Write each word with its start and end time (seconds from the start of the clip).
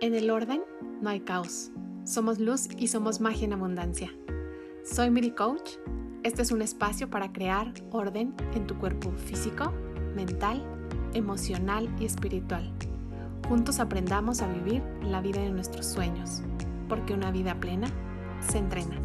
En 0.00 0.14
el 0.14 0.30
orden 0.30 0.62
no 1.02 1.10
hay 1.10 1.20
caos. 1.20 1.72
Somos 2.04 2.38
luz 2.38 2.68
y 2.78 2.88
somos 2.88 3.20
magia 3.20 3.44
en 3.44 3.52
abundancia. 3.52 4.10
Soy 4.82 5.10
Miri 5.10 5.32
Coach. 5.32 5.72
Este 6.22 6.40
es 6.40 6.52
un 6.52 6.62
espacio 6.62 7.10
para 7.10 7.34
crear 7.34 7.74
orden 7.90 8.34
en 8.54 8.66
tu 8.66 8.78
cuerpo 8.78 9.12
físico, 9.12 9.72
mental, 10.14 10.64
emocional 11.12 11.94
y 12.00 12.06
espiritual. 12.06 12.72
Juntos 13.46 13.78
aprendamos 13.78 14.40
a 14.40 14.50
vivir 14.50 14.82
la 15.02 15.20
vida 15.20 15.42
de 15.42 15.50
nuestros 15.50 15.84
sueños, 15.84 16.40
porque 16.88 17.12
una 17.12 17.30
vida 17.30 17.60
plena 17.60 17.88
se 18.40 18.56
entrena. 18.56 19.04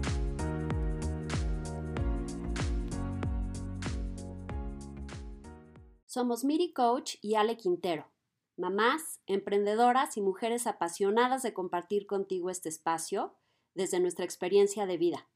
Somos 6.05 6.45
Miri 6.45 6.71
Coach 6.71 7.15
y 7.21 7.35
Ale 7.35 7.57
Quintero 7.57 8.15
mamás, 8.57 9.14
emprendedoras 9.27 10.17
y 10.17 10.21
mujeres 10.21 10.67
apasionadas 10.67 11.43
de 11.43 11.53
compartir 11.53 12.05
contigo 12.05 12.49
este 12.49 12.69
espacio 12.69 13.35
desde 13.73 13.99
nuestra 13.99 14.25
experiencia 14.25 14.85
de 14.85 14.97
vida. 14.97 15.27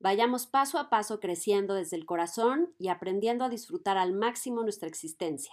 Vayamos 0.00 0.46
paso 0.46 0.78
a 0.78 0.90
paso 0.90 1.18
creciendo 1.20 1.74
desde 1.74 1.96
el 1.96 2.06
corazón 2.06 2.74
y 2.78 2.88
aprendiendo 2.88 3.44
a 3.44 3.48
disfrutar 3.48 3.96
al 3.96 4.12
máximo 4.12 4.62
nuestra 4.62 4.88
existencia. 4.88 5.52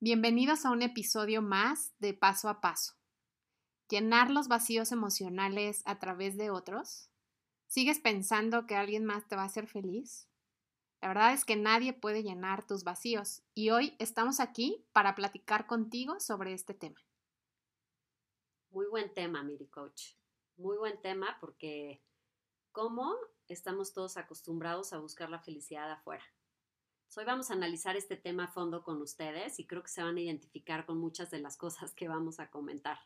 Bienvenidos 0.00 0.66
a 0.66 0.70
un 0.70 0.82
episodio 0.82 1.40
más 1.40 1.94
de 1.98 2.12
Paso 2.12 2.50
a 2.50 2.60
Paso 2.60 2.92
llenar 3.88 4.30
los 4.30 4.48
vacíos 4.48 4.92
emocionales 4.92 5.82
a 5.84 5.98
través 5.98 6.36
de 6.36 6.50
otros? 6.50 7.10
¿Sigues 7.66 7.98
pensando 7.98 8.66
que 8.66 8.76
alguien 8.76 9.04
más 9.04 9.26
te 9.26 9.36
va 9.36 9.42
a 9.42 9.46
hacer 9.46 9.66
feliz? 9.66 10.28
La 11.00 11.08
verdad 11.08 11.32
es 11.34 11.44
que 11.44 11.56
nadie 11.56 11.92
puede 11.92 12.22
llenar 12.22 12.66
tus 12.66 12.84
vacíos 12.84 13.42
y 13.52 13.70
hoy 13.70 13.94
estamos 13.98 14.40
aquí 14.40 14.86
para 14.92 15.14
platicar 15.14 15.66
contigo 15.66 16.18
sobre 16.18 16.54
este 16.54 16.72
tema. 16.72 17.00
Muy 18.70 18.86
buen 18.86 19.12
tema, 19.12 19.42
Miri 19.42 19.68
Coach. 19.68 20.14
Muy 20.56 20.76
buen 20.78 21.00
tema 21.00 21.36
porque 21.40 22.02
cómo 22.72 23.14
estamos 23.48 23.92
todos 23.92 24.16
acostumbrados 24.16 24.92
a 24.92 24.98
buscar 24.98 25.28
la 25.28 25.40
felicidad 25.40 25.90
afuera. 25.90 26.24
Hoy 27.16 27.24
vamos 27.24 27.50
a 27.50 27.54
analizar 27.54 27.96
este 27.96 28.16
tema 28.16 28.44
a 28.44 28.48
fondo 28.48 28.82
con 28.82 29.00
ustedes 29.00 29.60
y 29.60 29.66
creo 29.68 29.82
que 29.82 29.88
se 29.88 30.02
van 30.02 30.16
a 30.16 30.20
identificar 30.20 30.84
con 30.84 30.98
muchas 30.98 31.30
de 31.30 31.38
las 31.38 31.56
cosas 31.56 31.94
que 31.94 32.08
vamos 32.08 32.40
a 32.40 32.50
comentar. 32.50 32.98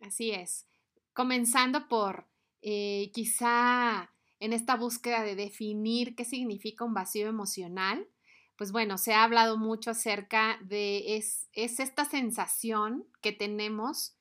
Así 0.00 0.30
es. 0.30 0.66
Comenzando 1.12 1.88
por 1.88 2.28
eh, 2.62 3.10
quizá 3.12 4.12
en 4.40 4.52
esta 4.52 4.76
búsqueda 4.76 5.22
de 5.22 5.34
definir 5.34 6.14
qué 6.14 6.24
significa 6.24 6.84
un 6.84 6.94
vacío 6.94 7.28
emocional, 7.28 8.08
pues 8.56 8.72
bueno, 8.72 8.98
se 8.98 9.14
ha 9.14 9.24
hablado 9.24 9.56
mucho 9.56 9.92
acerca 9.92 10.58
de 10.62 11.16
es, 11.16 11.48
es 11.52 11.78
esta 11.78 12.04
sensación 12.04 13.06
que 13.20 13.32
tenemos 13.32 14.16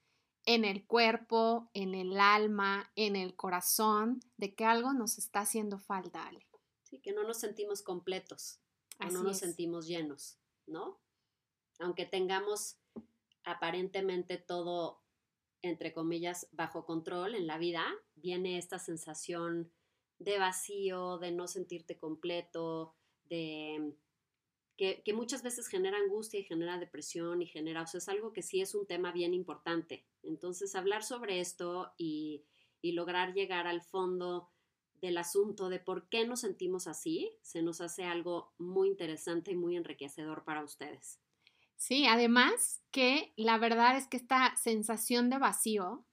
en 0.45 0.63
el 0.63 0.85
cuerpo, 0.85 1.69
en 1.73 1.93
el 1.93 2.19
alma, 2.19 2.91
en 2.95 3.15
el 3.15 3.35
corazón, 3.35 4.21
de 4.37 4.55
que 4.55 4.63
algo 4.63 4.93
nos 4.93 5.17
está 5.17 5.41
haciendo 5.41 5.79
falta, 5.79 6.25
Ale. 6.25 6.47
Sí, 6.83 6.99
que 6.99 7.11
no 7.11 7.23
nos 7.23 7.39
sentimos 7.39 7.81
completos, 7.81 8.59
no 9.11 9.23
nos 9.23 9.39
sentimos 9.39 9.87
llenos, 9.87 10.39
¿no? 10.65 10.99
Aunque 11.79 12.05
tengamos 12.05 12.77
aparentemente 13.43 14.37
todo 14.37 15.03
entre 15.61 15.93
comillas, 15.93 16.47
bajo 16.51 16.85
control 16.85 17.35
en 17.35 17.47
la 17.47 17.57
vida, 17.57 17.85
viene 18.15 18.57
esta 18.57 18.79
sensación 18.79 19.71
de 20.19 20.39
vacío, 20.39 21.17
de 21.19 21.31
no 21.31 21.47
sentirte 21.47 21.97
completo, 21.97 22.95
de 23.25 23.93
que, 24.77 25.13
muchas 25.13 25.41
veces 25.41 25.67
genera 25.67 25.97
angustia 25.97 26.39
y 26.39 26.43
genera 26.43 26.77
depresión 26.77 27.41
y 27.41 27.47
genera, 27.47 27.81
o 27.81 27.87
sea, 27.87 27.97
es 27.97 28.09
algo 28.09 28.31
que 28.31 28.43
sí 28.43 28.61
es 28.61 28.75
un 28.75 28.85
tema 28.85 29.11
bien 29.11 29.33
importante. 29.33 30.05
Entonces, 30.21 30.75
hablar 30.75 31.03
sobre 31.03 31.39
esto 31.39 31.93
y, 31.97 32.45
y 32.81 32.91
lograr 32.91 33.33
llegar 33.33 33.65
al 33.65 33.81
fondo 33.81 34.51
del 35.01 35.17
asunto 35.17 35.69
de 35.69 35.79
por 35.79 36.09
qué 36.09 36.25
nos 36.27 36.41
sentimos 36.41 36.87
así, 36.87 37.31
se 37.41 37.61
nos 37.61 37.81
hace 37.81 38.03
algo 38.03 38.53
muy 38.57 38.89
interesante 38.89 39.51
y 39.51 39.55
muy 39.55 39.75
enriquecedor 39.75 40.43
para 40.43 40.63
ustedes. 40.63 41.19
Sí, 41.77 42.07
además 42.07 42.81
que 42.91 43.33
la 43.37 43.57
verdad 43.57 43.97
es 43.97 44.07
que 44.07 44.17
esta 44.17 44.55
sensación 44.57 45.29
de 45.29 45.37
vacío 45.37 46.03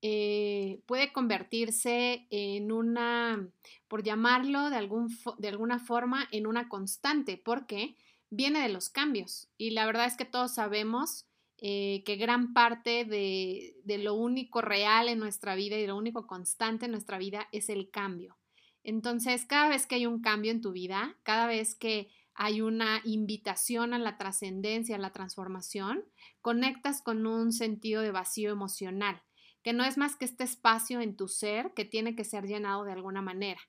eh, 0.00 0.80
puede 0.86 1.12
convertirse 1.12 2.28
en 2.30 2.70
una, 2.70 3.50
por 3.88 4.04
llamarlo 4.04 4.70
de, 4.70 4.76
algún, 4.76 5.08
de 5.38 5.48
alguna 5.48 5.80
forma, 5.80 6.28
en 6.30 6.46
una 6.46 6.68
constante, 6.68 7.36
porque 7.36 7.96
viene 8.30 8.60
de 8.60 8.68
los 8.68 8.90
cambios. 8.90 9.48
Y 9.58 9.70
la 9.70 9.86
verdad 9.86 10.06
es 10.06 10.16
que 10.16 10.24
todos 10.24 10.54
sabemos 10.54 11.26
eh, 11.58 12.04
que 12.06 12.14
gran 12.14 12.54
parte 12.54 13.04
de, 13.04 13.74
de, 13.82 13.98
lo 13.98 14.14
único 14.14 14.60
real 14.60 15.08
en 15.08 15.18
nuestra 15.18 15.56
vida 15.56 15.76
y 15.76 15.86
lo 15.88 15.96
único 15.96 16.28
constante 16.28 16.84
en 16.84 16.92
nuestra 16.92 17.18
vida 17.18 17.48
es 17.50 17.68
el 17.68 17.90
cambio. 17.90 18.38
Entonces, 18.84 19.44
cada 19.46 19.68
vez 19.68 19.86
que 19.86 19.96
hay 19.96 20.06
un 20.06 20.20
cambio 20.20 20.52
en 20.52 20.60
tu 20.60 20.70
vida, 20.70 21.16
cada 21.24 21.48
vez 21.48 21.74
que 21.74 22.08
hay 22.40 22.60
una 22.60 23.00
invitación 23.04 23.94
a 23.94 23.98
la 23.98 24.16
trascendencia, 24.16 24.94
a 24.94 25.00
la 25.00 25.12
transformación, 25.12 26.04
conectas 26.40 27.02
con 27.02 27.26
un 27.26 27.52
sentido 27.52 28.00
de 28.00 28.12
vacío 28.12 28.52
emocional, 28.52 29.20
que 29.64 29.72
no 29.72 29.82
es 29.82 29.98
más 29.98 30.14
que 30.14 30.24
este 30.24 30.44
espacio 30.44 31.00
en 31.00 31.16
tu 31.16 31.26
ser 31.26 31.74
que 31.74 31.84
tiene 31.84 32.14
que 32.14 32.22
ser 32.22 32.46
llenado 32.46 32.84
de 32.84 32.92
alguna 32.92 33.22
manera. 33.22 33.60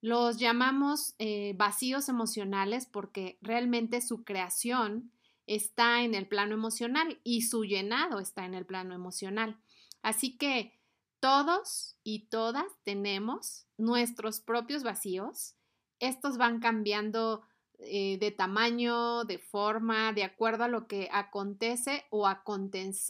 Los 0.00 0.38
llamamos 0.38 1.14
eh, 1.20 1.54
vacíos 1.56 2.08
emocionales 2.08 2.84
porque 2.84 3.38
realmente 3.42 4.00
su 4.00 4.24
creación 4.24 5.12
está 5.46 6.02
en 6.02 6.16
el 6.16 6.26
plano 6.26 6.54
emocional 6.54 7.20
y 7.22 7.42
su 7.42 7.64
llenado 7.64 8.18
está 8.18 8.44
en 8.44 8.54
el 8.54 8.66
plano 8.66 8.92
emocional. 8.92 9.60
Así 10.02 10.36
que 10.36 10.80
todos 11.20 11.96
y 12.02 12.26
todas 12.26 12.66
tenemos 12.82 13.68
nuestros 13.78 14.40
propios 14.40 14.82
vacíos. 14.82 15.54
Estos 16.00 16.38
van 16.38 16.58
cambiando 16.58 17.42
eh, 17.82 18.18
de 18.18 18.30
tamaño, 18.30 19.24
de 19.24 19.38
forma, 19.38 20.12
de 20.12 20.24
acuerdo 20.24 20.64
a 20.64 20.68
lo 20.68 20.86
que 20.86 21.08
acontece 21.12 22.04
o 22.10 22.26
aconteció 22.26 23.02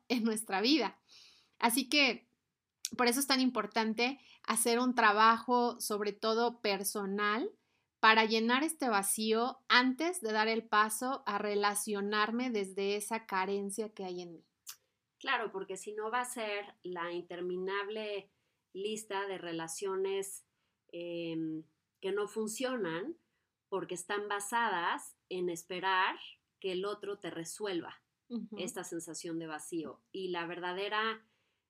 en 0.08 0.24
nuestra 0.24 0.60
vida. 0.60 0.98
Así 1.58 1.88
que 1.88 2.28
por 2.96 3.06
eso 3.06 3.20
es 3.20 3.26
tan 3.26 3.40
importante 3.40 4.20
hacer 4.44 4.78
un 4.78 4.94
trabajo, 4.94 5.80
sobre 5.80 6.12
todo 6.12 6.60
personal, 6.60 7.50
para 8.00 8.24
llenar 8.24 8.64
este 8.64 8.88
vacío 8.88 9.58
antes 9.68 10.20
de 10.20 10.32
dar 10.32 10.48
el 10.48 10.66
paso 10.66 11.22
a 11.26 11.38
relacionarme 11.38 12.50
desde 12.50 12.96
esa 12.96 13.26
carencia 13.26 13.90
que 13.90 14.04
hay 14.04 14.22
en 14.22 14.32
mí. 14.32 14.44
Claro, 15.18 15.52
porque 15.52 15.76
si 15.76 15.92
no 15.92 16.10
va 16.10 16.22
a 16.22 16.24
ser 16.24 16.64
la 16.82 17.12
interminable 17.12 18.30
lista 18.72 19.26
de 19.26 19.36
relaciones 19.36 20.46
em, 20.92 21.62
que 22.00 22.12
no 22.12 22.28
funcionan 22.28 23.16
porque 23.68 23.94
están 23.94 24.28
basadas 24.28 25.16
en 25.28 25.48
esperar 25.48 26.18
que 26.58 26.72
el 26.72 26.84
otro 26.84 27.18
te 27.18 27.30
resuelva 27.30 28.02
esta 28.56 28.84
sensación 28.84 29.40
de 29.40 29.48
vacío. 29.48 30.00
Y 30.12 30.28
la 30.28 30.46
verdadera, 30.46 31.26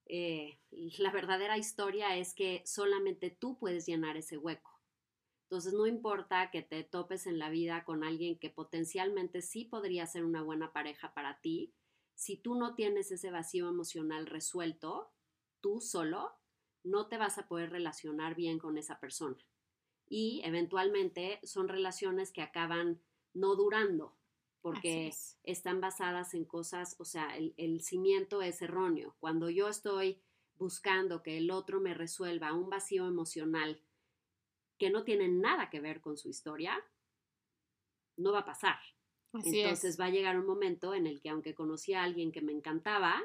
eh, 0.07 0.59
la 0.99 1.11
verdadera 1.11 1.57
historia 1.59 2.17
es 2.17 2.35
que 2.35 2.63
solamente 2.67 3.31
tú 3.31 3.59
puedes 3.59 3.87
llenar 3.87 4.17
ese 4.17 4.37
hueco. 4.37 4.71
Entonces 5.45 5.73
no 5.73 5.87
importa 5.87 6.51
que 6.51 6.63
te 6.63 6.85
topes 6.85 7.27
en 7.27 7.39
la 7.39 7.51
vida 7.51 7.85
con 7.85 8.05
alguien 8.05 8.39
que 8.39 8.51
potencialmente 8.51 9.43
sí 9.43 9.65
podría 9.65 10.07
ser 10.07 10.25
una 10.25 10.43
buena 10.43 10.73
pareja 10.73 11.13
para 11.13 11.41
ti, 11.41 11.75
si 12.15 12.37
tú 12.37 12.55
no 12.55 12.75
tienes 12.75 13.11
ese 13.11 13.31
vacío 13.31 13.69
emocional 13.69 14.27
resuelto, 14.27 15.11
tú 15.61 15.81
solo, 15.81 16.37
no 16.85 17.09
te 17.09 17.17
vas 17.17 17.39
a 17.39 17.49
poder 17.49 17.71
relacionar 17.71 18.35
bien 18.35 18.59
con 18.59 18.77
esa 18.79 19.01
persona 19.01 19.39
y 20.11 20.43
eventualmente 20.45 21.41
son 21.45 21.69
relaciones 21.69 22.33
que 22.33 22.43
acaban 22.43 23.01
no 23.33 23.55
durando 23.55 24.17
porque 24.61 25.11
están 25.45 25.81
basadas 25.81 26.35
en 26.35 26.45
cosas, 26.45 26.97
o 26.99 27.07
sea, 27.07 27.35
el, 27.39 27.55
el, 27.57 27.81
cimiento 27.81 28.43
es 28.43 28.61
erróneo. 28.61 29.17
Cuando 29.19 29.49
yo 29.49 29.69
estoy 29.69 30.21
buscando 30.57 31.23
que 31.23 31.39
el 31.39 31.51
otro 31.51 31.81
me 31.81 31.95
resuelva 31.95 32.53
un 32.53 32.69
vacío 32.69 33.07
emocional 33.07 33.81
que 34.77 34.91
no 34.91 35.03
tiene 35.03 35.29
nada 35.29 35.71
que 35.71 35.81
ver 35.81 36.03
con 36.03 36.19
su 36.19 36.29
historia, 36.29 36.79
no 38.19 38.33
va 38.33 38.41
a 38.41 38.45
pasar. 38.45 38.79
Entonces 39.33 39.99
va 39.99 40.07
a 40.07 40.11
llegar 40.11 40.39
un 40.39 40.47
momento 40.47 40.93
en 40.93 41.07
el 41.07 41.23
que 41.23 41.31
aunque 41.31 41.55
conocí 41.55 41.95
a 41.95 42.03
alguien 42.03 42.33
que 42.33 42.43
me 42.43 42.53
encantaba, 42.53 43.23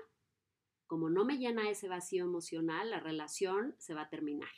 como 0.88 1.10
no 1.10 1.26
me 1.26 1.38
llena 1.38 1.70
ese 1.70 1.90
vacío 1.90 2.24
emocional, 2.24 2.92
la 2.92 3.00
relación 3.00 3.76
se 3.80 3.94
va 3.94 4.04
a 4.04 4.10
terminar. 4.10 4.52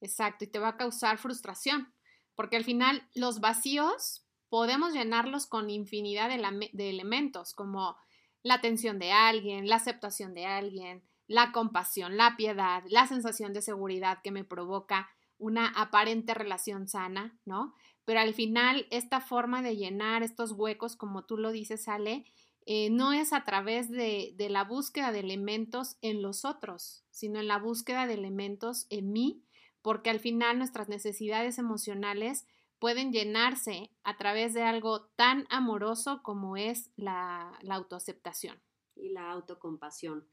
Exacto, 0.00 0.44
y 0.44 0.48
te 0.48 0.58
va 0.58 0.68
a 0.68 0.76
causar 0.76 1.18
frustración, 1.18 1.92
porque 2.34 2.56
al 2.56 2.64
final 2.64 3.08
los 3.14 3.40
vacíos 3.40 4.24
podemos 4.48 4.92
llenarlos 4.92 5.46
con 5.46 5.70
infinidad 5.70 6.30
de, 6.30 6.90
elementos, 6.90 7.52
como 7.52 7.96
la 8.42 8.54
atención 8.54 8.98
de 8.98 9.12
alguien, 9.12 9.68
la 9.68 9.76
aceptación 9.76 10.34
de 10.34 10.46
alguien, 10.46 11.02
la 11.26 11.52
compasión, 11.52 12.16
la 12.16 12.36
piedad, 12.36 12.82
la 12.88 13.06
sensación 13.06 13.52
de 13.52 13.62
seguridad 13.62 14.20
que 14.22 14.30
me 14.30 14.44
provoca 14.44 15.10
una 15.36 15.68
aparente 15.68 16.34
relación 16.34 16.88
sana, 16.88 17.38
¿no? 17.44 17.74
Pero 18.04 18.20
al 18.20 18.32
final, 18.32 18.86
esta 18.90 19.20
forma 19.20 19.60
de 19.60 19.76
llenar 19.76 20.22
estos 20.22 20.52
huecos, 20.52 20.96
como 20.96 21.24
tú 21.24 21.36
lo 21.36 21.52
dices, 21.52 21.88
Ale, 21.88 22.24
eh, 22.64 22.88
no 22.90 23.12
es 23.12 23.32
a 23.32 23.44
través 23.44 23.90
de, 23.90 24.32
de 24.36 24.48
la 24.48 24.64
búsqueda 24.64 25.12
de 25.12 25.20
elementos 25.20 25.96
en 26.00 26.22
los 26.22 26.44
otros, 26.44 27.04
sino 27.10 27.38
en 27.38 27.48
la 27.48 27.58
búsqueda 27.58 28.06
de 28.06 28.14
elementos 28.14 28.86
en 28.88 29.12
mí, 29.12 29.42
porque 29.82 30.10
al 30.10 30.20
final 30.20 30.58
nuestras 30.58 30.88
necesidades 30.88 31.58
emocionales 31.58 32.46
pueden 32.78 33.12
llenarse 33.12 33.90
a 34.04 34.16
través 34.16 34.54
de 34.54 34.62
algo 34.62 35.06
tan 35.16 35.46
amoroso 35.50 36.22
como 36.22 36.56
es 36.56 36.90
la, 36.96 37.58
la 37.62 37.74
autoaceptación. 37.74 38.60
Y 38.94 39.10
la 39.10 39.30
autocompasión. 39.30 40.28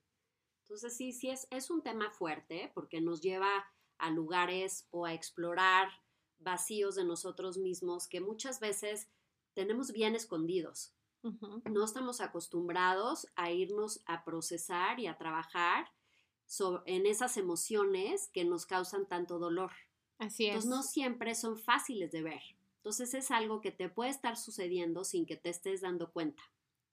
Entonces 0.61 0.97
sí, 0.97 1.11
sí 1.11 1.29
es, 1.29 1.47
es 1.51 1.69
un 1.69 1.83
tema 1.83 2.09
fuerte 2.09 2.71
porque 2.73 3.01
nos 3.01 3.21
lleva 3.21 3.65
a 3.97 4.09
lugares 4.09 4.87
o 4.91 5.05
a 5.05 5.13
explorar 5.13 5.89
vacíos 6.39 6.95
de 6.95 7.03
nosotros 7.03 7.57
mismos 7.57 8.07
que 8.07 8.21
muchas 8.21 8.59
veces 8.59 9.09
tenemos 9.53 9.91
bien 9.91 10.15
escondidos. 10.15 10.93
No 11.71 11.83
estamos 11.83 12.21
acostumbrados 12.21 13.27
a 13.35 13.49
irnos 13.49 14.03
a 14.05 14.23
procesar 14.23 14.99
y 14.99 15.07
a 15.07 15.17
trabajar 15.17 15.91
en 16.85 17.05
esas 17.05 17.37
emociones 17.37 18.29
que 18.33 18.45
nos 18.45 18.65
causan 18.65 19.07
tanto 19.07 19.39
dolor. 19.39 19.71
Así 20.17 20.45
es. 20.45 20.49
Entonces 20.49 20.69
no 20.69 20.83
siempre 20.83 21.35
son 21.35 21.57
fáciles 21.57 22.11
de 22.11 22.23
ver. 22.23 22.41
Entonces 22.77 23.13
es 23.13 23.31
algo 23.31 23.61
que 23.61 23.71
te 23.71 23.89
puede 23.89 24.11
estar 24.11 24.37
sucediendo 24.37 25.03
sin 25.03 25.25
que 25.25 25.35
te 25.35 25.49
estés 25.49 25.81
dando 25.81 26.11
cuenta. 26.11 26.43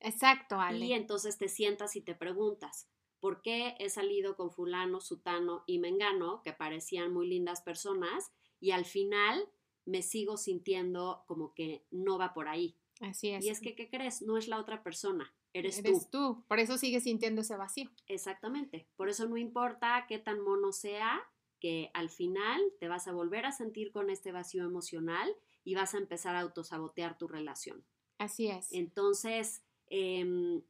Exacto, 0.00 0.58
Ale. 0.58 0.86
Y 0.86 0.92
entonces 0.94 1.38
te 1.38 1.48
sientas 1.48 1.96
y 1.96 2.00
te 2.00 2.14
preguntas, 2.14 2.88
por 3.20 3.40
qué 3.40 3.76
he 3.78 3.88
salido 3.88 4.34
con 4.34 4.50
fulano, 4.50 5.00
sutano 5.00 5.62
y 5.66 5.78
mengano, 5.78 6.42
que 6.42 6.52
parecían 6.52 7.12
muy 7.12 7.28
lindas 7.28 7.60
personas, 7.60 8.32
y 8.58 8.72
al 8.72 8.84
final 8.84 9.48
me 9.84 10.02
sigo 10.02 10.36
sintiendo 10.36 11.24
como 11.26 11.54
que 11.54 11.86
no 11.90 12.18
va 12.18 12.34
por 12.34 12.48
ahí. 12.48 12.76
Así 13.00 13.30
es. 13.30 13.44
Y 13.44 13.50
es 13.50 13.60
que, 13.60 13.76
¿qué 13.76 13.88
crees? 13.88 14.22
No 14.22 14.36
es 14.36 14.48
la 14.48 14.58
otra 14.58 14.82
persona, 14.82 15.32
eres, 15.52 15.78
eres 15.78 16.10
tú. 16.10 16.44
Por 16.48 16.58
eso 16.58 16.78
sigues 16.78 17.04
sintiendo 17.04 17.42
ese 17.42 17.56
vacío. 17.56 17.90
Exactamente. 18.06 18.88
Por 18.96 19.08
eso 19.08 19.28
no 19.28 19.36
importa 19.36 20.06
qué 20.08 20.18
tan 20.18 20.40
mono 20.40 20.72
sea, 20.72 21.20
que 21.60 21.90
al 21.94 22.10
final 22.10 22.60
te 22.80 22.88
vas 22.88 23.06
a 23.06 23.12
volver 23.12 23.46
a 23.46 23.52
sentir 23.52 23.92
con 23.92 24.10
este 24.10 24.32
vacío 24.32 24.64
emocional 24.64 25.32
y 25.62 25.76
vas 25.76 25.94
a 25.94 25.98
empezar 25.98 26.34
a 26.34 26.40
autosabotear 26.40 27.16
tu 27.16 27.28
relación. 27.28 27.84
Así 28.18 28.48
es. 28.48 28.72
Entonces, 28.72 29.62
eh, 29.86 30.60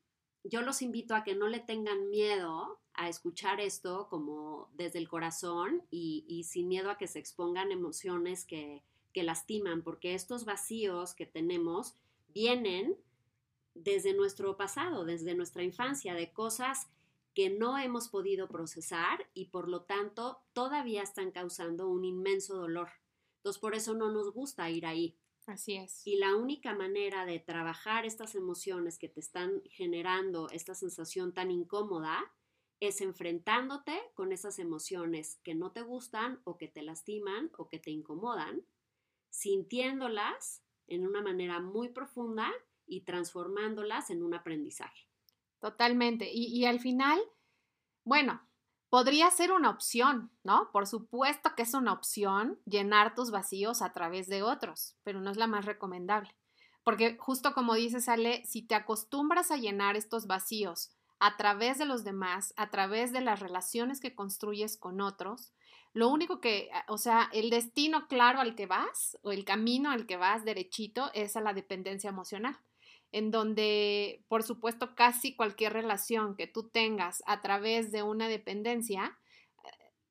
yo 0.44 0.62
los 0.62 0.82
invito 0.82 1.14
a 1.14 1.24
que 1.24 1.34
no 1.34 1.48
le 1.48 1.60
tengan 1.60 2.10
miedo 2.10 2.80
a 2.94 3.08
escuchar 3.08 3.60
esto 3.60 4.08
como 4.10 4.68
desde 4.74 4.98
el 4.98 5.08
corazón 5.08 5.82
y, 5.90 6.44
sin 6.44 6.68
miedo 6.68 6.90
a 6.90 6.98
que 6.98 7.06
se 7.06 7.18
expongan 7.18 7.72
emociones 7.72 8.44
que, 8.44 8.82
que 9.12 9.22
lastiman, 9.22 9.82
porque 9.82 10.14
estos 10.14 10.44
vacíos 10.44 11.14
que 11.14 11.26
tenemos 11.26 11.94
vienen 12.28 12.96
desde 13.74 14.14
nuestro 14.14 14.56
pasado, 14.56 15.04
desde 15.04 15.34
nuestra 15.34 15.62
infancia, 15.62 16.14
de 16.14 16.32
cosas 16.32 16.88
que 17.34 17.50
no 17.50 17.78
hemos 17.78 18.08
podido 18.08 18.48
procesar 18.48 19.26
y 19.34 19.46
por 19.46 19.68
lo 19.68 19.82
tanto 19.82 20.42
todavía 20.52 21.02
están 21.02 21.30
causando 21.30 21.88
un 21.88 22.04
inmenso 22.04 22.56
dolor. 22.56 22.90
Entonces 23.38 23.60
por 23.60 23.74
eso 23.74 23.94
no 23.94 24.10
nos 24.12 24.32
gusta 24.32 24.68
ir 24.70 24.86
ahí. 24.86 25.16
Así 25.46 25.74
es. 25.74 26.06
Y 26.06 26.16
la 26.16 26.36
única 26.36 26.74
manera 26.74 27.24
de 27.24 27.40
trabajar 27.40 28.06
estas 28.06 28.34
emociones 28.34 28.98
que 28.98 29.08
te 29.08 29.20
están 29.20 29.62
generando 29.70 30.48
esta 30.50 30.74
sensación 30.74 31.32
tan 31.32 31.50
incómoda 31.50 32.32
es 32.78 33.00
enfrentándote 33.00 33.98
con 34.14 34.32
esas 34.32 34.58
emociones 34.58 35.40
que 35.42 35.54
no 35.54 35.72
te 35.72 35.82
gustan 35.82 36.40
o 36.44 36.58
que 36.58 36.68
te 36.68 36.82
lastiman 36.82 37.50
o 37.56 37.68
que 37.68 37.78
te 37.78 37.90
incomodan, 37.90 38.64
sintiéndolas 39.30 40.62
en 40.86 41.06
una 41.06 41.22
manera 41.22 41.60
muy 41.60 41.88
profunda 41.88 42.52
y 42.86 43.02
transformándolas 43.02 44.10
en 44.10 44.22
un 44.22 44.34
aprendizaje. 44.34 45.08
Totalmente. 45.60 46.30
Y, 46.32 46.46
y 46.46 46.66
al 46.66 46.80
final, 46.80 47.20
bueno, 48.04 48.42
podría 48.92 49.30
ser 49.30 49.52
una 49.52 49.70
opción, 49.70 50.30
¿no? 50.42 50.70
Por 50.70 50.86
supuesto 50.86 51.54
que 51.56 51.62
es 51.62 51.72
una 51.72 51.94
opción 51.94 52.60
llenar 52.66 53.14
tus 53.14 53.30
vacíos 53.30 53.80
a 53.80 53.92
través 53.92 54.28
de 54.28 54.42
otros, 54.42 54.96
pero 55.02 55.20
no 55.20 55.30
es 55.30 55.38
la 55.38 55.46
más 55.46 55.64
recomendable. 55.64 56.36
Porque 56.84 57.16
justo 57.16 57.54
como 57.54 57.74
dices, 57.74 58.08
Ale, 58.10 58.44
si 58.44 58.60
te 58.60 58.74
acostumbras 58.74 59.50
a 59.50 59.56
llenar 59.56 59.96
estos 59.96 60.26
vacíos 60.26 60.90
a 61.20 61.38
través 61.38 61.78
de 61.78 61.86
los 61.86 62.04
demás, 62.04 62.52
a 62.56 62.68
través 62.68 63.12
de 63.12 63.22
las 63.22 63.40
relaciones 63.40 63.98
que 63.98 64.14
construyes 64.14 64.76
con 64.76 65.00
otros, 65.00 65.54
lo 65.94 66.08
único 66.08 66.40
que, 66.40 66.68
o 66.88 66.98
sea, 66.98 67.30
el 67.32 67.48
destino 67.48 68.08
claro 68.08 68.40
al 68.40 68.54
que 68.54 68.66
vas 68.66 69.16
o 69.22 69.32
el 69.32 69.44
camino 69.44 69.90
al 69.90 70.06
que 70.06 70.16
vas 70.16 70.44
derechito 70.44 71.10
es 71.14 71.36
a 71.36 71.40
la 71.40 71.54
dependencia 71.54 72.10
emocional 72.10 72.58
en 73.12 73.30
donde, 73.30 74.24
por 74.28 74.42
supuesto, 74.42 74.94
casi 74.94 75.36
cualquier 75.36 75.74
relación 75.74 76.34
que 76.34 76.46
tú 76.46 76.68
tengas 76.68 77.22
a 77.26 77.40
través 77.40 77.92
de 77.92 78.02
una 78.02 78.28
dependencia, 78.28 79.18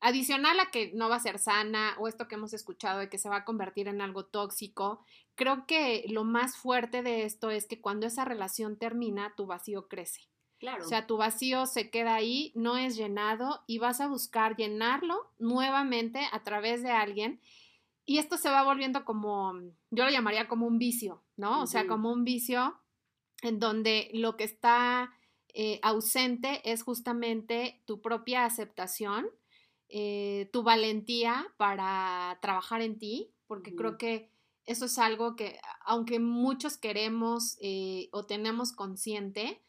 adicional 0.01 0.59
a 0.59 0.71
que 0.71 0.92
no 0.94 1.09
va 1.09 1.18
a 1.18 1.21
ser 1.21 1.38
sana 1.38 1.95
o 2.00 2.07
esto 2.07 2.27
que 2.27 2.36
hemos 2.36 2.53
escuchado 2.53 3.00
de 3.00 3.09
que 3.09 3.19
se 3.19 3.30
va 3.30 3.38
a 3.38 3.45
convertir 3.45 3.88
en 3.88 4.01
algo 4.01 4.25
tóxico, 4.25 5.06
creo 5.36 5.65
que 5.68 6.06
lo 6.09 6.24
más 6.24 6.57
fuerte 6.57 7.03
de 7.03 7.24
esto 7.24 7.51
es 7.51 7.68
que 7.68 7.80
cuando 7.80 8.07
esa 8.07 8.25
relación 8.25 8.77
termina, 8.77 9.33
tu 9.38 9.45
vacío 9.45 9.88
crece. 9.88 10.21
Claro. 10.59 10.83
O 10.83 10.88
sea, 10.88 11.07
tu 11.07 11.18
vacío 11.18 11.65
se 11.65 11.89
queda 11.89 12.15
ahí, 12.15 12.51
no 12.56 12.77
es 12.77 12.95
llenado 12.95 13.63
y 13.68 13.80
vas 13.80 14.01
a 14.01 14.07
buscar 14.07 14.56
llenarlo 14.56 15.31
nuevamente 15.39 16.21
a 16.31 16.44
través 16.44 16.83
de 16.83 16.92
alguien. 16.92 17.39
Y 18.06 18.18
esto 18.18 18.38
se 18.38 18.50
va 18.50 18.63
volviendo 18.63 19.06
como, 19.06 19.54
yo 19.92 20.04
lo 20.04 20.09
llamaría 20.09 20.47
como 20.47 20.68
un 20.68 20.77
vicio, 20.80 21.24
¿no? 21.38 21.62
O 21.62 21.68
sea, 21.68 21.88
como 21.88 22.12
un 22.12 22.24
vicio 22.24 22.81
en 23.41 23.59
donde 23.59 24.09
lo 24.13 24.38
que 24.38 24.43
está 24.43 25.13
eh, 25.53 25.79
ausente 25.81 26.61
es 26.71 26.83
justamente 26.83 27.81
tu 27.85 28.01
propia 28.01 28.45
aceptación, 28.45 29.27
eh, 29.89 30.49
tu 30.53 30.63
valentía 30.63 31.47
para 31.57 32.39
trabajar 32.41 32.81
en 32.81 32.97
ti, 32.97 33.33
porque 33.47 33.75
creo 33.75 33.97
que 33.97 34.31
eso 34.65 34.85
es 34.85 34.97
algo 34.97 35.35
que, 35.35 35.59
aunque 35.83 36.19
muchos 36.19 36.77
queremos 36.77 37.57
eh, 37.61 38.07
o 38.13 38.25
tenemos 38.25 38.71
consciente, 38.71 39.61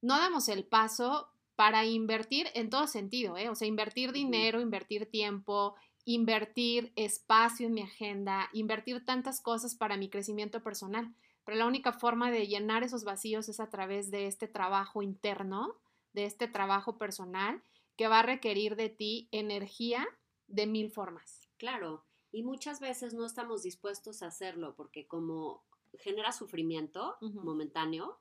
no 0.00 0.16
damos 0.18 0.48
el 0.48 0.64
paso 0.64 1.30
para 1.56 1.84
invertir 1.86 2.48
en 2.54 2.70
todo 2.70 2.86
sentido, 2.86 3.34
o 3.50 3.54
sea, 3.54 3.66
invertir 3.66 4.12
dinero, 4.12 4.60
invertir 4.60 5.10
tiempo, 5.10 5.74
invertir 6.04 6.92
espacio 6.96 7.66
en 7.66 7.74
mi 7.74 7.82
agenda, 7.82 8.50
invertir 8.52 9.04
tantas 9.04 9.40
cosas 9.40 9.74
para 9.74 9.96
mi 9.96 10.08
crecimiento 10.08 10.62
personal. 10.62 11.12
Pero 11.44 11.58
la 11.58 11.66
única 11.66 11.92
forma 11.92 12.30
de 12.30 12.46
llenar 12.46 12.82
esos 12.82 13.04
vacíos 13.04 13.48
es 13.48 13.60
a 13.60 13.68
través 13.68 14.10
de 14.10 14.26
este 14.26 14.48
trabajo 14.48 15.02
interno, 15.02 15.78
de 16.12 16.24
este 16.24 16.48
trabajo 16.48 16.96
personal, 16.96 17.62
que 17.96 18.08
va 18.08 18.20
a 18.20 18.22
requerir 18.22 18.76
de 18.76 18.88
ti 18.88 19.28
energía 19.30 20.06
de 20.46 20.66
mil 20.66 20.90
formas. 20.90 21.48
Claro, 21.58 22.04
y 22.32 22.42
muchas 22.42 22.80
veces 22.80 23.14
no 23.14 23.26
estamos 23.26 23.62
dispuestos 23.62 24.22
a 24.22 24.26
hacerlo 24.26 24.74
porque 24.74 25.06
como 25.06 25.62
genera 25.98 26.32
sufrimiento 26.32 27.16
momentáneo, 27.20 28.18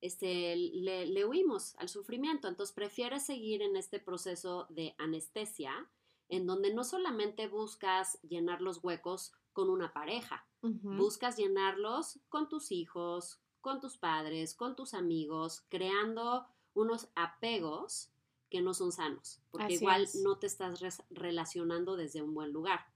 este, 0.00 0.56
le, 0.56 1.06
le, 1.06 1.24
huimos 1.24 1.74
al 1.76 1.88
sufrimiento. 1.88 2.48
Entonces 2.48 2.74
prefieres 2.74 3.24
seguir 3.24 3.62
en 3.62 3.76
este 3.76 4.00
proceso 4.00 4.66
de 4.68 4.94
anestesia, 4.98 5.88
en 6.28 6.46
donde 6.46 6.74
no 6.74 6.84
solamente 6.84 7.46
buscas 7.46 8.20
llenar 8.22 8.60
los 8.60 8.82
huecos 8.82 9.32
con 9.54 9.70
una 9.70 9.94
pareja, 9.94 10.46
Buscas 10.82 11.36
llenarlos 11.36 12.20
con 12.30 12.48
tus 12.48 12.72
hijos, 12.72 13.38
con 13.60 13.80
tus 13.80 13.98
padres, 13.98 14.54
con 14.54 14.74
tus 14.74 14.94
amigos, 14.94 15.66
creando 15.68 16.46
unos 16.72 17.10
apegos 17.14 18.10
que 18.50 18.62
no 18.62 18.72
son 18.72 18.90
sanos, 18.90 19.42
porque 19.50 19.74
igual 19.74 20.08
no 20.22 20.38
te 20.38 20.46
estás 20.46 20.80
relacionando 21.10 21.96
desde 21.96 22.22
un 22.22 22.32
buen 22.32 22.52
lugar. 22.52 22.86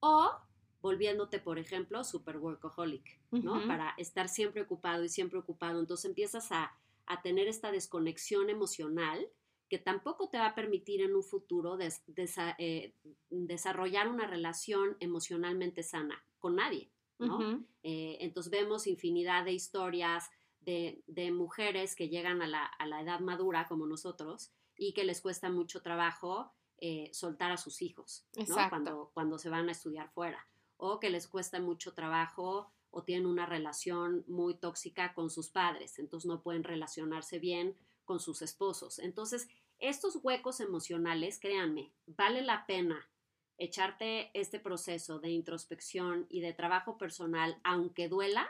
O 0.00 0.30
volviéndote, 0.80 1.38
por 1.38 1.58
ejemplo, 1.58 2.02
super 2.04 2.38
workaholic, 2.38 3.20
¿no? 3.30 3.66
Para 3.66 3.90
estar 3.98 4.28
siempre 4.28 4.62
ocupado 4.62 5.04
y 5.04 5.08
siempre 5.08 5.38
ocupado. 5.38 5.80
Entonces 5.80 6.06
empiezas 6.06 6.50
a, 6.50 6.74
tener 7.22 7.48
esta 7.48 7.72
desconexión 7.72 8.50
emocional 8.50 9.26
que 9.68 9.78
tampoco 9.78 10.28
te 10.28 10.38
va 10.38 10.46
a 10.46 10.54
permitir 10.54 11.02
en 11.02 11.14
un 11.14 11.22
futuro 11.22 11.78
eh, 11.80 12.94
desarrollar 13.30 14.08
una 14.08 14.26
relación 14.26 14.96
emocionalmente 15.00 15.82
sana 15.82 16.24
con 16.38 16.56
nadie. 16.56 16.90
Eh, 17.82 18.18
entonces 18.20 18.50
vemos 18.50 18.86
infinidad 18.86 19.44
de 19.44 19.52
historias 19.52 20.30
de, 20.60 21.30
mujeres 21.32 21.96
que 21.96 22.08
llegan 22.08 22.42
a 22.42 22.46
la, 22.46 23.00
edad 23.00 23.20
madura 23.20 23.66
como 23.66 23.86
nosotros 23.86 24.52
y 24.76 24.92
que 24.92 25.04
les 25.04 25.20
cuesta 25.20 25.50
mucho 25.50 25.82
trabajo 25.82 26.52
eh, 26.80 27.10
soltar 27.12 27.50
a 27.50 27.56
sus 27.56 27.82
hijos 27.82 28.24
cuando, 28.70 29.10
cuando 29.14 29.38
se 29.38 29.50
van 29.50 29.68
a 29.68 29.72
estudiar 29.72 30.10
fuera 30.10 30.46
o 30.76 31.00
que 31.00 31.10
les 31.10 31.26
cuesta 31.26 31.60
mucho 31.60 31.92
trabajo 31.92 32.70
o 32.90 33.02
tienen 33.02 33.26
una 33.26 33.46
relación 33.46 34.24
muy 34.28 34.54
tóxica 34.54 35.12
con 35.12 35.28
sus 35.28 35.50
padres, 35.50 35.98
entonces 35.98 36.28
no 36.28 36.40
pueden 36.42 36.64
relacionarse 36.64 37.38
bien 37.38 37.76
con 38.08 38.20
sus 38.20 38.40
esposos. 38.40 38.98
Entonces, 39.00 39.48
estos 39.78 40.18
huecos 40.22 40.60
emocionales, 40.60 41.38
créanme, 41.38 41.92
vale 42.06 42.40
la 42.40 42.64
pena 42.66 43.06
echarte 43.58 44.30
este 44.32 44.58
proceso 44.58 45.18
de 45.18 45.28
introspección 45.28 46.26
y 46.30 46.40
de 46.40 46.54
trabajo 46.54 46.96
personal, 46.96 47.60
aunque 47.64 48.08
duela, 48.08 48.48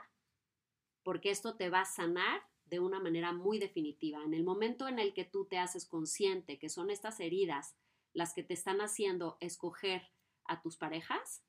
porque 1.03 1.31
esto 1.31 1.57
te 1.57 1.71
va 1.71 1.81
a 1.81 1.87
sanar 1.87 2.43
de 2.67 2.79
una 2.79 3.01
manera 3.01 3.33
muy 3.33 3.59
definitiva. 3.59 4.23
En 4.23 4.33
el 4.33 4.45
momento 4.45 4.87
en 4.87 5.01
el 5.01 5.13
que 5.13 5.25
tú 5.25 5.47
te 5.47 5.59
haces 5.59 5.87
consciente 5.87 6.61
que 6.61 6.69
son 6.69 6.89
estas 6.89 7.19
heridas 7.19 7.75
las 8.13 8.35
que 8.35 8.45
te 8.45 8.55
están 8.55 8.81
haciendo 8.81 9.39
escoger 9.41 10.13
a 10.45 10.63
tus 10.63 10.77
parejas, 10.77 11.43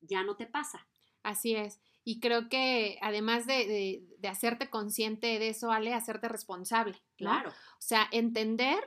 ya 0.00 0.24
no 0.24 0.36
te 0.36 0.46
pasa. 0.46 0.88
Así 1.22 1.54
es. 1.54 1.78
Y 2.04 2.20
creo 2.20 2.48
que 2.48 2.98
además 3.00 3.46
de, 3.46 4.02
hacerte 4.28 4.70
consciente 4.70 5.38
de 5.38 5.48
eso, 5.48 5.70
Ale, 5.70 5.94
hacerte 5.94 6.28
responsable. 6.28 6.96
Claro. 7.16 7.50
O 7.50 7.80
sea, 7.80 8.08
entender 8.10 8.78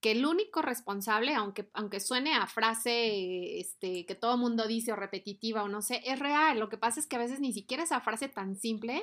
que 0.00 0.12
el 0.12 0.26
único 0.26 0.60
responsable, 0.60 1.34
aunque, 1.34 1.70
aunque 1.72 1.98
suene 1.98 2.34
a 2.34 2.46
frase 2.46 3.58
este, 3.58 4.04
que 4.04 4.14
todo 4.14 4.36
mundo 4.36 4.68
dice 4.68 4.92
o 4.92 4.96
repetitiva 4.96 5.62
o 5.62 5.68
no 5.68 5.80
sé, 5.80 6.02
es 6.04 6.18
real. 6.18 6.60
Lo 6.60 6.68
que 6.68 6.76
pasa 6.76 7.00
es 7.00 7.06
que 7.06 7.16
a 7.16 7.20
veces 7.20 7.40
ni 7.40 7.52
siquiera 7.52 7.84
esa 7.84 8.00
frase 8.00 8.28
tan 8.28 8.54
simple 8.56 9.02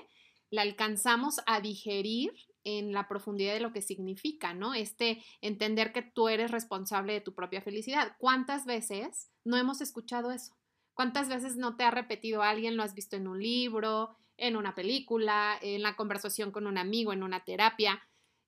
la 0.52 0.62
alcanzamos 0.62 1.40
a 1.48 1.60
digerir 1.62 2.32
en 2.64 2.94
la 2.94 3.08
profundidad 3.08 3.54
de 3.54 3.62
lo 3.62 3.74
que 3.74 3.82
significa, 3.82 4.54
¿no? 4.54 4.74
Este 4.74 5.24
entender 5.42 5.92
que 5.92 6.04
tú 6.04 6.30
eres 6.30 6.52
responsable 6.52 7.14
de 7.14 7.22
tu 7.22 7.34
propia 7.34 7.62
felicidad. 7.62 8.16
¿Cuántas 8.20 8.66
veces 8.66 9.32
no 9.44 9.58
hemos 9.58 9.82
escuchado 9.82 10.32
eso? 10.32 10.54
¿Cuántas 10.94 11.30
veces 11.30 11.56
no 11.58 11.76
te 11.76 11.84
ha 11.84 11.92
repetido 11.92 12.44
alguien, 12.44 12.78
lo 12.78 12.84
has 12.84 12.94
visto 12.94 13.16
en 13.16 13.28
un 13.28 13.42
libro, 13.42 14.16
en 14.38 14.56
una 14.56 14.76
película, 14.76 15.58
en 15.62 15.82
la 15.82 15.96
conversación 15.96 16.52
con 16.52 16.68
un 16.68 16.78
amigo, 16.78 17.14
en 17.14 17.24
una 17.24 17.44
terapia? 17.44 18.02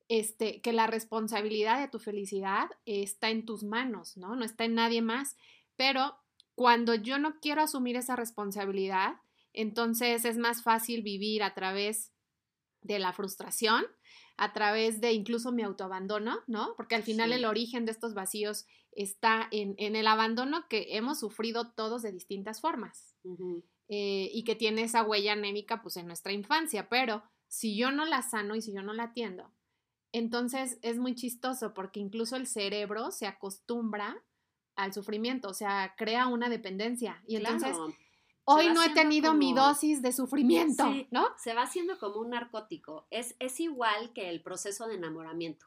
Este, 0.09 0.61
que 0.61 0.73
la 0.73 0.85
responsabilidad 0.85 1.79
de 1.79 1.87
tu 1.87 1.97
felicidad 1.97 2.69
está 2.85 3.29
en 3.29 3.45
tus 3.45 3.63
manos, 3.63 4.17
¿no? 4.17 4.35
No 4.35 4.43
está 4.43 4.65
en 4.65 4.75
nadie 4.75 5.01
más. 5.01 5.37
Pero 5.75 6.17
cuando 6.55 6.93
yo 6.93 7.17
no 7.17 7.39
quiero 7.39 7.61
asumir 7.61 7.95
esa 7.95 8.15
responsabilidad, 8.15 9.15
entonces 9.53 10.25
es 10.25 10.37
más 10.37 10.63
fácil 10.63 11.01
vivir 11.01 11.41
a 11.43 11.53
través 11.53 12.11
de 12.81 12.99
la 12.99 13.13
frustración, 13.13 13.85
a 14.37 14.51
través 14.51 14.99
de 14.99 15.13
incluso 15.13 15.51
mi 15.51 15.63
autoabandono, 15.63 16.39
¿no? 16.47 16.73
Porque 16.75 16.95
al 16.95 17.03
final 17.03 17.31
el 17.31 17.45
origen 17.45 17.85
de 17.85 17.91
estos 17.91 18.13
vacíos 18.13 18.65
está 18.95 19.47
en, 19.51 19.75
el 19.77 20.07
abandono 20.07 20.67
que 20.67 20.97
hemos 20.97 21.19
sufrido 21.19 21.71
todos 21.71 22.01
de 22.01 22.11
distintas 22.11 22.61
formas 22.61 23.15
eh, 23.89 24.29
y 24.33 24.43
que 24.43 24.55
tiene 24.55 24.83
esa 24.83 25.03
huella 25.03 25.33
anémica 25.33 25.81
pues 25.81 25.97
en 25.97 26.07
nuestra 26.07 26.31
infancia, 26.31 26.89
pero 26.89 27.23
si 27.47 27.77
yo 27.77 27.91
no 27.91 28.05
la 28.05 28.21
sano 28.21 28.55
y 28.55 28.61
si 28.61 28.73
yo 28.73 28.81
no 28.81 28.93
la 28.93 29.03
atiendo, 29.03 29.51
entonces 30.11 30.79
es 30.81 30.97
muy 30.97 31.15
chistoso 31.15 31.73
porque 31.73 31.99
incluso 31.99 32.35
el 32.35 32.47
cerebro 32.47 33.11
se 33.11 33.27
acostumbra 33.27 34.23
al 34.75 34.93
sufrimiento, 34.93 35.49
o 35.49 35.53
sea, 35.53 35.95
crea 35.97 36.27
una 36.27 36.49
dependencia 36.49 37.21
y 37.27 37.35
entonces 37.35 37.77
hoy 38.45 38.69
no 38.69 38.83
he 38.83 38.89
tenido 38.89 39.33
mi 39.33 39.53
dosis 39.53 40.01
de 40.01 40.11
sufrimiento, 40.11 40.85
¿no? 41.11 41.27
Se 41.37 41.53
va 41.53 41.63
haciendo 41.63 41.97
como 41.99 42.19
un 42.19 42.31
narcótico. 42.31 43.07
Es, 43.09 43.35
es 43.39 43.59
igual 43.59 44.13
que 44.13 44.29
el 44.29 44.41
proceso 44.41 44.87
de 44.87 44.95
enamoramiento, 44.95 45.65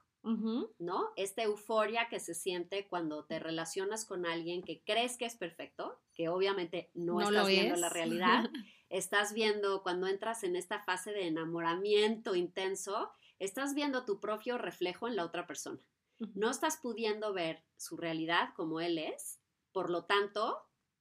¿no? 0.78 1.12
Esta 1.14 1.42
euforia 1.42 2.08
que 2.08 2.18
se 2.18 2.34
siente 2.34 2.88
cuando 2.88 3.24
te 3.24 3.38
relacionas 3.38 4.04
con 4.04 4.26
alguien 4.26 4.62
que 4.62 4.82
crees 4.82 5.16
que 5.16 5.24
es 5.24 5.36
perfecto, 5.36 6.00
que 6.14 6.28
obviamente 6.28 6.90
no, 6.94 7.20
estás 7.20 7.46
viendo 7.46 7.76
la 7.76 7.88
realidad. 7.88 8.50
estás 8.88 9.32
viendo 9.32 9.82
cuando 9.82 10.08
entras 10.08 10.42
en 10.42 10.56
esta 10.56 10.82
fase 10.82 11.12
de 11.12 11.28
enamoramiento 11.28 12.34
intenso, 12.34 13.12
estás 13.38 13.74
viendo 13.74 14.04
tu 14.04 14.20
propio 14.20 14.58
reflejo 14.58 15.06
en 15.06 15.16
la 15.16 15.24
otra 15.24 15.46
persona. 15.46 15.80
No 16.34 16.50
estás 16.50 16.78
pudiendo 16.78 17.32
ver 17.32 17.62
su 17.76 17.96
realidad 17.96 18.54
como 18.56 18.80
él 18.80 18.98
es, 18.98 19.38
por 19.70 19.90
lo 19.90 20.06
tanto, 20.06 20.58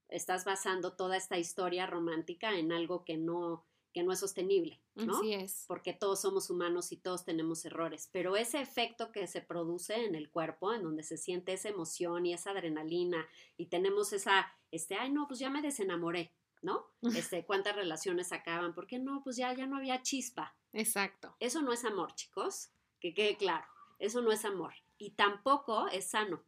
estás 0.09 0.45
basando 0.45 0.93
toda 0.93 1.17
esta 1.17 1.37
historia 1.37 1.87
romántica 1.87 2.57
en 2.59 2.71
algo 2.71 3.05
que 3.05 3.17
no, 3.17 3.65
que 3.95 4.03
no 4.03 4.11
es 4.11 4.19
sostenible, 4.19 4.81
¿no? 4.93 5.19
Así 5.19 5.33
es. 5.33 5.63
Porque 5.69 5.93
todos 5.93 6.19
somos 6.19 6.49
humanos 6.49 6.91
y 6.91 6.97
todos 6.97 7.23
tenemos 7.23 7.63
errores, 7.63 8.09
pero 8.11 8.35
ese 8.35 8.59
efecto 8.59 9.13
que 9.13 9.25
se 9.25 9.39
produce 9.39 10.03
en 10.03 10.15
el 10.15 10.29
cuerpo, 10.29 10.73
en 10.73 10.83
donde 10.83 11.01
se 11.01 11.15
siente 11.15 11.53
esa 11.53 11.69
emoción 11.69 12.25
y 12.25 12.33
esa 12.33 12.51
adrenalina 12.51 13.25
y 13.55 13.67
tenemos 13.67 14.11
esa, 14.11 14.51
este, 14.69 14.95
ay, 14.95 15.13
no, 15.13 15.29
pues 15.29 15.39
ya 15.39 15.49
me 15.49 15.61
desenamoré, 15.61 16.33
¿no? 16.61 16.91
Este, 17.31 17.45
¿cuántas 17.45 17.77
relaciones 17.77 18.33
acaban? 18.33 18.75
Porque 18.75 18.99
no, 18.99 19.23
pues 19.23 19.37
ya, 19.37 19.53
ya 19.53 19.65
no 19.65 19.77
había 19.77 20.01
chispa. 20.01 20.57
Exacto. 20.73 21.37
Eso 21.39 21.61
no 21.61 21.71
es 21.71 21.85
amor, 21.85 22.13
chicos, 22.15 22.71
que 22.99 23.13
quede 23.13 23.37
claro, 23.37 23.65
eso 23.97 24.21
no 24.21 24.33
es 24.33 24.43
amor 24.43 24.73
y 24.97 25.11
tampoco 25.11 25.87
es 25.87 26.09
sano 26.09 26.43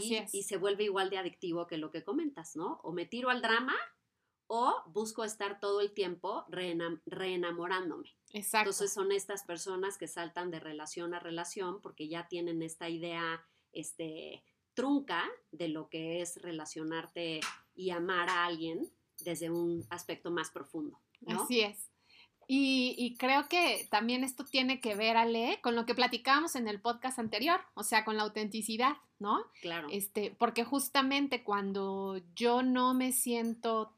y, 0.00 0.42
se 0.44 0.56
vuelve 0.56 0.84
igual 0.84 1.10
de 1.10 1.18
adictivo 1.18 1.66
que 1.66 1.78
lo 1.78 1.90
que 1.90 2.04
comentas, 2.04 2.54
¿no? 2.54 2.78
O 2.84 2.92
me 2.92 3.06
tiro 3.06 3.30
al 3.30 3.42
drama 3.42 3.74
o 4.48 4.82
busco 4.86 5.24
estar 5.24 5.60
todo 5.60 5.80
el 5.80 5.92
tiempo 5.92 6.44
reenamorándome. 6.48 8.14
Exacto. 8.32 8.70
Entonces 8.70 8.92
son 8.92 9.12
estas 9.12 9.44
personas 9.44 9.98
que 9.98 10.08
saltan 10.08 10.50
de 10.50 10.60
relación 10.60 11.14
a 11.14 11.20
relación 11.20 11.80
porque 11.80 12.08
ya 12.08 12.28
tienen 12.28 12.62
esta 12.62 12.88
idea 12.88 13.44
este, 13.72 14.44
trunca 14.74 15.24
de 15.52 15.68
lo 15.68 15.88
que 15.88 16.20
es 16.20 16.40
relacionarte 16.42 17.40
y 17.74 17.90
amar 17.90 18.28
a 18.28 18.44
alguien 18.44 18.90
desde 19.20 19.50
un 19.50 19.84
aspecto 19.90 20.30
más 20.30 20.50
profundo. 20.50 21.00
Así 21.26 21.60
es. 21.60 21.90
Y, 22.48 23.16
creo 23.18 23.48
que 23.48 23.88
también 23.90 24.22
esto 24.22 24.44
tiene 24.44 24.80
que 24.80 24.94
ver, 24.94 25.16
Ale, 25.16 25.58
con 25.62 25.74
lo 25.74 25.84
que 25.84 25.96
platicábamos 25.96 26.54
en 26.54 26.68
el 26.68 26.80
podcast 26.80 27.18
anterior, 27.18 27.60
o 27.74 27.82
sea, 27.82 28.04
con 28.04 28.16
la 28.16 28.22
autenticidad, 28.22 28.92
¿no? 29.18 29.40
Claro. 29.60 29.88
Este, 29.90 30.30
porque 30.30 30.62
justamente 30.62 31.42
cuando 31.42 32.20
yo 32.36 32.62
no 32.62 32.94
me 32.94 33.10
siento 33.10 33.95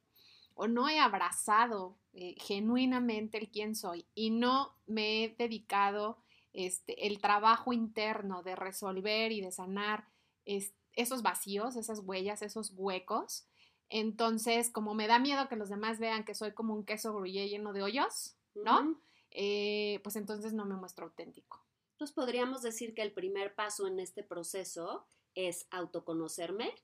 o 0.58 0.66
no 0.66 0.88
he 0.88 0.98
abrazado 0.98 1.96
eh, 2.12 2.34
genuinamente 2.38 3.38
el 3.38 3.48
quién 3.48 3.74
soy 3.74 4.06
y 4.14 4.30
no 4.30 4.74
me 4.86 5.24
he 5.24 5.28
dedicado 5.28 6.18
este, 6.52 7.06
el 7.06 7.20
trabajo 7.20 7.72
interno 7.72 8.42
de 8.42 8.56
resolver 8.56 9.32
y 9.32 9.40
de 9.40 9.52
sanar 9.52 10.08
esos 10.44 11.22
vacíos, 11.22 11.76
esas 11.76 12.00
huellas, 12.00 12.42
esos 12.42 12.72
huecos, 12.74 13.46
entonces, 13.90 14.70
como 14.70 14.94
me 14.94 15.06
da 15.06 15.18
miedo 15.18 15.48
que 15.48 15.56
los 15.56 15.70
demás 15.70 15.98
vean 15.98 16.24
que 16.24 16.34
soy 16.34 16.52
como 16.52 16.74
un 16.74 16.84
queso 16.84 17.14
gruyé 17.14 17.48
lleno 17.48 17.72
de 17.72 17.82
hoyos, 17.82 18.36
¿no? 18.54 19.00
Eh, 19.30 20.00
pues 20.02 20.16
entonces 20.16 20.52
no 20.52 20.66
me 20.66 20.76
muestro 20.76 21.06
auténtico. 21.06 21.64
Entonces 21.92 22.14
podríamos 22.14 22.62
decir 22.62 22.94
que 22.94 23.02
el 23.02 23.12
primer 23.12 23.54
paso 23.54 23.86
en 23.86 23.98
este 23.98 24.22
proceso 24.22 25.06
es 25.34 25.66
autoconocerme. 25.70 26.74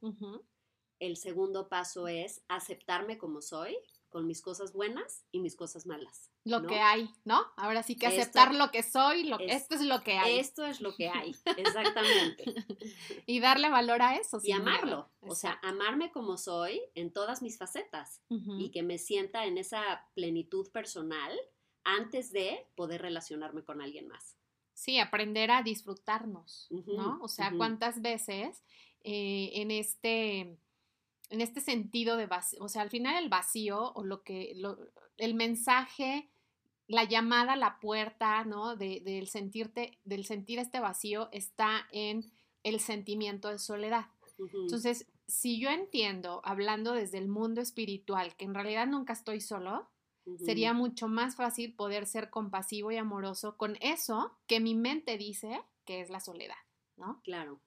El 0.98 1.16
segundo 1.16 1.68
paso 1.68 2.08
es 2.08 2.42
aceptarme 2.48 3.18
como 3.18 3.42
soy, 3.42 3.76
con 4.14 4.28
mis 4.28 4.42
cosas 4.42 4.72
buenas 4.72 5.24
y 5.32 5.40
mis 5.40 5.56
cosas 5.56 5.86
malas. 5.86 6.30
Lo 6.44 6.64
que 6.68 6.78
hay, 6.78 7.10
¿no? 7.24 7.46
Ahora 7.56 7.82
sí 7.82 7.96
que 7.96 8.06
aceptar 8.06 8.54
lo 8.54 8.70
que 8.70 8.84
soy, 8.84 9.24
lo, 9.24 9.40
esto 9.40 9.74
es 9.74 9.80
lo 9.80 10.02
que 10.02 10.18
hay. 10.18 10.38
Esto 10.38 10.64
es 10.64 10.80
lo 10.80 10.94
que 10.94 11.08
hay, 11.08 11.34
exactamente. 11.56 12.44
y 13.26 13.40
darle 13.40 13.70
valor 13.70 14.02
a 14.02 14.14
eso. 14.14 14.38
Y 14.44 14.52
amarlo, 14.52 15.10
o 15.20 15.34
sea, 15.34 15.58
amarme 15.64 16.12
como 16.12 16.38
soy 16.38 16.80
en 16.94 17.12
todas 17.12 17.42
mis 17.42 17.58
facetas 17.58 18.22
y 18.28 18.70
que 18.70 18.84
me 18.84 18.98
sienta 18.98 19.46
en 19.46 19.58
esa 19.58 20.08
plenitud 20.14 20.70
personal 20.70 21.36
antes 21.82 22.30
de 22.30 22.68
poder 22.76 23.02
relacionarme 23.02 23.64
con 23.64 23.80
alguien 23.80 24.06
más. 24.06 24.36
Sí, 24.74 25.00
aprender 25.00 25.50
a 25.50 25.64
disfrutarnos, 25.64 26.68
¿no? 26.70 27.18
O 27.20 27.26
sea, 27.26 27.52
cuántas 27.56 28.00
veces 28.00 28.62
eh, 29.02 29.50
en 29.54 29.72
este 29.72 30.56
en 31.34 31.40
este 31.40 31.60
sentido 31.60 32.16
de 32.16 32.26
vacío, 32.26 32.62
o 32.62 32.68
sea, 32.68 32.82
al 32.82 32.90
final 32.90 33.22
el 33.22 33.28
vacío 33.28 33.92
o 33.92 34.04
lo 34.04 34.22
que, 34.22 34.56
el 35.18 35.34
mensaje, 35.34 36.30
la 36.86 37.04
llamada 37.04 37.54
a 37.54 37.56
la 37.56 37.80
puerta, 37.80 38.44
¿no? 38.44 38.76
De, 38.76 39.00
del 39.04 39.26
sentirte, 39.26 39.98
del 40.04 40.24
sentir 40.24 40.58
este 40.58 40.80
vacío 40.80 41.28
está 41.32 41.88
en 41.90 42.32
el 42.62 42.78
sentimiento 42.80 43.48
de 43.48 43.58
soledad. 43.58 44.06
Entonces, 44.38 45.06
si 45.26 45.60
yo 45.60 45.70
entiendo, 45.70 46.40
hablando 46.44 46.92
desde 46.92 47.18
el 47.18 47.28
mundo 47.28 47.60
espiritual, 47.60 48.36
que 48.36 48.44
en 48.44 48.54
realidad 48.54 48.86
nunca 48.86 49.12
estoy 49.12 49.40
solo, 49.40 49.90
sería 50.44 50.72
mucho 50.72 51.08
más 51.08 51.36
fácil 51.36 51.74
poder 51.74 52.06
ser 52.06 52.30
compasivo 52.30 52.90
y 52.92 52.96
amoroso 52.96 53.56
con 53.56 53.76
eso 53.80 54.38
que 54.46 54.60
mi 54.60 54.74
mente 54.74 55.18
dice 55.18 55.60
que 55.84 56.00
es 56.00 56.10
la 56.10 56.20
soledad, 56.20 56.56
¿no? 56.96 57.20
Claro. 57.22 57.60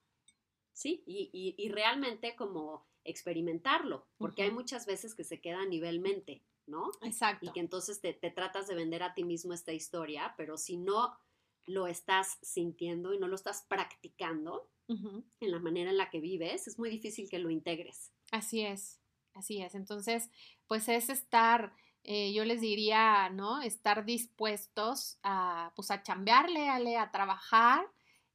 Sí, 0.78 1.04
y, 1.08 1.70
realmente 1.70 2.36
como 2.36 2.86
experimentarlo, 3.08 4.08
porque 4.18 4.44
hay 4.44 4.52
muchas 4.52 4.86
veces 4.86 5.16
que 5.16 5.24
se 5.24 5.42
queda 5.42 5.62
a 5.62 5.66
nivel 5.66 6.00
mente, 6.00 6.44
¿no? 6.68 6.92
Exacto. 7.02 7.46
Y 7.46 7.52
que 7.52 7.60
entonces 7.60 8.00
te, 8.02 8.14
tratas 8.14 8.68
de 8.68 8.76
vender 8.76 9.02
a 9.04 9.14
ti 9.14 9.24
mismo 9.24 9.54
esta 9.54 9.74
historia, 9.74 10.36
pero 10.38 10.58
si 10.58 10.78
no 10.78 11.18
lo 11.66 11.88
estás 11.88 12.38
sintiendo 12.42 13.14
y 13.14 13.20
no 13.20 13.28
lo 13.28 13.36
estás 13.36 13.66
practicando 13.68 14.70
en 14.88 15.52
la 15.52 15.60
manera 15.60 15.90
en 15.90 15.98
la 15.98 16.10
que 16.10 16.22
vives, 16.22 16.68
es 16.68 16.80
muy 16.80 16.90
difícil 16.90 17.30
que 17.30 17.40
lo 17.40 17.50
integres. 17.50 18.14
Así 18.32 18.62
es, 18.62 19.02
así 19.34 19.62
es. 19.62 19.76
Entonces, 19.76 20.30
pues 20.68 20.88
es 20.88 21.10
estar 21.10 21.74
eh, 22.04 22.32
yo 22.32 22.46
les 22.46 22.62
diría, 22.62 23.30
¿no? 23.32 23.62
Estar 23.62 24.06
dispuestos 24.06 25.20
a, 25.24 25.74
pues, 25.76 25.92
a 25.92 26.04
chambearle, 26.04 26.70
a, 26.70 27.02
a 27.02 27.12
trabajar 27.12 27.86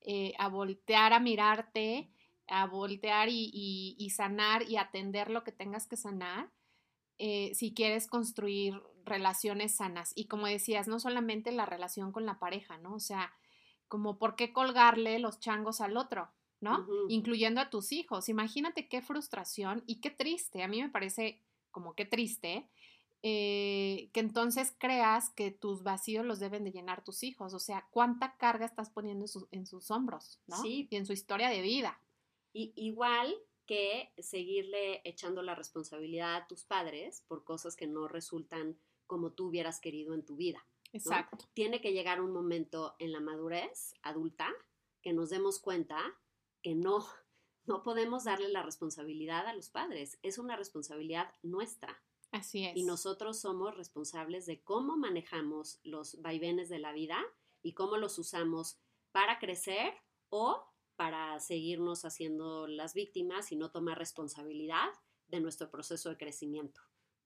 eh, 0.04 0.34
a 0.38 0.48
voltear 0.48 1.12
a 1.12 1.20
mirarte, 1.20 2.10
a 2.48 2.66
voltear 2.66 3.28
y, 3.30 4.10
sanar 4.14 4.68
y 4.68 4.76
atender 4.76 5.30
lo 5.30 5.44
que 5.44 5.52
tengas 5.52 5.86
que 5.86 5.96
sanar, 5.96 6.50
eh, 7.18 7.54
si 7.54 7.72
quieres 7.72 8.06
construir 8.06 8.80
relaciones 9.04 9.74
sanas. 9.74 10.12
Y 10.14 10.26
como 10.26 10.46
decías, 10.46 10.88
no 10.88 11.00
solamente 11.00 11.52
la 11.52 11.66
relación 11.66 12.12
con 12.12 12.26
la 12.26 12.38
pareja, 12.38 12.78
¿no? 12.78 12.94
O 12.94 13.00
sea, 13.00 13.32
como 13.88 14.18
por 14.18 14.36
qué 14.36 14.52
colgarle 14.52 15.18
los 15.18 15.40
changos 15.40 15.80
al 15.80 15.96
otro, 15.96 16.30
¿no? 16.60 16.86
Incluyendo 17.08 17.60
a 17.60 17.70
tus 17.70 17.92
hijos. 17.92 18.28
Imagínate 18.28 18.88
qué 18.88 19.02
frustración 19.02 19.82
y 19.86 19.96
qué 19.96 20.10
triste. 20.10 20.62
A 20.62 20.68
mí 20.68 20.80
me 20.80 20.88
parece 20.88 21.40
como 21.70 21.94
qué 21.94 22.04
triste 22.04 22.68
eh, 23.24 24.08
que 24.12 24.18
entonces 24.18 24.74
creas 24.78 25.30
que 25.30 25.52
tus 25.52 25.84
vacíos 25.84 26.26
los 26.26 26.40
deben 26.40 26.64
de 26.64 26.72
llenar 26.72 27.04
tus 27.04 27.22
hijos. 27.22 27.54
O 27.54 27.58
sea, 27.58 27.86
cuánta 27.90 28.36
carga 28.36 28.66
estás 28.66 28.90
poniendo 28.90 29.26
en, 29.50 29.66
sus 29.66 29.90
hombros, 29.90 30.40
¿no? 30.46 30.60
Sí. 30.60 30.88
Y 30.90 30.96
en 30.96 31.06
su 31.06 31.12
historia 31.12 31.48
de 31.48 31.62
vida. 31.62 31.98
Y, 32.52 32.72
igual 32.76 33.34
que 33.66 34.12
seguirle 34.18 35.00
echando 35.04 35.42
la 35.42 35.54
responsabilidad 35.54 36.36
a 36.36 36.46
tus 36.46 36.64
padres 36.64 37.24
por 37.28 37.44
cosas 37.44 37.76
que 37.76 37.86
no 37.86 38.08
resultan 38.08 38.78
como 39.06 39.32
tú 39.32 39.48
hubieras 39.48 39.80
querido 39.80 40.14
en 40.14 40.24
tu 40.24 40.36
vida. 40.36 40.66
Exacto. 40.92 41.48
Tiene 41.54 41.80
que 41.80 41.92
llegar 41.92 42.20
un 42.20 42.32
momento 42.32 42.94
en 42.98 43.12
la 43.12 43.20
madurez 43.20 43.94
adulta 44.02 44.52
que 45.00 45.12
nos 45.12 45.30
demos 45.30 45.58
cuenta 45.58 46.00
que 46.62 46.74
no, 46.74 47.06
no 47.66 47.82
podemos 47.82 48.24
darle 48.24 48.48
la 48.48 48.62
responsabilidad 48.62 49.46
a 49.46 49.54
los 49.54 49.70
padres. 49.70 50.18
Es 50.22 50.38
una 50.38 50.56
responsabilidad 50.56 51.32
nuestra. 51.42 52.02
Así 52.30 52.64
es. 52.64 52.76
Y 52.76 52.84
nosotros 52.84 53.40
somos 53.40 53.76
responsables 53.76 54.46
de 54.46 54.62
cómo 54.62 54.96
manejamos 54.96 55.80
los 55.82 56.20
vaivenes 56.22 56.68
de 56.68 56.78
la 56.78 56.92
vida 56.92 57.18
y 57.62 57.74
cómo 57.74 57.98
los 57.98 58.18
usamos 58.18 58.80
para 59.12 59.38
crecer 59.38 59.92
o 60.30 60.71
para 60.96 61.38
seguirnos 61.40 62.04
haciendo 62.04 62.66
las 62.66 62.94
víctimas 62.94 63.52
y 63.52 63.56
no 63.56 63.70
tomar 63.70 63.98
responsabilidad 63.98 64.88
de 65.28 65.40
nuestro 65.40 65.70
proceso 65.70 66.10
de 66.10 66.16
crecimiento. 66.16 66.80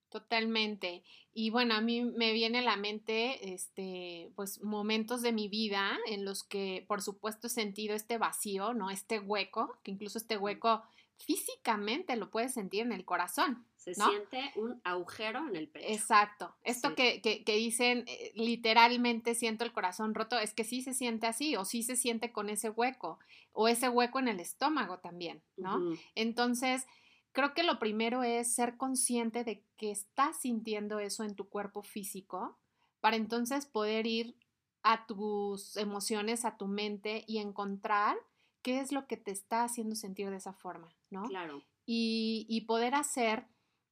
Totalmente. 0.09 1.03
Y 1.35 1.51
bueno, 1.51 1.75
a 1.75 1.81
mí 1.81 2.03
me 2.03 2.33
viene 2.33 2.59
a 2.59 2.63
la 2.63 2.77
mente, 2.77 3.53
este, 3.53 4.31
pues, 4.37 4.63
momentos 4.63 5.21
de 5.21 5.33
mi 5.33 5.49
vida 5.49 5.99
en 6.09 6.25
los 6.25 6.45
que, 6.45 6.85
por 6.87 7.03
supuesto, 7.03 7.49
he 7.49 7.51
sentido 7.51 7.95
este 7.95 8.17
vacío, 8.17 8.73
¿no? 8.73 8.91
Este 8.91 9.19
hueco, 9.19 9.79
que 9.83 9.91
incluso 9.91 10.19
este 10.19 10.39
hueco 10.39 10.83
físicamente 11.19 12.17
lo 12.17 12.31
puedes 12.31 12.55
sentir 12.55 12.83
en 12.83 12.93
el 12.93 13.05
corazón. 13.05 13.67
Se 13.77 13.95
siente 13.95 14.53
un 14.57 14.81
agujero 14.85 15.47
en 15.49 15.57
el 15.57 15.69
pecho. 15.69 15.87
Exacto. 15.89 16.55
Esto 16.63 16.95
que, 16.95 17.21
que, 17.23 17.45
que, 17.45 17.57
dicen 17.57 18.05
eh, 18.07 18.33
literalmente 18.35 19.35
siento 19.35 19.65
el 19.65 19.73
corazón 19.73 20.15
roto, 20.15 20.39
es 20.39 20.53
que 20.53 20.65
sí 20.65 20.83
se 20.83 20.93
siente 20.93 21.27
así, 21.27 21.57
o 21.57 21.65
sí 21.65 21.83
se 21.83 21.97
siente 21.97 22.33
con 22.33 22.51
ese 22.51 22.71
hueco, 22.71 23.19
o 23.53 23.69
ese 23.69 23.89
hueco 23.89 24.19
en 24.19 24.29
el 24.29 24.41
estómago 24.41 24.99
también, 24.99 25.43
¿no? 25.57 25.81
Entonces, 26.15 26.87
creo 27.33 27.55
que 27.55 27.63
lo 27.63 27.79
primero 27.79 28.23
es 28.23 28.55
ser 28.55 28.77
consciente 28.77 29.45
de 29.45 29.63
que 29.77 29.91
estás 29.91 30.41
sintiendo 30.41 30.99
eso 30.99 31.23
en 31.23 31.35
tu 31.35 31.49
cuerpo 31.49 31.83
físico 31.83 32.59
para 33.01 33.17
entonces 33.17 33.67
poder 33.67 34.07
ir 34.07 34.37
a 34.83 35.07
tus 35.07 35.77
emociones, 35.77 36.45
a 36.45 36.57
tu 36.57 36.67
mente 36.67 37.25
y 37.27 37.39
encontrar 37.39 38.17
qué 38.67 38.81
es 38.81 38.91
lo 38.91 39.07
que 39.07 39.17
te 39.17 39.31
está 39.31 39.63
haciendo 39.63 39.95
sentir 39.95 40.29
de 40.29 40.39
esa 40.39 40.53
forma, 40.53 40.93
¿no? 41.09 41.29
Claro. 41.29 41.63
Y, 41.85 42.47
y 42.49 42.63
poder 42.63 42.97
hacer, 42.97 43.47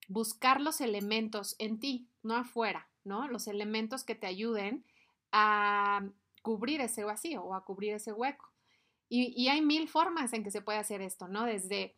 buscar 0.08 0.60
los 0.60 0.80
elementos 0.80 1.54
en 1.60 1.78
ti, 1.78 2.08
no 2.24 2.34
afuera, 2.34 2.88
¿no? 3.04 3.28
Los 3.28 3.46
elementos 3.46 4.02
que 4.02 4.16
te 4.16 4.26
ayuden 4.26 4.84
a 5.30 6.04
cubrir 6.42 6.80
ese 6.80 7.04
vacío 7.04 7.44
o 7.44 7.54
a 7.54 7.64
cubrir 7.64 7.94
ese 7.94 8.12
hueco. 8.12 8.50
Y, 9.08 9.32
y 9.40 9.46
hay 9.46 9.62
mil 9.62 9.86
formas 9.88 10.32
en 10.32 10.42
que 10.42 10.50
se 10.50 10.60
puede 10.60 10.80
hacer 10.80 11.02
esto, 11.02 11.28
¿no? 11.28 11.44
Desde 11.44 11.94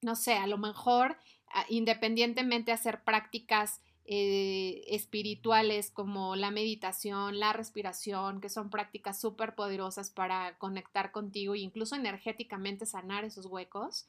no 0.00 0.16
sé, 0.16 0.32
a 0.32 0.46
lo 0.46 0.56
mejor 0.56 1.18
ah, 1.52 1.66
independientemente 1.68 2.72
hacer 2.72 3.04
prácticas 3.04 3.82
eh, 4.10 4.84
espirituales 4.86 5.90
como 5.90 6.34
la 6.34 6.50
meditación, 6.50 7.38
la 7.38 7.52
respiración, 7.52 8.40
que 8.40 8.48
son 8.48 8.70
prácticas 8.70 9.20
súper 9.20 9.54
poderosas 9.54 10.08
para 10.08 10.56
conectar 10.56 11.12
contigo 11.12 11.54
e 11.54 11.58
incluso 11.58 11.94
energéticamente 11.94 12.86
sanar 12.86 13.26
esos 13.26 13.44
huecos, 13.44 14.06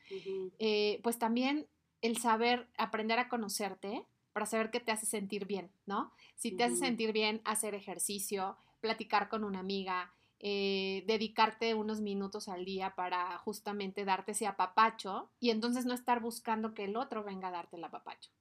eh, 0.58 1.02
pues 1.04 1.20
también 1.20 1.68
el 2.02 2.16
saber, 2.16 2.70
aprender 2.78 3.20
a 3.20 3.28
conocerte 3.28 4.06
para 4.32 4.46
saber 4.46 4.72
qué 4.72 4.80
te 4.80 4.94
hace 4.94 5.06
sentir 5.06 5.46
bien, 5.46 5.70
¿no? 5.86 6.14
Si 6.38 6.54
te 6.54 6.64
hace 6.64 6.78
sentir 6.78 7.12
bien 7.12 7.42
hacer 7.44 7.76
ejercicio, 7.76 8.56
platicar 8.80 9.28
con 9.28 9.44
una 9.44 9.60
amiga, 9.60 10.14
eh, 10.40 11.04
dedicarte 11.08 11.74
unos 11.74 12.00
minutos 12.00 12.48
al 12.48 12.64
día 12.64 12.96
para 12.96 13.38
justamente 13.40 14.06
darte 14.06 14.32
ese 14.32 14.48
apapacho 14.48 15.30
y 15.42 15.50
entonces 15.50 15.86
no 15.86 15.94
estar 15.94 16.22
buscando 16.22 16.74
que 16.74 16.86
el 16.86 16.96
otro 16.96 17.26
venga 17.26 17.50
a 17.50 17.52
darte 17.52 17.76
el 17.76 17.84
apapacho. 17.84 18.32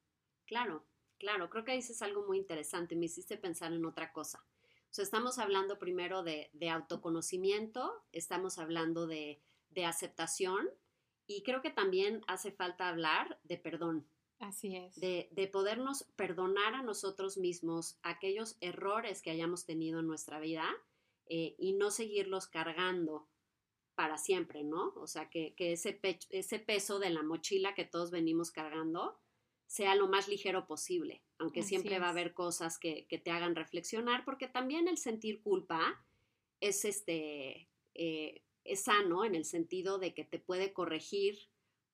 Claro, 0.47 0.85
claro, 1.19 1.51
creo 1.51 1.65
que 1.65 1.73
dices 1.73 2.03
algo 2.03 2.27
muy 2.27 2.39
interesante, 2.39 2.97
me 2.97 3.07
hiciste 3.07 3.37
pensar 3.37 3.73
en 3.73 3.85
otra 3.85 4.13
cosa. 4.13 4.45
O 4.91 4.95
sea, 4.95 5.05
estamos 5.05 5.39
hablando 5.39 5.79
primero 5.79 6.23
de, 6.23 6.51
autoconocimiento, 6.71 8.03
estamos 8.13 8.59
hablando 8.59 9.07
de, 9.07 9.43
de 9.71 9.85
aceptación 9.85 10.71
y 11.27 11.43
creo 11.43 11.61
que 11.61 11.71
también 11.71 12.23
hace 12.27 12.53
falta 12.53 12.89
hablar 12.89 13.39
de 13.45 13.59
perdón. 13.59 14.09
Así 14.39 14.77
es. 14.77 14.95
De, 14.95 15.29
de, 15.33 15.49
podernos 15.49 16.05
perdonar 16.17 16.75
a 16.75 16.83
nosotros 16.83 17.37
mismos 17.37 17.99
aquellos 18.03 18.57
errores 18.61 19.21
que 19.21 19.31
hayamos 19.31 19.67
tenido 19.67 20.01
en 20.01 20.07
nuestra 20.07 20.39
vida 20.39 20.65
eh, 21.27 21.55
y 21.59 21.75
no 21.75 21.91
seguirlos 21.91 22.47
cargando 22.47 23.29
para 23.95 24.17
siempre, 24.17 24.63
¿no? 24.63 24.93
O 24.95 25.09
sea, 25.09 25.29
que, 25.29 25.55
ese, 25.59 26.01
ese 26.31 26.59
peso 26.61 27.01
de 27.01 27.11
la 27.11 27.25
mochila 27.25 27.75
que 27.75 27.85
todos 27.85 28.13
venimos 28.13 28.53
cargando 28.53 29.19
sea 29.69 29.95
lo 29.95 30.09
más 30.09 30.27
ligero 30.27 30.67
posible, 30.67 31.23
aunque 31.39 31.63
siempre 31.63 32.01
va 32.01 32.07
a 32.07 32.11
haber 32.11 32.35
cosas 32.35 32.79
que, 32.79 33.07
te 33.23 33.31
hagan 33.31 33.55
reflexionar, 33.55 34.25
porque 34.25 34.49
también 34.49 34.89
el 34.89 34.99
sentir 34.99 35.41
culpa 35.43 36.05
es, 36.61 36.85
este, 36.85 37.69
eh, 37.95 38.43
es 38.65 38.85
sano 38.85 39.25
en 39.25 39.37
el 39.37 39.45
sentido 39.45 39.99
de 39.99 40.15
que 40.15 40.25
te 40.25 40.41
puede 40.41 40.73
corregir 40.73 41.39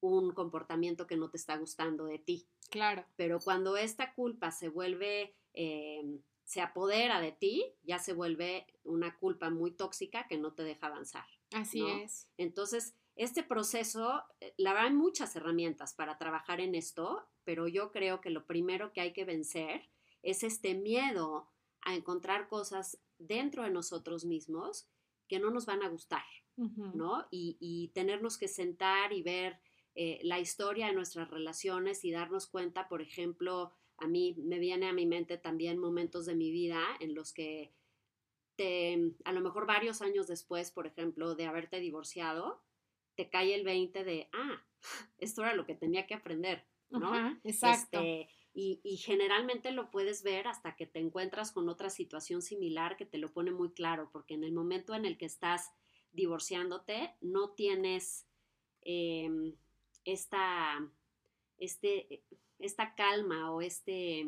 un 0.01 0.33
comportamiento 0.33 1.07
que 1.07 1.17
no 1.17 1.31
te 1.31 1.37
está 1.37 1.57
gustando 1.57 2.07
de 2.07 2.19
ti. 2.19 2.49
Claro. 2.71 3.05
Pero 3.17 3.41
cuando 3.41 3.77
esta 3.77 4.15
culpa 4.15 4.51
se 4.51 4.69
vuelve 4.69 5.37
em, 5.53 6.23
se 6.45 6.61
apodera 6.61 7.21
de 7.21 7.33
ti, 7.33 7.75
ya 7.83 7.99
se 7.99 8.13
vuelve 8.13 8.67
una 8.85 9.19
culpa 9.19 9.51
muy 9.51 9.73
tóxica 9.73 10.29
que 10.29 10.39
no 10.39 10.53
te 10.53 10.63
deja 10.63 10.87
avanzar. 10.87 11.25
Así 11.53 11.85
es. 11.87 12.29
Entonces, 12.37 12.95
este 13.17 13.43
proceso, 13.43 14.23
eh, 14.41 14.55
la 14.59 14.73
verdad 14.73 14.89
hay 14.89 14.95
muchas 14.95 15.35
herramientas 15.37 15.95
para 15.95 16.19
trabajar 16.19 16.61
en 16.61 16.75
esto, 16.75 17.27
pero 17.45 17.69
yo 17.69 17.91
creo 17.91 18.21
que 18.21 18.31
lo 18.31 18.47
primero 18.47 18.93
que 18.93 19.01
hay 19.01 19.13
que 19.13 19.25
vencer 19.25 19.89
es 20.23 20.43
este 20.43 20.75
miedo 20.75 21.51
a 21.83 21.95
encontrar 21.95 22.49
cosas 22.49 22.99
dentro 23.19 23.63
de 23.63 23.71
nosotros 23.71 24.25
mismos 24.25 24.89
que 25.29 25.39
no 25.39 25.51
nos 25.51 25.67
van 25.67 25.83
a 25.83 25.89
gustar, 25.89 26.25
¿no? 26.57 27.27
Y, 27.31 27.91
tenernos 27.95 28.39
que 28.39 28.49
sentar 28.49 29.13
y 29.13 29.23
ver 29.23 29.59
eh, 29.95 30.21
la 30.23 30.41
historia 30.41 30.87
de 30.87 30.95
nuestras 30.95 31.31
relaciones 31.31 32.05
y 32.05 32.11
darnos 32.11 32.47
cuenta, 32.47 32.89
por 32.89 33.01
ejemplo, 33.01 33.73
a 33.97 34.07
mí 34.07 34.35
me 34.39 34.59
viene 34.59 34.89
a 34.89 34.93
mi 34.93 35.07
mente 35.07 35.39
también 35.39 35.79
momentos 35.79 36.27
de 36.27 36.35
mi 36.35 36.51
vida 36.51 36.83
en 37.01 37.15
los 37.15 37.33
que 37.33 37.73
te, 38.57 39.15
a 39.25 39.33
lo 39.33 39.41
mejor 39.41 39.67
varios 39.67 40.03
años 40.03 40.27
después, 40.27 40.71
por 40.71 40.87
ejemplo, 40.87 41.35
de 41.35 41.47
haberte 41.47 41.81
divorciado, 41.81 42.63
te 43.15 43.31
cae 43.31 43.55
el 43.55 43.65
20 43.65 44.05
de, 44.05 44.29
ah, 44.33 44.65
esto 45.19 45.43
era 45.43 45.55
lo 45.55 45.67
que 45.67 45.75
tenía 45.75 46.07
que 46.07 46.15
aprender, 46.15 46.67
¿no? 46.99 47.39
exacto. 47.45 47.99
Este, 47.99 48.29
y, 48.55 48.81
y, 48.85 48.97
generalmente 48.99 49.73
lo 49.73 49.91
puedes 49.91 50.23
ver 50.23 50.47
hasta 50.47 50.77
que 50.77 50.87
te 50.87 51.01
encuentras 51.01 51.51
con 51.51 51.69
otra 51.69 51.91
situación 51.91 52.41
similar 52.41 52.97
que 52.97 53.05
te 53.05 53.19
lo 53.19 53.33
pone 53.33 53.51
muy 53.51 53.73
claro, 53.73 54.11
porque 54.13 54.35
en 54.35 54.45
el 54.45 54.53
momento 54.53 54.95
en 54.95 55.05
el 55.05 55.19
que 55.19 55.27
estás 55.27 55.73
divorciándote, 56.15 57.15
no 57.21 57.51
tienes 57.51 58.27
em, 58.83 59.55
esta, 60.05 60.89
este, 61.59 62.23
esta 62.59 62.95
calma 62.95 63.51
o 63.51 63.61
este, 63.61 64.27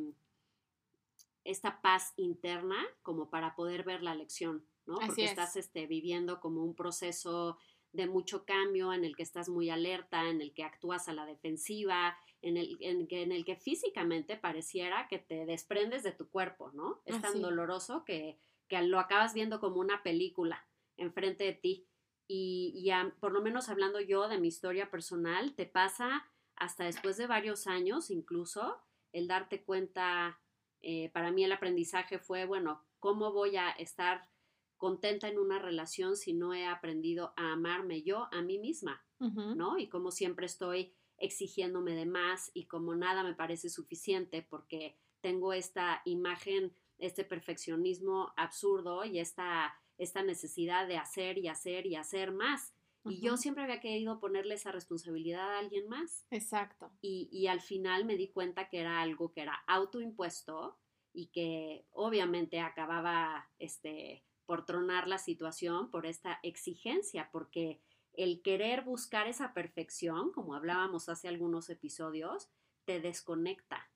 esta 1.44 1.80
paz 1.80 2.12
interna 2.16 2.84
como 3.02 3.30
para 3.30 3.54
poder 3.54 3.84
ver 3.84 4.02
la 4.02 4.14
lección, 4.14 4.66
¿no? 4.84 4.98
Porque 4.98 5.24
estás 5.24 5.56
este, 5.56 5.86
viviendo 5.86 6.40
como 6.40 6.64
un 6.64 6.74
proceso 6.74 7.56
de 7.92 8.06
mucho 8.06 8.44
cambio, 8.44 8.92
en 8.92 9.04
el 9.04 9.16
que 9.16 9.22
estás 9.22 9.48
muy 9.48 9.70
alerta, 9.70 10.28
en 10.28 10.40
el 10.40 10.52
que 10.52 10.64
actúas 10.64 11.08
a 11.08 11.14
la 11.14 11.24
defensiva, 11.24 12.18
en 12.46 12.56
el, 12.56 12.76
en, 12.80 13.08
en 13.10 13.32
el 13.32 13.44
que 13.44 13.56
físicamente 13.56 14.36
pareciera 14.36 15.08
que 15.08 15.18
te 15.18 15.46
desprendes 15.46 16.04
de 16.04 16.12
tu 16.12 16.28
cuerpo, 16.28 16.70
¿no? 16.72 17.02
Es 17.04 17.20
tan 17.20 17.42
doloroso 17.42 18.04
que, 18.04 18.38
que, 18.68 18.80
lo 18.82 19.00
acabas 19.00 19.34
viendo 19.34 19.58
como 19.58 19.80
una 19.80 20.04
película 20.04 20.64
enfrente 20.96 21.42
de 21.42 21.54
ti. 21.54 21.88
Y, 22.28 22.82
ya, 22.84 23.12
por 23.18 23.32
lo 23.32 23.42
menos 23.42 23.68
hablando 23.68 24.00
yo 24.00 24.28
de 24.28 24.38
mi 24.38 24.46
historia 24.46 24.92
personal, 24.92 25.54
te 25.54 25.66
pasa 25.66 26.24
hasta 26.54 26.84
después 26.84 27.16
de 27.16 27.26
varios 27.26 27.66
años 27.66 28.10
incluso, 28.10 28.80
el 29.12 29.26
darte 29.26 29.64
cuenta, 29.64 30.40
eh, 30.82 31.10
para 31.12 31.32
mí 31.32 31.42
el 31.42 31.52
aprendizaje 31.52 32.20
fue, 32.20 32.44
bueno, 32.46 32.84
¿cómo 33.00 33.32
voy 33.32 33.56
a 33.56 33.70
estar 33.70 34.28
contenta 34.76 35.28
en 35.28 35.38
una 35.38 35.58
relación 35.58 36.16
si 36.16 36.32
no 36.32 36.54
he 36.54 36.64
aprendido 36.64 37.32
a 37.36 37.52
amarme 37.52 38.02
yo 38.02 38.28
a 38.30 38.40
mí 38.42 38.58
misma, 38.58 39.04
¿no? 39.18 39.78
Y 39.78 39.88
como 39.88 40.10
siempre 40.10 40.46
estoy 40.46 40.94
exigiéndome 41.18 41.94
de 41.94 42.06
más 42.06 42.50
y 42.54 42.66
como 42.66 42.94
nada 42.94 43.22
me 43.22 43.34
parece 43.34 43.68
suficiente 43.68 44.42
porque 44.42 44.96
tengo 45.20 45.52
esta 45.52 46.02
imagen, 46.04 46.72
este 46.98 47.24
perfeccionismo 47.24 48.32
absurdo 48.36 49.04
y 49.04 49.18
esta, 49.18 49.74
esta 49.98 50.22
necesidad 50.22 50.86
de 50.86 50.98
hacer 50.98 51.38
y 51.38 51.48
hacer 51.48 51.86
y 51.86 51.96
hacer 51.96 52.32
más. 52.32 52.74
Y 53.04 53.20
yo 53.20 53.36
siempre 53.36 53.62
había 53.62 53.80
querido 53.80 54.18
ponerle 54.18 54.56
esa 54.56 54.72
responsabilidad 54.72 55.54
a 55.54 55.58
alguien 55.60 55.88
más. 55.88 56.26
Exacto. 56.30 56.90
Y, 57.00 57.28
y, 57.30 57.46
al 57.46 57.60
final 57.60 58.04
me 58.04 58.16
di 58.16 58.28
cuenta 58.28 58.68
que 58.68 58.80
era 58.80 59.00
algo 59.00 59.32
que 59.32 59.42
era 59.42 59.62
autoimpuesto 59.68 60.76
y 61.12 61.28
que 61.28 61.86
obviamente 61.92 62.58
acababa 62.58 63.48
este, 63.60 64.24
por 64.44 64.64
tronar 64.64 65.08
la 65.08 65.18
situación 65.18 65.90
por 65.90 66.04
esta 66.04 66.40
exigencia, 66.42 67.30
porque 67.32 67.80
el 68.16 68.42
querer 68.42 68.82
buscar 68.82 69.26
esa 69.28 69.52
perfección, 69.52 70.32
como 70.32 70.54
hablábamos 70.54 71.08
hace 71.08 71.28
algunos 71.28 71.68
episodios, 71.70 72.48
te 72.84 73.00
desconecta. 73.00 73.90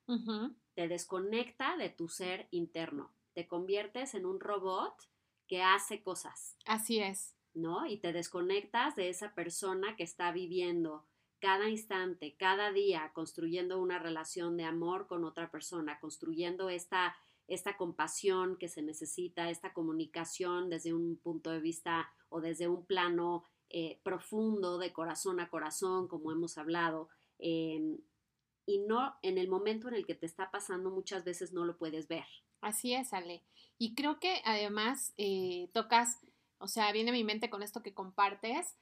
Te 0.74 0.88
desconecta 0.88 1.76
de 1.76 1.88
tu 1.88 2.08
ser 2.08 2.48
interno. 2.50 3.14
Te 3.32 3.46
conviertes 3.46 4.14
en 4.14 4.26
un 4.26 4.40
robot 4.40 4.94
que 5.46 5.62
hace 5.62 6.02
cosas. 6.02 6.56
Así 6.66 7.00
es. 7.00 7.36
¿No? 7.54 7.86
Y 7.86 7.98
te 7.98 8.12
desconectas 8.12 8.96
de 8.96 9.08
esa 9.08 9.34
persona 9.34 9.96
que 9.96 10.02
está 10.02 10.32
viviendo 10.32 11.06
cada 11.40 11.68
instante, 11.68 12.36
cada 12.36 12.70
día, 12.70 13.10
construyendo 13.14 13.80
una 13.80 13.98
relación 13.98 14.56
de 14.56 14.64
amor 14.64 15.06
con 15.06 15.24
otra 15.24 15.50
persona, 15.50 15.98
construyendo 15.98 16.68
esta, 16.68 17.16
esta 17.48 17.76
compasión 17.76 18.56
que 18.56 18.68
se 18.68 18.82
necesita, 18.82 19.50
esta 19.50 19.72
comunicación 19.72 20.68
desde 20.68 20.92
un 20.92 21.16
punto 21.16 21.50
de 21.50 21.60
vista 21.60 22.10
o 22.28 22.40
desde 22.40 22.68
un 22.68 22.84
plano 22.84 23.44
eh, 23.70 24.00
profundo 24.02 24.78
de 24.78 24.92
corazón 24.92 25.38
a 25.38 25.48
corazón, 25.48 26.08
como 26.08 26.32
hemos 26.32 26.58
hablado, 26.58 27.08
em, 27.38 27.98
y 28.66 28.78
no 28.80 29.14
en 29.22 29.38
el 29.38 29.48
momento 29.48 29.88
en 29.88 29.94
el 29.94 30.04
que 30.04 30.16
te 30.16 30.26
está 30.26 30.50
pasando 30.50 30.90
muchas 30.90 31.24
veces 31.24 31.52
no 31.52 31.64
lo 31.64 31.76
puedes 31.78 32.08
ver. 32.08 32.26
Así 32.60 32.94
es, 32.94 33.12
Ale. 33.12 33.44
Y 33.78 33.94
creo 33.94 34.18
que 34.18 34.42
además 34.44 35.14
eh, 35.16 35.70
tocas, 35.72 36.18
o 36.58 36.68
sea, 36.68 36.90
viene 36.92 37.10
a 37.10 37.14
mi 37.14 37.24
mente 37.24 37.48
con 37.48 37.62
esto 37.62 37.82
que 37.82 37.94
compartes, 37.94 38.76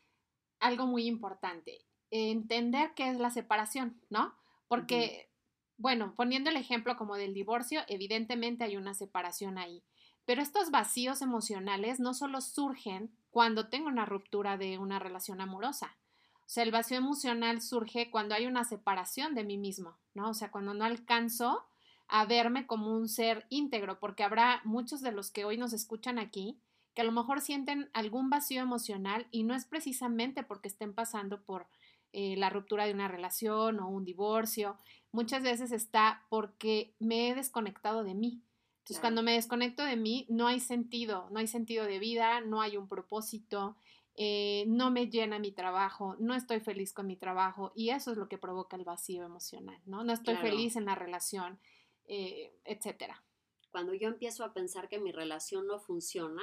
algo 0.58 0.86
muy 0.86 1.06
importante, 1.06 1.84
entender 2.10 2.92
qué 2.94 3.10
es 3.10 3.18
la 3.18 3.30
separación, 3.30 4.00
¿no? 4.08 4.34
Porque, 4.68 5.30
bueno, 5.76 6.14
poniendo 6.16 6.50
el 6.50 6.56
ejemplo 6.56 6.96
como 6.96 7.16
del 7.16 7.34
divorcio, 7.34 7.82
evidentemente 7.88 8.64
hay 8.64 8.76
una 8.76 8.94
separación 8.94 9.58
ahí, 9.58 9.84
pero 10.24 10.42
estos 10.42 10.70
vacíos 10.70 11.22
emocionales 11.22 12.00
no 12.00 12.14
solo 12.14 12.40
surgen 12.40 13.10
cuando 13.30 13.68
tengo 13.68 13.88
una 13.88 14.04
ruptura 14.04 14.56
de 14.56 14.78
una 14.78 14.98
relación 14.98 15.40
amorosa. 15.40 15.96
O 16.40 16.50
sea, 16.50 16.62
el 16.62 16.70
vacío 16.70 16.96
emocional 16.96 17.60
surge 17.60 18.10
cuando 18.10 18.34
hay 18.34 18.46
una 18.46 18.64
separación 18.64 19.34
de 19.34 19.44
mí 19.44 19.58
mismo, 19.58 19.98
¿no? 20.14 20.30
O 20.30 20.34
sea, 20.34 20.50
cuando 20.50 20.72
no 20.72 20.84
alcanzo 20.84 21.66
a 22.06 22.24
verme 22.24 22.66
como 22.66 22.96
un 22.96 23.08
ser 23.08 23.46
íntegro, 23.50 23.98
porque 24.00 24.24
habrá 24.24 24.62
muchos 24.64 25.02
de 25.02 25.12
los 25.12 25.30
que 25.30 25.44
hoy 25.44 25.58
nos 25.58 25.74
escuchan 25.74 26.18
aquí 26.18 26.58
que 26.94 27.02
a 27.02 27.04
lo 27.04 27.12
mejor 27.12 27.40
sienten 27.40 27.90
algún 27.92 28.28
vacío 28.30 28.60
emocional 28.60 29.28
y 29.30 29.44
no 29.44 29.54
es 29.54 29.66
precisamente 29.66 30.42
porque 30.42 30.68
estén 30.68 30.94
pasando 30.94 31.42
por 31.42 31.68
eh, 32.12 32.36
la 32.36 32.50
ruptura 32.50 32.86
de 32.86 32.92
una 32.92 33.06
relación 33.06 33.78
o 33.78 33.88
un 33.88 34.04
divorcio. 34.04 34.78
Muchas 35.12 35.42
veces 35.42 35.70
está 35.70 36.24
porque 36.28 36.94
me 36.98 37.28
he 37.28 37.34
desconectado 37.34 38.02
de 38.02 38.14
mí. 38.14 38.42
Entonces, 38.88 39.02
cuando 39.02 39.22
me 39.22 39.32
desconecto 39.34 39.84
de 39.84 39.96
mí, 39.96 40.24
no 40.30 40.46
hay 40.46 40.60
sentido, 40.60 41.28
no 41.30 41.40
hay 41.40 41.46
sentido 41.46 41.84
de 41.84 41.98
vida, 41.98 42.40
no 42.40 42.62
hay 42.62 42.78
un 42.78 42.88
propósito, 42.88 43.76
eh, 44.14 44.64
no 44.66 44.90
me 44.90 45.10
llena 45.10 45.38
mi 45.38 45.52
trabajo, 45.52 46.16
no 46.18 46.34
estoy 46.34 46.60
feliz 46.60 46.94
con 46.94 47.06
mi 47.06 47.14
trabajo 47.14 47.70
y 47.76 47.90
eso 47.90 48.12
es 48.12 48.16
lo 48.16 48.30
que 48.30 48.38
provoca 48.38 48.76
el 48.76 48.84
vacío 48.84 49.26
emocional, 49.26 49.78
¿no? 49.84 50.04
No 50.04 50.12
estoy 50.14 50.36
feliz 50.36 50.76
en 50.76 50.86
la 50.86 50.94
relación, 50.94 51.60
eh, 52.06 52.58
etcétera. 52.64 53.22
Cuando 53.70 53.92
yo 53.92 54.08
empiezo 54.08 54.42
a 54.42 54.54
pensar 54.54 54.88
que 54.88 54.98
mi 54.98 55.12
relación 55.12 55.66
no 55.66 55.78
funciona, 55.78 56.42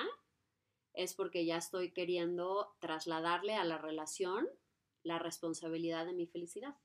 es 0.94 1.16
porque 1.16 1.48
ya 1.48 1.58
estoy 1.58 1.94
queriendo 1.94 2.76
trasladarle 2.80 3.56
a 3.56 3.64
la 3.64 3.80
relación 3.80 4.48
la 5.02 5.18
responsabilidad 5.18 6.06
de 6.06 6.14
mi 6.14 6.28
felicidad 6.28 6.76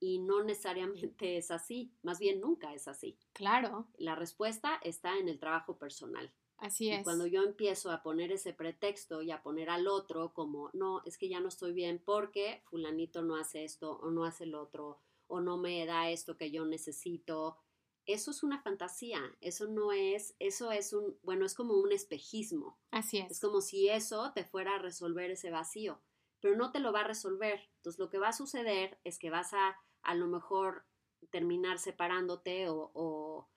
y 0.00 0.18
no 0.18 0.42
necesariamente 0.42 1.36
es 1.36 1.50
así, 1.50 1.92
más 2.02 2.18
bien 2.18 2.40
nunca 2.40 2.74
es 2.74 2.88
así. 2.88 3.18
Claro. 3.32 3.88
La 3.96 4.14
respuesta 4.14 4.78
está 4.82 5.18
en 5.18 5.28
el 5.28 5.38
trabajo 5.38 5.78
personal. 5.78 6.32
Así 6.58 6.90
es. 6.90 7.00
Y 7.00 7.04
cuando 7.04 7.26
yo 7.26 7.42
empiezo 7.42 7.90
a 7.90 8.02
poner 8.02 8.32
ese 8.32 8.52
pretexto 8.52 9.22
y 9.22 9.30
a 9.30 9.42
poner 9.42 9.68
al 9.68 9.88
otro 9.88 10.32
como, 10.32 10.70
no, 10.72 11.02
es 11.04 11.18
que 11.18 11.28
ya 11.28 11.40
no 11.40 11.48
estoy 11.48 11.72
bien 11.72 12.02
porque 12.04 12.62
fulanito 12.70 13.22
no 13.22 13.36
hace 13.36 13.64
esto 13.64 13.98
o 13.98 14.10
no 14.10 14.24
hace 14.24 14.44
el 14.44 14.54
otro 14.54 15.00
o 15.26 15.40
no 15.40 15.58
me 15.58 15.84
da 15.86 16.08
esto 16.08 16.36
que 16.36 16.50
yo 16.50 16.64
necesito, 16.64 17.58
eso 18.06 18.30
es 18.30 18.42
una 18.42 18.62
fantasía, 18.62 19.20
eso 19.40 19.66
no 19.66 19.92
es, 19.92 20.36
eso 20.38 20.70
es 20.70 20.92
un, 20.92 21.18
bueno, 21.22 21.44
es 21.44 21.54
como 21.54 21.74
un 21.74 21.92
espejismo. 21.92 22.78
Así 22.92 23.18
es. 23.18 23.32
Es 23.32 23.40
como 23.40 23.60
si 23.60 23.88
eso 23.88 24.32
te 24.32 24.44
fuera 24.44 24.76
a 24.76 24.78
resolver 24.78 25.30
ese 25.30 25.50
vacío, 25.50 26.00
pero 26.40 26.56
no 26.56 26.70
te 26.70 26.78
lo 26.78 26.92
va 26.92 27.00
a 27.00 27.08
resolver. 27.08 27.68
Entonces 27.76 27.98
lo 27.98 28.08
que 28.08 28.18
va 28.18 28.28
a 28.28 28.32
suceder 28.32 28.98
es 29.02 29.18
que 29.18 29.30
vas 29.30 29.52
a 29.52 29.76
a 30.06 30.14
lo 30.14 30.26
mejor 30.26 30.86
terminar 31.30 31.78
separándote 31.78 32.66
o, 32.68 33.48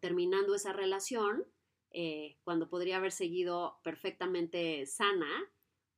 terminando 0.00 0.54
esa 0.54 0.72
relación 0.72 1.44
eh, 1.90 2.38
cuando 2.44 2.68
podría 2.68 2.96
haber 2.96 3.12
seguido 3.12 3.80
perfectamente 3.82 4.86
sana 4.86 5.28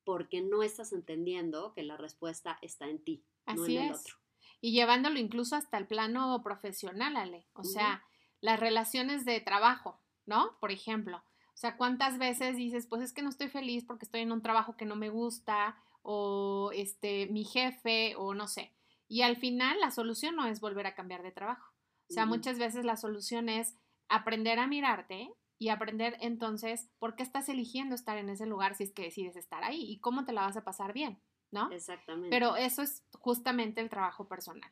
porque 0.05 0.41
no 0.41 0.63
estás 0.63 0.93
entendiendo 0.93 1.73
que 1.75 1.83
la 1.83 1.97
respuesta 1.97 2.59
está 2.63 2.89
en 2.89 3.03
ti, 3.05 3.25
no 3.47 3.67
en 3.67 3.77
el 3.77 3.93
otro. 3.93 4.17
Y 4.61 4.73
llevándolo 4.73 5.19
incluso 5.19 5.57
hasta 5.57 5.79
el 5.79 5.87
plano 5.87 6.43
profesional, 6.43 7.17
Ale. 7.17 7.49
O 7.55 7.65
sea, 7.65 8.05
las 8.41 8.59
relaciones 8.59 9.25
de 9.25 9.41
trabajo, 9.41 10.01
¿no? 10.27 10.59
Por 10.61 10.71
ejemplo. 10.71 11.19
O 11.19 11.57
sea, 11.61 11.77
¿cuántas 11.77 12.19
veces 12.19 12.57
dices, 12.57 12.87
pues 12.87 13.03
es 13.03 13.13
que 13.13 13.23
no 13.23 13.29
estoy 13.29 13.49
feliz 13.49 13.85
porque 13.85 14.05
estoy 14.05 14.23
en 14.23 14.33
un 14.33 14.43
trabajo 14.43 14.77
que 14.77 14.87
no 14.87 14.97
me 14.97 15.11
gusta, 15.11 15.77
o 16.03 16.71
este, 16.75 17.27
mi 17.27 17.45
jefe, 17.45 18.15
o 18.17 18.35
no 18.35 18.49
sé. 18.49 18.73
Y 19.11 19.23
al 19.23 19.37
final 19.37 19.81
la 19.81 19.91
solución 19.91 20.37
no 20.37 20.47
es 20.47 20.61
volver 20.61 20.87
a 20.87 20.95
cambiar 20.95 21.25
de 21.25 21.33
trabajo. 21.33 21.75
O 22.09 22.13
sea, 22.13 22.27
muchas 22.27 22.61
veces 22.61 22.85
la 22.85 22.97
solución 22.97 23.49
es 23.49 23.77
aprender 24.09 24.61
a 24.61 24.69
mirarte 24.69 25.35
y 25.59 25.71
aprender 25.71 26.17
entonces 26.21 26.89
por 27.01 27.17
qué 27.17 27.25
estás 27.25 27.49
eligiendo 27.49 27.97
estar 27.97 28.17
en 28.19 28.29
ese 28.29 28.47
lugar 28.47 28.77
si 28.77 28.85
es 28.85 28.93
que 28.93 29.03
decides 29.03 29.35
estar 29.35 29.65
ahí 29.65 29.83
y 29.83 29.99
cómo 29.99 30.25
te 30.25 30.33
la 30.33 30.43
vas 30.43 30.57
a 30.57 30.63
pasar 30.63 30.93
bien, 30.93 31.21
¿no? 31.51 31.73
Exactamente. 31.73 32.31
Pero 32.31 32.55
eso 32.55 32.83
es 32.83 33.05
justamente 33.19 33.81
el 33.81 33.91
trabajo 33.91 34.29
personal. 34.29 34.71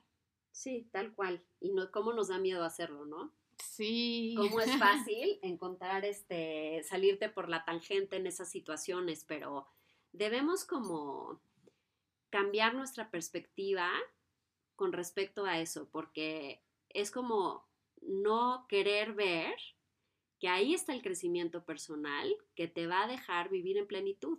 Sí, 0.53 0.89
tal 0.93 1.13
cual. 1.17 1.45
Y 1.59 1.73
no, 1.73 1.91
cómo 1.91 2.13
nos 2.13 2.29
da 2.29 2.39
miedo 2.39 2.65
hacerlo, 2.65 3.07
¿no? 3.07 3.35
Sí. 3.59 4.37
Cómo 4.37 4.61
es 4.61 4.71
fácil 4.79 5.41
encontrar 5.43 6.05
este, 6.05 6.85
salirte 6.85 7.29
por 7.29 7.49
la 7.49 7.65
tangente 7.65 8.15
en 8.15 8.29
esas 8.29 8.49
situaciones, 8.53 9.25
pero 9.25 9.67
debemos 10.13 10.65
como 10.65 11.41
cambiar 12.31 12.75
nuestra 12.75 13.11
perspectiva 13.11 13.91
con 14.79 14.93
respecto 14.93 15.45
a 15.45 15.59
eso, 15.59 15.89
porque 15.91 16.63
es 16.89 17.11
como 17.11 17.69
no 18.01 18.65
querer 18.69 19.13
ver 19.13 19.57
que 20.39 20.49
ahí 20.49 20.73
está 20.73 20.95
el 20.95 21.03
crecimiento 21.03 21.65
personal 21.65 22.33
que 22.55 22.69
te 22.69 22.87
va 22.87 23.03
a 23.03 23.09
dejar 23.09 23.51
vivir 23.51 23.77
en 23.77 23.89
plenitud. 23.89 24.39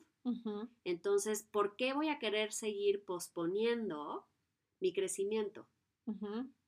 Entonces, 0.86 1.43
¿por 1.43 1.75
qué 1.75 1.91
voy 1.93 2.08
a 2.08 2.19
querer 2.19 2.54
seguir 2.54 3.04
posponiendo 3.04 4.28
mi 4.80 4.93
crecimiento? 4.93 5.67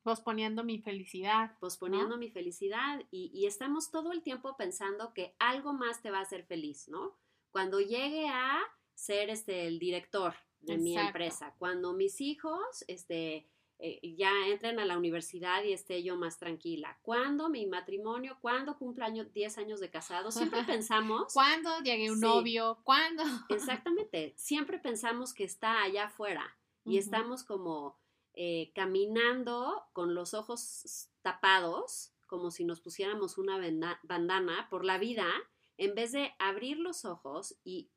Posponiendo 0.03 0.65
mi 0.65 0.79
felicidad. 0.79 1.57
Posponiendo 1.60 2.17
mi 2.17 2.29
felicidad 2.29 3.01
y, 3.10 3.31
y, 3.34 3.45
estamos 3.45 3.89
todo 3.89 4.12
el 4.12 4.21
tiempo 4.21 4.57
pensando 4.57 5.13
que 5.13 5.36
algo 5.39 5.73
más 5.73 6.01
te 6.01 6.12
va 6.12 6.19
a 6.19 6.23
hacer 6.23 6.43
feliz, 6.43 6.89
¿no? 6.89 7.17
Cuando 7.51 7.79
llegue 7.79 8.27
a 8.27 8.60
ser 8.95 9.29
este, 9.29 9.67
el 9.67 9.79
director 9.79 10.34
de 10.62 10.77
mi 10.77 10.97
empresa, 10.97 11.55
cuando 11.57 11.93
mis 11.93 12.21
hijos 12.21 12.84
este, 12.88 13.50
eh, 13.84 14.00
ya 14.15 14.32
entren 14.46 14.78
a 14.80 14.86
la 14.86 14.96
universidad 14.96 15.63
y 15.63 15.74
esté 15.74 16.04
yo 16.04 16.15
más 16.15 16.38
tranquila. 16.38 17.00
¿Cuándo 17.02 17.50
mi 17.50 17.65
matrimonio? 17.65 18.38
¿Cuándo 18.39 18.78
cumplo 18.78 19.08
10 19.10 19.58
años 19.58 19.80
de 19.80 19.89
casado? 19.89 20.32
Siempre 20.32 20.63
pensamos... 20.67 21.34
¿Cuándo 21.34 21.80
llegue 21.80 22.12
un 22.12 22.20
novio? 22.20 22.80
¿Cuándo? 22.84 23.24
Exactamente. 23.50 24.36
Siempre 24.38 24.78
pensamos 24.78 25.34
que 25.34 25.46
está 25.46 25.82
allá 25.82 26.06
afuera 26.06 26.46
y 26.86 27.00
estamos 27.00 27.44
como 27.44 28.00
eh, 28.36 28.72
caminando 28.76 29.84
con 29.94 30.13
los 30.13 30.36
ojos 30.36 31.10
tapados, 31.24 32.13
como 32.28 32.52
si 32.52 32.65
nos 32.65 32.82
pusiéramos 32.82 33.39
una 33.39 33.60
bandana 34.04 34.67
por 34.70 34.86
la 34.86 35.00
vida, 35.00 35.26
en 35.78 35.96
vez 35.96 36.12
de 36.12 36.36
abrir 36.38 36.78
los 36.78 37.04
ojos 37.04 37.58
y, 37.63 37.89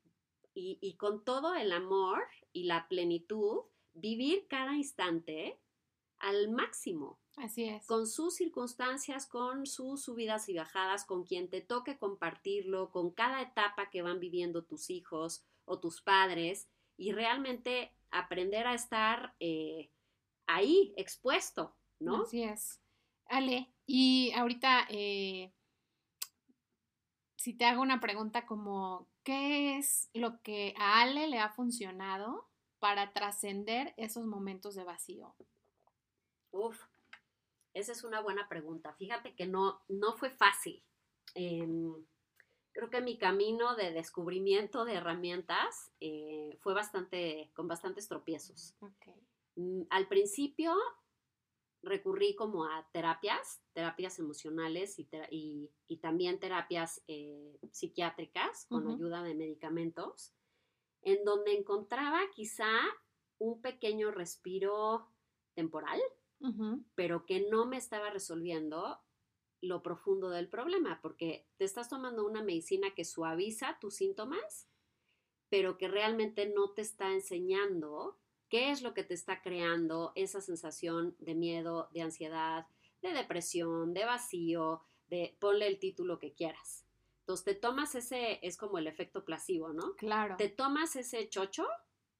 y 0.55 0.97
con 0.97 1.23
todo 1.23 1.53
el 1.53 1.71
amor 1.71 2.23
y 2.53 2.63
la 2.63 2.87
plenitud, 2.87 3.65
vivir 3.93 4.47
cada 4.47 4.75
instante 4.75 5.59
al 6.19 6.49
máximo. 6.49 7.19
Así 7.37 7.65
es. 7.65 7.85
Con 7.85 8.07
sus 8.07 8.35
circunstancias, 8.35 9.27
con 9.27 9.65
sus 9.65 10.03
subidas 10.03 10.47
y 10.49 10.53
bajadas, 10.55 11.05
con 11.05 11.23
quien 11.23 11.49
te 11.49 11.61
toque 11.61 11.97
compartirlo, 11.97 12.91
con 12.91 13.11
cada 13.11 13.41
etapa 13.41 13.89
que 13.89 14.01
van 14.01 14.19
viviendo 14.19 14.63
tus 14.63 14.89
hijos 14.89 15.43
o 15.65 15.79
tus 15.79 16.01
padres 16.01 16.69
y 16.97 17.11
realmente 17.11 17.93
aprender 18.11 18.67
a 18.67 18.73
estar 18.73 19.35
eh, 19.39 19.91
ahí, 20.47 20.93
expuesto, 20.95 21.75
¿no? 21.99 22.23
Así 22.23 22.43
es. 22.43 22.81
Ale, 23.27 23.73
y 23.85 24.31
ahorita, 24.33 24.87
eh, 24.89 25.51
si 27.35 27.53
te 27.53 27.65
hago 27.65 27.81
una 27.81 27.99
pregunta 27.99 28.45
como, 28.45 29.09
¿qué 29.23 29.77
es 29.77 30.09
lo 30.13 30.41
que 30.41 30.73
a 30.77 31.01
Ale 31.01 31.27
le 31.27 31.39
ha 31.39 31.49
funcionado 31.49 32.49
para 32.79 33.13
trascender 33.13 33.93
esos 33.97 34.25
momentos 34.25 34.75
de 34.75 34.83
vacío? 34.83 35.35
Uf, 36.55 36.81
esa 37.73 37.91
es 37.91 38.05
una 38.05 38.21
buena 38.21 38.47
pregunta. 38.47 38.93
Fíjate 38.93 39.35
que 39.35 39.45
no, 39.45 39.81
no 39.89 40.13
fue 40.13 40.29
fácil. 40.29 40.81
Em, 41.33 41.93
creo 42.71 42.89
que 42.89 43.01
mi 43.01 43.17
camino 43.17 43.75
de 43.75 43.91
descubrimiento 43.91 44.85
de 44.85 44.93
herramientas 44.93 45.91
eh, 45.99 46.57
fue 46.61 46.73
bastante, 46.73 47.51
con 47.53 47.67
bastantes 47.67 48.07
tropiezos. 48.07 48.73
Mm, 49.55 49.81
al 49.89 50.07
principio 50.07 50.73
recurrí 51.81 52.35
como 52.35 52.63
a 52.63 52.89
terapias, 52.93 53.61
terapias 53.73 54.17
emocionales 54.17 54.97
y, 54.97 55.69
y, 55.87 55.97
también 55.97 56.39
terapias 56.39 57.03
eh, 57.07 57.59
psiquiátricas 57.71 58.65
con 58.69 58.87
ayuda 58.87 59.23
de 59.23 59.35
medicamentos, 59.35 60.33
en 61.01 61.23
donde 61.25 61.53
encontraba 61.53 62.21
quizá 62.33 62.71
un 63.39 63.61
pequeño 63.61 64.11
respiro 64.11 65.11
temporal, 65.53 66.01
pero 66.95 67.25
que 67.25 67.47
no 67.49 67.65
me 67.65 67.77
estaba 67.77 68.09
resolviendo 68.09 68.99
lo 69.61 69.81
profundo 69.81 70.29
del 70.29 70.47
problema, 70.47 70.99
porque 71.01 71.47
te 71.57 71.65
estás 71.65 71.89
tomando 71.89 72.25
una 72.25 72.43
medicina 72.43 72.93
que 72.93 73.05
suaviza 73.05 73.77
tus 73.79 73.95
síntomas, 73.95 74.69
pero 75.49 75.77
que 75.77 75.87
realmente 75.87 76.47
no 76.47 76.71
te 76.71 76.81
está 76.81 77.13
enseñando 77.13 78.19
qué 78.49 78.71
es 78.71 78.81
lo 78.81 78.93
que 78.93 79.03
te 79.03 79.13
está 79.13 79.41
creando 79.41 80.11
esa 80.15 80.41
sensación 80.41 81.15
de 81.19 81.35
miedo, 81.35 81.89
de 81.93 82.01
ansiedad, 82.01 82.67
de 83.01 83.13
depresión, 83.13 83.93
de 83.93 84.05
vacío, 84.05 84.83
de 85.07 85.35
ponle 85.39 85.67
el 85.67 85.79
título 85.79 86.19
que 86.19 86.33
quieras. 86.33 86.85
Entonces 87.21 87.45
te 87.45 87.55
tomas 87.55 87.95
ese, 87.95 88.39
es 88.43 88.57
como 88.57 88.77
el 88.77 88.87
efecto 88.87 89.25
placebo, 89.25 89.73
¿no? 89.73 89.95
Claro. 89.95 90.35
Te 90.37 90.49
tomas 90.49 90.95
ese 90.95 91.27
chocho, 91.27 91.65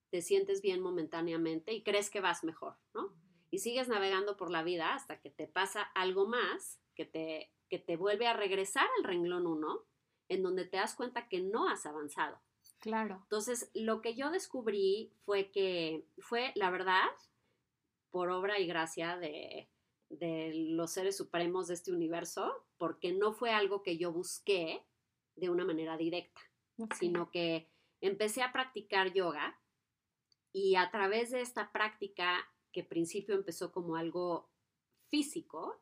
te 0.09 0.21
sientes 0.21 0.61
bien 0.61 0.81
momentáneamente 0.81 1.73
y 1.73 1.83
crees 1.83 2.09
que 2.09 2.21
vas 2.21 2.43
mejor, 2.43 2.75
¿no? 2.93 3.13
Y 3.51 3.59
sigues 3.59 3.87
navegando 3.87 4.37
por 4.37 4.51
la 4.51 4.63
vida 4.63 4.93
hasta 4.93 5.19
que 5.19 5.29
te 5.29 5.47
pasa 5.47 5.81
algo 5.81 6.27
más 6.27 6.79
que 6.95 7.05
te, 7.05 7.51
que 7.69 7.79
te 7.79 7.97
vuelve 7.97 8.27
a 8.27 8.33
regresar 8.33 8.87
al 8.97 9.03
renglón 9.03 9.47
1, 9.47 9.85
en 10.29 10.43
donde 10.43 10.65
te 10.65 10.77
das 10.77 10.95
cuenta 10.95 11.27
que 11.27 11.41
no 11.41 11.69
has 11.69 11.85
avanzado. 11.85 12.39
Claro. 12.79 13.19
Entonces, 13.23 13.69
lo 13.73 14.01
que 14.01 14.15
yo 14.15 14.31
descubrí 14.31 15.11
fue 15.25 15.51
que 15.51 16.05
fue, 16.19 16.51
la 16.55 16.69
verdad, 16.69 17.05
por 18.11 18.29
obra 18.29 18.59
y 18.59 18.67
gracia 18.67 19.17
de, 19.17 19.69
de 20.09 20.51
los 20.53 20.91
seres 20.91 21.17
supremos 21.17 21.67
de 21.67 21.75
este 21.75 21.91
universo, 21.91 22.65
porque 22.77 23.11
no 23.11 23.33
fue 23.33 23.51
algo 23.51 23.83
que 23.83 23.97
yo 23.97 24.11
busqué 24.11 24.83
de 25.35 25.49
una 25.49 25.65
manera 25.65 25.97
directa, 25.97 26.41
sino 26.97 27.29
que 27.29 27.69
empecé 28.01 28.41
a 28.41 28.51
practicar 28.51 29.13
yoga 29.13 29.59
y 30.53 30.75
a 30.75 30.89
través 30.91 31.31
de 31.31 31.41
esta 31.41 31.71
práctica 31.71 32.47
que 32.75 32.81
al 32.81 32.87
principio 32.87 33.35
empezó 33.35 33.71
como 33.71 33.95
algo 33.95 34.51
físico, 35.07 35.81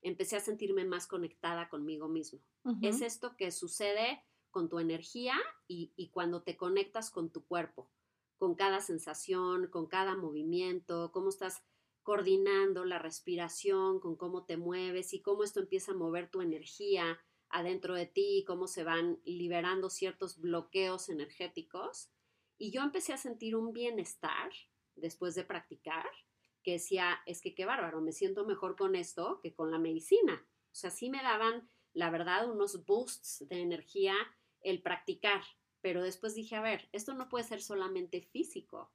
empecé 0.00 0.34
a 0.34 0.40
sentirme 0.40 0.84
más 0.84 1.06
conectada 1.06 1.68
conmigo 1.68 2.08
mismo. 2.08 2.40
Es 2.80 3.00
esto 3.00 3.36
que 3.36 3.52
sucede 3.52 4.24
con 4.50 4.68
tu 4.68 4.80
energía 4.80 5.36
y, 5.68 5.92
y, 5.94 6.10
cuando 6.10 6.42
te 6.42 6.56
conectas 6.56 7.12
con 7.12 7.30
tu 7.30 7.46
cuerpo, 7.46 7.92
con 8.38 8.56
cada 8.56 8.80
sensación, 8.80 9.68
con 9.68 9.86
cada 9.86 10.16
movimiento, 10.16 11.12
cómo 11.12 11.28
estás 11.28 11.62
coordinando 12.02 12.84
la 12.84 12.98
respiración, 12.98 14.00
con 14.00 14.16
cómo 14.16 14.44
te 14.44 14.56
mueves 14.56 15.14
y 15.14 15.22
cómo 15.22 15.44
esto 15.44 15.60
empieza 15.60 15.92
a 15.92 15.96
mover 15.96 16.28
tu 16.28 16.40
energía 16.40 17.20
adentro 17.50 17.94
de 17.94 18.06
ti, 18.06 18.44
cómo 18.48 18.66
se 18.66 18.82
van 18.82 19.20
liberando 19.24 19.90
ciertos 19.90 20.40
bloqueos 20.40 21.08
energéticos. 21.08 22.10
Y 22.58 22.72
yo 22.72 22.82
empecé 22.82 23.12
a 23.12 23.18
sentir 23.18 23.54
un 23.54 23.72
bienestar 23.72 24.50
después 24.96 25.36
de 25.36 25.44
practicar 25.44 26.06
que 26.62 26.72
decía, 26.72 27.20
es 27.26 27.40
que 27.40 27.54
qué 27.54 27.64
bárbaro, 27.64 28.00
me 28.00 28.12
siento 28.12 28.44
mejor 28.44 28.76
con 28.76 28.94
esto 28.94 29.40
que 29.42 29.54
con 29.54 29.70
la 29.70 29.78
medicina. 29.78 30.46
O 30.70 30.74
sea, 30.74 30.90
sí 30.90 31.10
me 31.10 31.22
daban, 31.22 31.68
la 31.92 32.10
verdad, 32.10 32.50
unos 32.50 32.84
boosts 32.86 33.46
de 33.48 33.60
energía 33.60 34.14
el 34.62 34.82
practicar, 34.82 35.42
pero 35.80 36.02
después 36.02 36.34
dije, 36.34 36.56
a 36.56 36.62
ver, 36.62 36.88
esto 36.92 37.14
no 37.14 37.28
puede 37.28 37.44
ser 37.44 37.60
solamente 37.60 38.22
físico. 38.22 38.92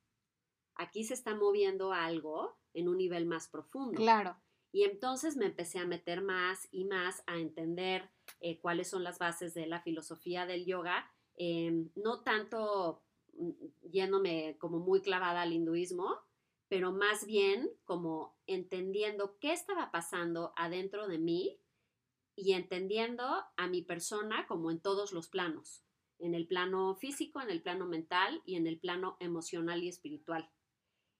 Aquí 0.75 1.03
se 1.03 1.13
está 1.13 1.35
moviendo 1.35 1.91
algo 1.91 2.57
en 2.73 2.87
un 2.87 2.97
nivel 2.97 3.25
más 3.25 3.47
profundo. 3.47 3.97
Claro. 3.97 4.37
Y 4.71 4.83
entonces 4.83 5.35
me 5.37 5.45
empecé 5.45 5.79
a 5.79 5.85
meter 5.85 6.21
más 6.21 6.67
y 6.71 6.85
más 6.85 7.23
a 7.25 7.37
entender 7.37 8.09
eh, 8.39 8.59
cuáles 8.59 8.89
son 8.89 9.03
las 9.03 9.17
bases 9.17 9.53
de 9.53 9.65
la 9.65 9.81
filosofía 9.81 10.45
del 10.45 10.65
yoga, 10.65 11.09
em, 11.35 11.89
no 11.95 12.21
tanto 12.21 13.03
mm, 13.33 13.51
yéndome 13.89 14.57
como 14.59 14.79
muy 14.79 15.01
clavada 15.01 15.41
al 15.41 15.53
hinduismo, 15.53 16.19
pero 16.69 16.91
más 16.91 17.25
bien 17.25 17.69
como 17.85 18.37
entendiendo 18.45 19.37
qué 19.39 19.53
estaba 19.53 19.91
pasando 19.91 20.53
adentro 20.55 21.07
de 21.07 21.17
mí 21.17 21.61
y 22.35 22.53
entendiendo 22.53 23.45
a 23.55 23.67
mi 23.67 23.81
persona 23.81 24.45
como 24.47 24.69
en 24.69 24.79
todos 24.79 25.11
los 25.11 25.27
planos, 25.27 25.83
en 26.19 26.35
el 26.35 26.47
plano 26.47 26.95
físico, 26.95 27.41
en 27.41 27.49
el 27.49 27.61
plano 27.61 27.87
mental 27.87 28.41
y 28.45 28.55
en 28.55 28.67
el 28.67 28.79
plano 28.79 29.17
emocional 29.19 29.83
y 29.83 29.89
espiritual. 29.89 30.49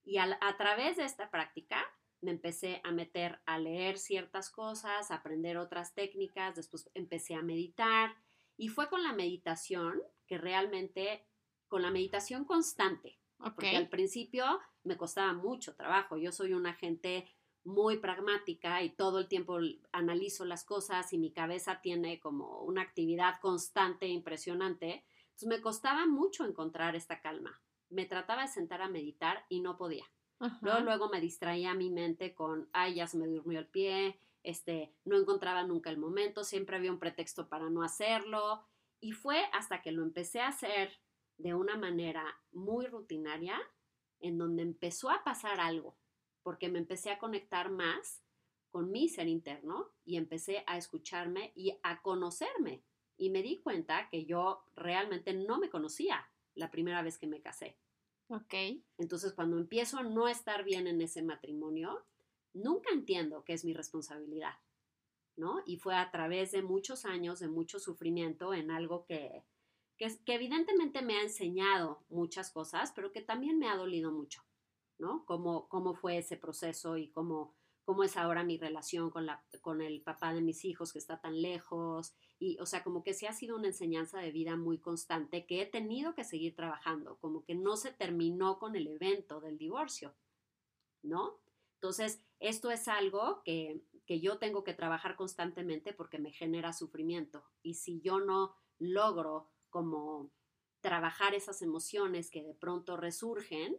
Y 0.03 0.19
a, 0.19 0.37
través 0.57 0.97
de 0.97 1.03
esta 1.03 1.29
práctica 1.29 1.83
me 2.21 2.31
empecé 2.31 2.81
a 2.83 2.91
meter 2.91 3.39
a 3.45 3.59
leer 3.59 3.97
ciertas 3.97 4.49
cosas, 4.49 5.11
a 5.11 5.15
aprender 5.15 5.57
otras 5.57 5.93
técnicas, 5.93 6.55
después 6.55 6.89
empecé 6.93 7.35
a 7.35 7.41
meditar 7.41 8.15
y 8.55 8.69
fue 8.69 8.89
con 8.89 9.03
la 9.03 9.13
meditación 9.13 10.01
que 10.25 10.37
realmente, 10.37 11.27
con 11.67 11.81
la 11.81 11.91
meditación 11.91 12.45
constante, 12.45 13.19
porque 13.37 13.75
al 13.75 13.89
principio 13.89 14.59
me 14.87 14.97
costaba 14.97 15.33
mucho 15.33 15.75
trabajo. 15.75 16.17
Yo 16.17 16.31
soy 16.31 16.53
una 16.53 16.73
gente 16.73 17.27
muy 17.63 17.97
pragmática 17.97 18.81
y 18.81 18.89
todo 18.91 19.19
el 19.19 19.27
tiempo 19.27 19.59
analizo 19.91 20.45
las 20.45 20.63
cosas 20.63 21.11
y 21.11 21.17
mi 21.17 21.31
cabeza 21.31 21.81
tiene 21.81 22.19
como 22.19 22.61
una 22.61 22.81
actividad 22.81 23.39
constante 23.41 24.05
e 24.05 24.09
impresionante. 24.09 25.03
Entonces 25.25 25.49
me 25.49 25.61
costaba 25.61 26.05
mucho 26.05 26.45
encontrar 26.45 26.95
esta 26.95 27.21
calma. 27.21 27.61
Me 27.89 28.05
trataba 28.05 28.43
de 28.43 28.47
sentar 28.47 28.81
a 28.81 28.89
meditar 28.89 29.45
y 29.49 29.59
no 29.59 29.77
podía. 29.77 30.05
Luego, 30.61 30.79
luego 30.81 31.09
me 31.09 31.19
distraía 31.19 31.73
mi 31.73 31.89
mente 31.89 32.33
con, 32.33 32.69
ay, 32.71 32.95
ya 32.95 33.07
se 33.07 33.17
me 33.17 33.27
durmió 33.27 33.59
el 33.59 33.67
pie, 33.67 34.19
este, 34.43 34.93
no 35.03 35.17
encontraba 35.17 35.63
nunca 35.63 35.89
el 35.89 35.97
momento, 35.97 36.43
siempre 36.43 36.77
había 36.77 36.91
un 36.91 36.99
pretexto 36.99 37.49
para 37.49 37.69
no 37.69 37.83
hacerlo. 37.83 38.65
Y 38.99 39.11
fue 39.11 39.43
hasta 39.51 39.81
que 39.81 39.91
lo 39.91 40.03
empecé 40.03 40.41
a 40.41 40.49
hacer 40.49 40.91
de 41.37 41.53
una 41.53 41.75
manera 41.75 42.23
muy 42.51 42.87
rutinaria, 42.87 43.59
en 44.19 44.37
donde 44.37 44.63
empezó 44.63 45.09
a 45.09 45.23
pasar 45.23 45.59
algo, 45.59 45.97
porque 46.43 46.69
me 46.69 46.79
empecé 46.79 47.11
a 47.11 47.19
conectar 47.19 47.69
más 47.69 48.23
con 48.69 48.91
mi 48.91 49.09
ser 49.09 49.27
interno 49.27 49.91
y 50.05 50.17
empecé 50.17 50.63
a 50.67 50.77
escucharme 50.77 51.51
y 51.55 51.77
a 51.83 52.01
conocerme. 52.01 52.83
Y 53.17 53.29
me 53.29 53.41
di 53.41 53.59
cuenta 53.61 54.09
que 54.09 54.25
yo 54.25 54.63
realmente 54.75 55.33
no 55.33 55.57
me 55.57 55.69
conocía 55.69 56.29
la 56.53 56.69
primera 56.69 57.01
vez 57.01 57.17
que 57.17 57.27
me 57.27 57.41
casé. 57.41 57.77
Ok. 58.29 58.53
Entonces, 58.97 59.33
cuando 59.33 59.57
empiezo 59.57 59.97
a 59.97 60.03
no 60.03 60.27
estar 60.27 60.63
bien 60.63 60.87
en 60.87 61.01
ese 61.01 61.23
matrimonio, 61.23 62.05
nunca 62.53 62.91
entiendo 62.91 63.43
que 63.43 63.53
es 63.53 63.63
mi 63.63 63.73
responsabilidad, 63.73 64.53
¿no? 65.35 65.61
Y 65.65 65.77
fue 65.77 65.95
a 65.95 66.11
través 66.11 66.51
de 66.51 66.61
muchos 66.61 67.05
años 67.05 67.39
de 67.39 67.47
mucho 67.47 67.79
sufrimiento 67.79 68.53
en 68.53 68.69
algo 68.69 69.05
que, 69.05 69.43
que, 69.97 70.15
evidentemente 70.27 71.01
me 71.01 71.17
ha 71.17 71.23
enseñado 71.23 72.03
muchas 72.09 72.51
cosas, 72.51 72.91
pero 72.95 73.11
que 73.11 73.21
también 73.21 73.57
me 73.57 73.67
ha 73.67 73.75
dolido 73.75 74.11
mucho, 74.11 74.43
¿no? 74.97 75.25
Cómo, 75.25 75.67
cómo 75.67 75.95
fue 75.95 76.17
ese 76.17 76.37
proceso 76.37 76.97
y 76.97 77.09
cómo, 77.09 77.55
cómo 77.83 78.03
es 78.03 78.15
ahora 78.15 78.43
mi 78.43 78.57
relación 78.57 79.09
con, 79.09 79.25
la, 79.25 79.43
con 79.61 79.81
el 79.81 80.01
papá 80.01 80.33
de 80.33 80.41
mis 80.41 80.63
hijos 80.65 80.93
que 80.93 80.99
está 80.99 81.19
tan 81.19 81.41
lejos. 81.41 82.13
Y, 82.39 82.59
o 82.59 82.65
sea, 82.65 82.83
como 82.83 83.03
que 83.03 83.13
sí 83.13 83.25
ha 83.25 83.33
sido 83.33 83.55
una 83.55 83.67
enseñanza 83.67 84.19
de 84.19 84.31
vida 84.31 84.55
muy 84.55 84.77
constante 84.77 85.45
que 85.45 85.61
he 85.61 85.65
tenido 85.65 86.13
que 86.13 86.23
seguir 86.23 86.55
trabajando, 86.55 87.17
como 87.17 87.43
que 87.43 87.55
no 87.55 87.75
se 87.75 87.91
terminó 87.91 88.59
con 88.59 88.75
el 88.75 88.87
evento 88.87 89.41
del 89.41 89.57
divorcio, 89.57 90.15
¿no? 91.01 91.39
Entonces, 91.75 92.23
esto 92.39 92.71
es 92.71 92.87
algo 92.87 93.41
que, 93.43 93.83
que 94.05 94.19
yo 94.19 94.37
tengo 94.37 94.63
que 94.63 94.73
trabajar 94.73 95.15
constantemente 95.15 95.93
porque 95.93 96.17
me 96.19 96.31
genera 96.31 96.73
sufrimiento. 96.73 97.43
Y 97.61 97.75
si 97.75 97.99
yo 98.01 98.19
no 98.19 98.55
logro 98.79 99.49
como 99.69 100.31
trabajar 100.81 101.33
esas 101.33 101.61
emociones 101.61 102.29
que 102.29 102.43
de 102.43 102.53
pronto 102.53 102.97
resurgen, 102.97 103.77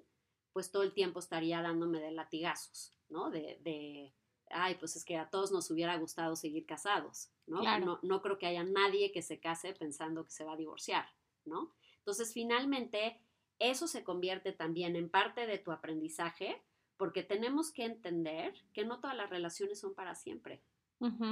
pues 0.53 0.71
todo 0.71 0.83
el 0.83 0.93
tiempo 0.93 1.21
estaría 1.21 1.63
dándome 1.63 2.01
de 2.01 2.11
latigazos. 2.13 2.99
¿no? 3.09 3.31
De, 3.31 3.59
de, 3.63 4.15
ay, 4.51 4.77
pues 4.77 4.97
es 4.97 5.05
que 5.05 5.17
a 5.17 5.31
todos 5.31 5.51
nos 5.51 5.71
hubiera 5.71 5.97
gustado 5.97 6.37
seguir 6.37 6.67
casados, 6.67 7.31
¿no? 7.47 7.63
No, 7.79 7.99
no 8.03 8.23
creo 8.23 8.39
que 8.39 8.47
haya 8.47 8.65
nadie 8.65 9.13
que 9.13 9.23
se 9.23 9.41
case 9.41 9.73
pensando 9.73 10.25
que 10.25 10.31
se 10.31 10.45
va 10.45 10.53
a 10.53 10.57
divorciar, 10.57 11.07
¿no? 11.45 11.75
Entonces, 11.99 12.33
finalmente, 12.33 13.21
eso 13.59 13.87
se 13.87 14.05
convierte 14.05 14.53
también 14.53 14.97
en 14.97 15.11
parte 15.11 15.47
de 15.47 15.59
tu 15.59 15.73
aprendizaje, 15.73 16.63
porque 16.97 17.23
tenemos 17.23 17.71
que 17.73 17.85
entender 17.85 18.55
que 18.73 18.85
no 18.85 19.01
todas 19.01 19.17
las 19.17 19.31
relaciones 19.31 19.81
son 19.81 19.95
para 19.95 20.15
siempre. 20.15 20.63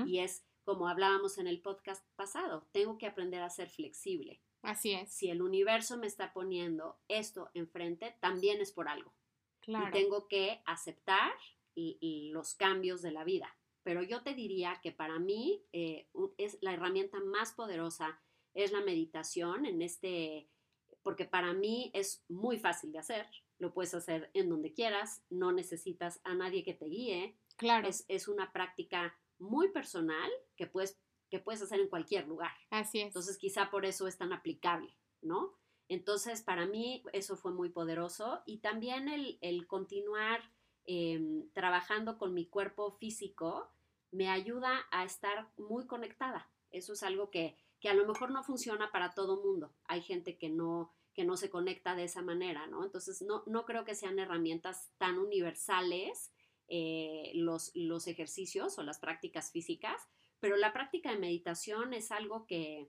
Y 0.06 0.20
es 0.20 0.46
como 0.64 0.86
hablábamos 0.86 1.38
en 1.38 1.48
el 1.48 1.60
podcast 1.60 2.04
pasado, 2.14 2.68
tengo 2.70 2.98
que 2.98 3.06
aprender 3.06 3.42
a 3.42 3.50
ser 3.50 3.68
flexible. 3.68 4.40
Así 4.66 4.92
es. 4.92 5.10
Si 5.12 5.30
el 5.30 5.42
universo 5.42 5.96
me 5.96 6.06
está 6.06 6.32
poniendo 6.32 6.98
esto 7.08 7.50
enfrente, 7.54 8.16
también 8.20 8.60
es 8.60 8.72
por 8.72 8.88
algo. 8.88 9.12
Claro. 9.60 9.88
Y 9.88 9.90
tengo 9.90 10.28
que 10.28 10.62
aceptar 10.66 11.32
los 11.74 12.54
cambios 12.54 13.02
de 13.02 13.12
la 13.12 13.24
vida. 13.24 13.54
Pero 13.82 14.02
yo 14.02 14.22
te 14.22 14.34
diría 14.34 14.80
que 14.82 14.92
para 14.92 15.18
mí 15.18 15.64
eh, 15.72 16.08
es 16.38 16.58
la 16.60 16.72
herramienta 16.72 17.20
más 17.20 17.52
poderosa 17.52 18.20
es 18.56 18.72
la 18.72 18.80
meditación 18.80 19.66
en 19.66 19.82
este, 19.82 20.48
porque 21.02 21.26
para 21.26 21.52
mí 21.52 21.90
es 21.94 22.24
muy 22.28 22.58
fácil 22.58 22.90
de 22.90 22.98
hacer. 22.98 23.26
Lo 23.58 23.72
puedes 23.72 23.94
hacer 23.94 24.30
en 24.34 24.48
donde 24.48 24.72
quieras, 24.72 25.22
no 25.30 25.52
necesitas 25.52 26.20
a 26.24 26.34
nadie 26.34 26.64
que 26.64 26.74
te 26.74 26.86
guíe. 26.86 27.38
Claro. 27.56 27.86
Es, 27.86 28.04
es 28.08 28.28
una 28.28 28.52
práctica 28.52 29.18
muy 29.38 29.68
personal 29.68 30.30
que 30.56 30.66
puedes, 30.66 30.98
que 31.28 31.38
puedes 31.38 31.62
hacer 31.62 31.80
en 31.80 31.88
cualquier 31.88 32.26
lugar. 32.26 32.52
Así 32.70 33.00
es. 33.00 33.06
Entonces, 33.06 33.38
quizá 33.38 33.70
por 33.70 33.84
eso 33.84 34.06
es 34.06 34.16
tan 34.16 34.32
aplicable, 34.32 34.96
¿no? 35.22 35.54
Entonces, 35.88 36.42
para 36.42 36.66
mí 36.66 37.02
eso 37.12 37.36
fue 37.36 37.52
muy 37.52 37.70
poderoso 37.70 38.42
y 38.44 38.58
también 38.58 39.08
el, 39.08 39.66
continuar 39.66 40.40
em, 40.84 41.48
trabajando 41.52 42.18
con 42.18 42.34
mi 42.34 42.46
cuerpo 42.46 42.92
físico 42.92 43.70
me 44.10 44.28
ayuda 44.28 44.86
a 44.90 45.04
estar 45.04 45.50
muy 45.56 45.86
conectada. 45.86 46.50
Eso 46.70 46.92
es 46.92 47.02
algo 47.02 47.30
que, 47.30 47.56
que 47.80 47.88
a 47.88 47.94
lo 47.94 48.06
mejor 48.06 48.30
no 48.30 48.42
funciona 48.42 48.90
para 48.90 49.12
todo 49.14 49.42
mundo. 49.42 49.72
Hay 49.84 50.02
gente 50.02 50.38
que 50.38 50.48
no, 50.48 50.92
que 51.14 51.24
no 51.24 51.36
se 51.36 51.50
conecta 51.50 51.94
de 51.94 52.04
esa 52.04 52.22
manera, 52.22 52.66
¿no? 52.66 52.84
Entonces, 52.84 53.22
no, 53.22 53.42
no 53.46 53.64
creo 53.64 53.84
que 53.84 53.94
sean 53.94 54.18
herramientas 54.18 54.90
tan 54.98 55.18
universales 55.18 56.32
eh, 56.68 57.30
los, 57.34 57.70
los 57.74 58.08
ejercicios 58.08 58.78
o 58.78 58.82
las 58.82 58.98
prácticas 58.98 59.52
físicas, 59.52 60.08
pero 60.46 60.58
la 60.58 60.72
práctica 60.72 61.10
de 61.10 61.18
meditación 61.18 61.92
es 61.92 62.12
algo 62.12 62.46
que 62.46 62.88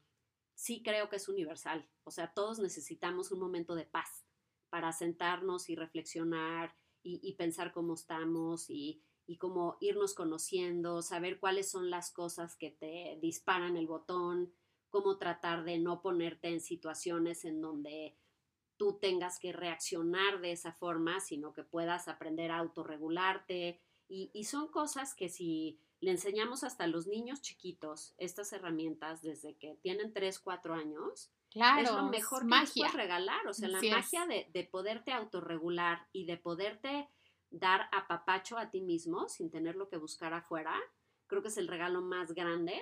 sí 0.54 0.84
creo 0.84 1.10
que 1.10 1.16
es 1.16 1.28
universal. 1.28 1.90
O 2.04 2.12
sea, 2.12 2.32
todos 2.32 2.60
necesitamos 2.60 3.32
un 3.32 3.40
momento 3.40 3.74
de 3.74 3.88
paz 3.88 4.28
para 4.70 4.94
sentarnos 4.94 5.68
y 5.68 5.76
reflexionar 5.76 6.76
y, 7.02 7.34
pensar 7.34 7.72
cómo 7.72 7.96
estamos 7.96 8.70
y, 8.70 9.02
y 9.26 9.40
cómo 9.40 9.78
irnos 9.82 10.14
conociendo, 10.14 11.02
saber 11.02 11.40
cuáles 11.40 11.72
son 11.72 11.90
las 11.90 12.12
cosas 12.12 12.56
que 12.56 12.70
te 12.70 13.18
disparan 13.24 13.76
el 13.76 13.88
botón, 13.88 14.54
cómo 14.92 15.18
tratar 15.18 15.64
de 15.64 15.80
no 15.80 16.04
ponerte 16.04 16.50
en 16.50 16.62
situaciones 16.62 17.44
en 17.44 17.60
donde 17.60 18.20
tú 18.78 19.00
tengas 19.00 19.40
que 19.40 19.52
reaccionar 19.52 20.42
de 20.42 20.52
esa 20.52 20.74
forma, 20.74 21.22
sino 21.22 21.54
que 21.54 21.64
puedas 21.64 22.08
aprender 22.08 22.52
a 22.52 22.60
autorregularte. 22.60 23.82
Y, 24.08 24.44
son 24.44 24.68
cosas 24.68 25.16
que 25.16 25.28
si 25.28 25.82
le 26.00 26.12
enseñamos 26.12 26.64
hasta 26.64 26.84
a 26.84 26.88
los 26.88 27.08
niños 27.08 27.42
chiquitos 27.42 28.14
estas 28.18 28.54
herramientas 28.54 29.22
desde 29.22 29.56
que 29.58 29.78
tienen 29.82 30.14
3, 30.14 30.40
4 30.40 30.74
años, 30.74 31.32
claro, 31.50 31.82
es 31.82 31.92
lo 31.92 32.04
mejor 32.10 32.42
que 32.42 32.48
magia. 32.48 32.74
puedes 32.76 32.94
regalar. 32.94 33.48
O 33.48 33.54
sea, 33.54 33.70
la 33.70 33.82
magia 33.82 34.26
de, 34.28 34.50
de, 34.54 34.64
poderte 34.64 35.12
autorregular 35.12 36.08
y 36.12 36.26
de 36.26 36.38
poderte 36.38 37.10
dar 37.50 37.90
a 37.92 38.08
papacho 38.08 38.58
a 38.58 38.70
ti 38.70 38.82
mismo 38.82 39.30
sin 39.30 39.50
tenerlo 39.50 39.90
que 39.90 39.98
buscar 39.98 40.34
afuera, 40.34 40.76
creo 41.28 41.42
que 41.42 41.48
es 41.48 41.58
el 41.58 41.68
regalo 41.68 42.02
más 42.02 42.34
grande 42.34 42.74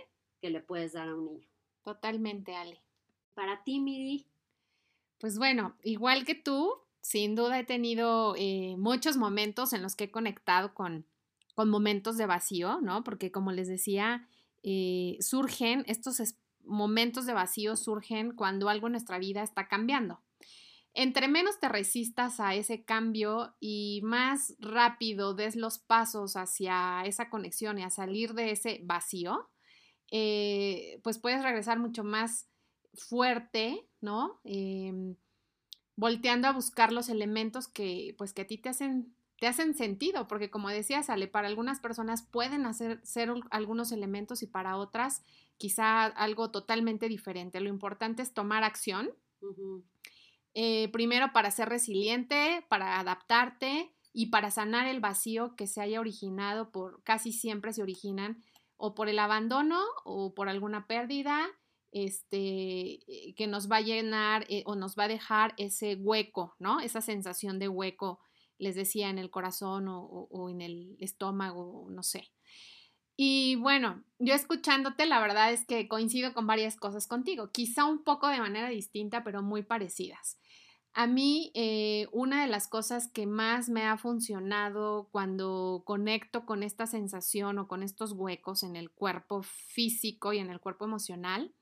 que 0.41 0.49
le 0.49 0.59
puedes 0.61 0.93
dar 0.93 1.09
a 1.09 1.15
un 1.15 1.25
niño. 1.25 1.47
Totalmente, 1.83 2.55
Ale. 2.55 2.81
Para 3.33 3.63
ti, 3.63 3.79
Miri, 3.79 4.27
pues 5.19 5.37
bueno, 5.37 5.75
igual 5.83 6.25
que 6.25 6.35
tú, 6.35 6.73
sin 7.01 7.35
duda 7.35 7.59
he 7.59 7.63
tenido 7.63 8.35
eh, 8.37 8.75
muchos 8.77 9.17
momentos 9.17 9.73
en 9.73 9.81
los 9.81 9.95
que 9.95 10.05
he 10.05 10.11
conectado 10.11 10.73
con, 10.73 11.05
con 11.55 11.69
momentos 11.69 12.17
de 12.17 12.27
vacío, 12.27 12.79
¿no? 12.81 13.03
Porque 13.03 13.31
como 13.31 13.51
les 13.51 13.67
decía, 13.67 14.27
eh, 14.61 15.17
surgen, 15.21 15.83
estos 15.87 16.21
momentos 16.63 17.25
de 17.25 17.33
vacío 17.33 17.75
surgen 17.75 18.35
cuando 18.35 18.69
algo 18.69 18.87
en 18.87 18.93
nuestra 18.93 19.17
vida 19.17 19.41
está 19.41 19.67
cambiando. 19.67 20.21
Entre 20.93 21.27
menos 21.27 21.59
te 21.59 21.67
resistas 21.67 22.39
a 22.39 22.55
ese 22.55 22.85
cambio 22.85 23.55
y 23.59 23.99
más 24.03 24.55
rápido 24.59 25.33
des 25.33 25.55
los 25.55 25.77
pasos 25.77 26.37
hacia 26.37 27.03
esa 27.05 27.29
conexión 27.29 27.77
y 27.79 27.83
a 27.83 27.89
salir 27.89 28.33
de 28.33 28.51
ese 28.51 28.79
vacío, 28.83 29.49
eh, 30.11 30.99
pues 31.03 31.19
puedes 31.19 31.43
regresar 31.43 31.79
mucho 31.79 32.03
más 32.03 32.47
fuerte, 32.93 33.89
¿no? 33.99 34.39
Em, 34.45 35.15
volteando 35.97 36.47
a 36.47 36.53
buscar 36.53 36.93
los 36.93 37.09
elementos 37.09 37.67
que, 37.67 38.15
pues, 38.17 38.33
que 38.33 38.43
a 38.43 38.47
ti 38.47 38.57
te 38.57 38.69
hacen, 38.69 39.15
te 39.39 39.47
hacen 39.47 39.73
sentido, 39.73 40.27
porque 40.27 40.49
como 40.49 40.69
decía 40.69 41.03
Sale, 41.03 41.27
para 41.27 41.47
algunas 41.47 41.79
personas 41.79 42.21
pueden 42.21 42.65
hacer 42.65 42.99
ser 43.03 43.33
algunos 43.51 43.91
elementos 43.91 44.41
y 44.43 44.47
para 44.47 44.77
otras 44.77 45.23
quizá 45.57 46.05
algo 46.05 46.51
totalmente 46.51 47.07
diferente. 47.09 47.59
Lo 47.59 47.69
importante 47.69 48.21
es 48.21 48.33
tomar 48.33 48.63
acción. 48.63 49.11
Eh, 50.53 50.89
primero 50.93 51.33
para 51.33 51.51
ser 51.51 51.69
resiliente, 51.69 52.65
para 52.69 52.99
adaptarte 52.99 53.91
y 54.13 54.27
para 54.27 54.51
sanar 54.51 54.87
el 54.87 55.01
vacío 55.01 55.55
que 55.55 55.67
se 55.67 55.81
haya 55.81 55.99
originado 55.99 56.71
por, 56.71 57.03
casi 57.03 57.33
siempre 57.33 57.73
se 57.73 57.81
originan 57.81 58.41
o 58.77 58.95
por 58.95 59.09
el 59.09 59.19
abandono 59.19 59.81
o 60.05 60.33
por 60.33 60.47
alguna 60.47 60.87
pérdida 60.87 61.47
este, 61.91 62.99
eh, 63.07 63.33
que 63.35 63.47
nos 63.47 63.71
va 63.71 63.77
a 63.77 63.81
llenar 63.81 64.45
eh, 64.49 64.63
o 64.65 64.75
nos 64.75 64.97
va 64.97 65.05
a 65.05 65.09
dejar 65.09 65.53
ese 65.57 65.95
hueco, 65.95 66.55
¿no? 66.59 66.79
Esa 66.79 67.01
sensación 67.01 67.59
de 67.59 67.69
hueco, 67.69 68.19
les 68.57 68.75
decía, 68.75 69.09
en 69.09 69.17
el 69.17 69.29
corazón 69.29 69.85
o, 69.87 70.49
en 70.49 70.61
el 70.61 70.97
estómago, 70.99 71.87
no 71.89 72.03
sé. 72.03 72.31
Y 73.17 73.55
bueno, 73.55 74.03
yo 74.19 74.33
escuchándote, 74.33 75.05
la 75.05 75.21
verdad 75.21 75.53
es 75.53 75.65
que 75.65 75.87
coincido 75.87 76.33
con 76.33 76.47
varias 76.47 76.75
cosas 76.75 77.07
contigo, 77.07 77.51
quizá 77.51 77.85
un 77.85 78.03
poco 78.03 78.27
de 78.27 78.39
manera 78.39 78.69
distinta, 78.69 79.23
pero 79.23 79.41
muy 79.41 79.63
parecidas. 79.63 80.37
A 80.93 81.07
mí, 81.07 81.51
eh, 81.55 82.07
una 82.13 82.41
de 82.41 82.47
las 82.47 82.67
cosas 82.67 83.09
que 83.09 83.25
más 83.25 83.67
me 83.67 83.83
ha 83.83 83.97
funcionado 83.97 85.09
cuando 85.11 85.83
conecto 85.85 86.45
con 86.45 86.63
esta 86.63 86.87
sensación 86.87 87.59
o 87.59 87.67
con 87.67 87.83
estos 87.83 88.13
huecos 88.13 88.63
en 88.63 88.77
el 88.77 88.89
cuerpo 88.91 89.43
físico 89.43 90.31
y 90.31 90.39
en 90.39 90.49
el 90.49 90.61
cuerpo 90.61 90.85
emocional, 90.85 91.53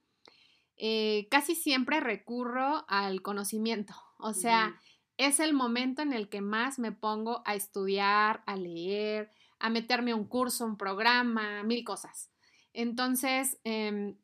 eh, 0.76 1.28
casi 1.30 1.54
siempre 1.54 2.00
recurro 2.00 2.84
al 2.88 3.22
conocimiento. 3.22 3.94
O 4.18 4.34
sea, 4.34 4.80
es 5.16 5.40
el 5.40 5.54
momento 5.54 6.02
en 6.02 6.12
el 6.12 6.28
que 6.28 6.40
más 6.40 6.78
me 6.78 6.92
pongo 6.92 7.42
a 7.44 7.54
estudiar, 7.54 8.42
a 8.46 8.56
leer, 8.56 9.30
a 9.58 9.70
meterme 9.70 10.12
a 10.12 10.16
un 10.16 10.26
curso, 10.26 10.64
un 10.64 10.76
programa, 10.76 11.62
mil 11.62 11.84
cosas. 11.84 12.30
Entonces, 12.72 13.58
em, 13.64 14.16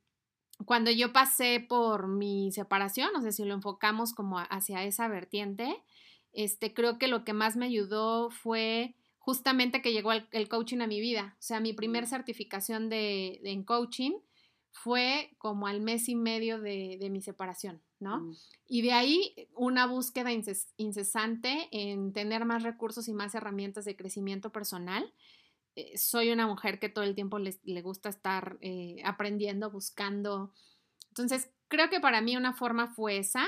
cuando 0.66 0.90
yo 0.90 1.12
pasé 1.12 1.64
por 1.66 2.08
mi 2.08 2.52
separación, 2.52 3.10
no 3.12 3.22
sé 3.22 3.32
si 3.32 3.44
lo 3.44 3.54
enfocamos 3.54 4.12
como 4.12 4.38
hacia 4.38 4.84
esa 4.84 5.08
vertiente, 5.08 5.82
este, 6.32 6.74
creo 6.74 6.98
que 6.98 7.08
lo 7.08 7.24
que 7.24 7.32
más 7.32 7.56
me 7.56 7.66
ayudó 7.66 8.30
fue 8.30 8.94
justamente 9.18 9.82
que 9.82 9.92
llegó 9.92 10.12
el, 10.12 10.48
coaching 10.48 10.80
a 10.80 10.86
mi 10.86 11.00
vida. 11.00 11.36
O 11.38 11.42
sea, 11.42 11.60
mi 11.60 11.72
primer 11.72 12.06
certificación 12.06 12.88
de, 12.88 13.40
en 13.44 13.64
coaching 13.64 14.12
fue 14.72 15.34
como 15.38 15.66
al 15.66 15.80
mes 15.80 16.08
y 16.08 16.14
medio 16.14 16.60
de, 16.60 17.08
mi 17.10 17.20
separación, 17.20 17.82
¿no? 17.98 18.20
Mm. 18.20 18.36
Y 18.66 18.82
de 18.82 18.92
ahí 18.92 19.48
una 19.54 19.86
búsqueda 19.86 20.30
incesante 20.32 21.68
en 21.72 22.12
tener 22.12 22.44
más 22.44 22.62
recursos 22.62 23.08
y 23.08 23.12
más 23.12 23.34
herramientas 23.34 23.84
de 23.84 23.96
crecimiento 23.96 24.50
personal. 24.52 25.12
Eh, 25.76 25.96
soy 25.98 26.30
una 26.30 26.46
mujer 26.46 26.78
que 26.78 26.88
todo 26.88 27.04
el 27.04 27.14
tiempo 27.14 27.38
le 27.38 27.82
gusta 27.82 28.08
estar 28.08 28.58
eh, 28.60 29.02
aprendiendo, 29.04 29.70
buscando. 29.70 30.52
Entonces, 31.08 31.50
creo 31.68 31.90
que 31.90 32.00
para 32.00 32.20
mí 32.20 32.36
una 32.36 32.54
forma 32.54 32.88
fue 32.94 33.18
esa. 33.18 33.46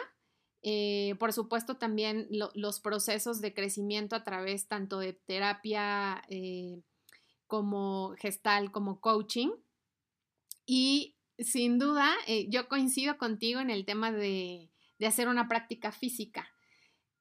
Eh, 0.65 1.17
por 1.19 1.33
supuesto, 1.33 1.77
también 1.77 2.29
los 2.31 2.81
procesos 2.81 3.41
de 3.41 3.53
crecimiento 3.53 4.15
a 4.15 4.23
través 4.23 4.69
tanto 4.69 5.01
de 5.01 5.13
terapia 5.13 6.23
como 7.49 8.15
gestal, 8.17 8.71
como 8.71 9.01
coaching 9.01 9.51
y 10.75 11.19
sin 11.39 11.79
duda, 11.79 12.15
eh, 12.27 12.47
yo 12.49 12.67
coincido 12.67 13.19
contigo 13.19 13.61
en 13.61 13.69
el 13.69 13.85
tema 13.85 14.11
de, 14.11 14.71
hacer 15.07 15.29
una 15.29 15.47
práctica 15.47 15.93
física. 15.93 16.49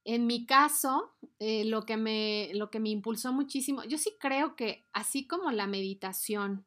En 0.05 0.25
mi 0.25 0.45
caso, 0.45 1.11
eh, 1.39 1.65
lo, 1.65 1.85
que 1.85 1.97
me, 1.97 2.51
lo 2.53 2.71
que 2.71 2.79
me 2.79 2.87
impulsó 2.87 3.33
muchísimo, 3.33 3.83
yo 3.83 3.97
sí 3.97 4.15
creo 4.21 4.55
que 4.55 4.87
así 4.93 5.27
como 5.27 5.51
la 5.51 5.67
meditación 5.67 6.65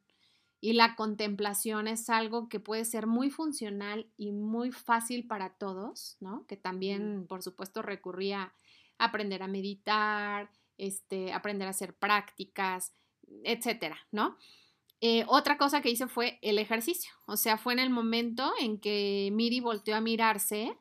y 0.61 0.75
la 0.75 0.95
contemplación 0.95 1.89
es 1.89 2.11
algo 2.11 2.51
que 2.51 2.61
puede 2.61 2.85
ser 2.85 3.07
muy 3.07 3.31
funcional 3.31 4.11
y 4.19 4.33
muy 4.33 4.71
fácil 4.71 5.27
para 5.27 5.55
todos, 5.55 6.19
¿no? 6.21 6.47
Que 6.47 6.59
también, 6.59 7.27
por 7.27 7.43
supuesto, 7.43 7.81
recurría 7.81 8.53
a 8.99 9.07
aprender 9.07 9.43
a 9.43 9.49
meditar, 9.49 10.51
este, 10.77 11.33
aprender 11.33 11.67
a 11.67 11.71
hacer 11.71 11.97
prácticas, 11.97 12.93
etcétera, 13.43 13.97
¿no? 14.13 14.37
Eh, 15.01 15.25
otra 15.29 15.59
cosa 15.59 15.81
que 15.83 15.91
hice 15.91 16.07
fue 16.07 16.39
el 16.41 16.59
ejercicio, 16.59 17.13
o 17.27 17.37
sea, 17.37 17.59
fue 17.59 17.73
en 17.75 17.79
el 17.79 17.91
momento 17.91 18.53
en 18.61 18.79
que 18.79 19.29
Miri 19.33 19.61
volteó 19.61 19.97
a 19.97 20.01
mirarse, 20.01 20.79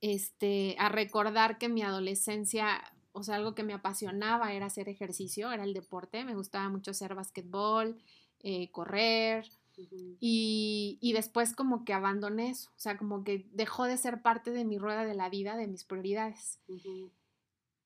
este, 0.00 0.76
a 0.78 0.88
recordar 0.88 1.58
que 1.58 1.66
en 1.66 1.74
mi 1.74 1.82
adolescencia, 1.82 2.82
o 3.12 3.22
sea, 3.22 3.36
algo 3.36 3.54
que 3.54 3.62
me 3.62 3.74
apasionaba 3.74 4.52
era 4.52 4.66
hacer 4.66 4.88
ejercicio, 4.88 5.52
era 5.52 5.64
el 5.64 5.74
deporte, 5.74 6.24
me 6.24 6.34
gustaba 6.34 6.68
mucho 6.68 6.92
hacer 6.92 7.14
basquetbol, 7.14 7.98
eh, 8.40 8.70
correr, 8.70 9.46
y, 9.76 10.98
y, 11.00 11.12
después 11.12 11.54
como 11.54 11.84
que 11.84 11.92
abandoné 11.92 12.50
eso, 12.50 12.70
o 12.70 12.78
sea, 12.78 12.96
como 12.96 13.24
que 13.24 13.48
dejó 13.52 13.84
de 13.84 13.96
ser 13.96 14.22
parte 14.22 14.52
de 14.52 14.64
mi 14.64 14.78
rueda 14.78 15.04
de 15.04 15.14
la 15.14 15.28
vida, 15.28 15.56
de 15.56 15.66
mis 15.66 15.84
prioridades. 15.84 16.60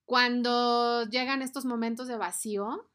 Cuando 0.05 1.05
llegan 1.05 1.41
estos 1.41 1.65
momentos 1.65 2.07
de 2.07 2.19
vacío, 2.19 2.87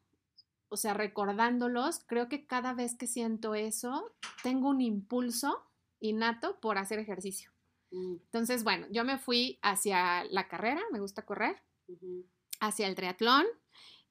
o 0.73 0.77
sea, 0.77 0.95
recordándolos, 0.95 2.03
creo 2.07 2.27
que 2.29 2.47
cada 2.47 2.73
vez 2.73 2.95
que 2.95 3.05
siento 3.05 3.53
eso, 3.53 4.11
tengo 4.41 4.69
un 4.69 4.81
impulso 4.81 5.63
innato 5.99 6.59
por 6.59 6.79
hacer 6.79 6.97
ejercicio. 6.97 7.51
Mm. 7.91 8.15
Entonces, 8.25 8.63
bueno, 8.63 8.87
yo 8.89 9.03
me 9.03 9.19
fui 9.19 9.59
hacia 9.61 10.23
la 10.25 10.47
carrera, 10.47 10.81
me 10.91 10.99
gusta 10.99 11.25
correr, 11.25 11.61
hacia 12.59 12.87
el 12.87 12.95
triatlón, 12.95 13.45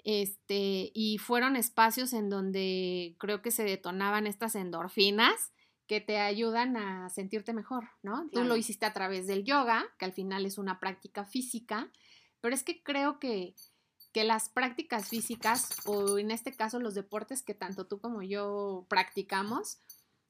este, 0.05 0.93
y 0.95 1.19
fueron 1.19 1.57
espacios 1.57 2.13
en 2.13 2.31
donde 2.31 3.17
creo 3.19 3.43
que 3.43 3.51
se 3.51 3.65
detonaban 3.65 4.29
estas 4.29 4.55
endorfinas 4.55 5.53
que 5.89 6.01
te 6.01 6.19
ayudan 6.19 6.77
a 6.77 7.09
sentirte 7.09 7.53
mejor, 7.53 7.89
¿no? 8.05 8.31
Tú 8.33 8.45
lo 8.45 8.57
hiciste 8.57 8.87
a 8.87 8.93
través 8.93 9.27
del 9.27 9.45
yoga, 9.45 9.85
que 9.99 10.05
al 10.05 10.13
final 10.13 10.47
es 10.47 10.59
una 10.59 10.79
práctica 10.79 11.25
física, 11.25 11.91
pero 12.41 12.55
es 12.55 12.63
que 12.63 12.85
creo 12.85 13.19
que, 13.19 13.57
que 14.13 14.25
las 14.25 14.49
prácticas 14.49 15.09
físicas, 15.09 15.71
o 15.87 16.19
en 16.19 16.31
este 16.31 16.53
caso 16.53 16.79
los 16.79 16.95
deportes 16.95 17.43
que 17.43 17.55
tanto 17.55 17.87
tú 17.87 18.01
como 18.01 18.23
yo 18.23 18.87
practicamos, 18.89 19.79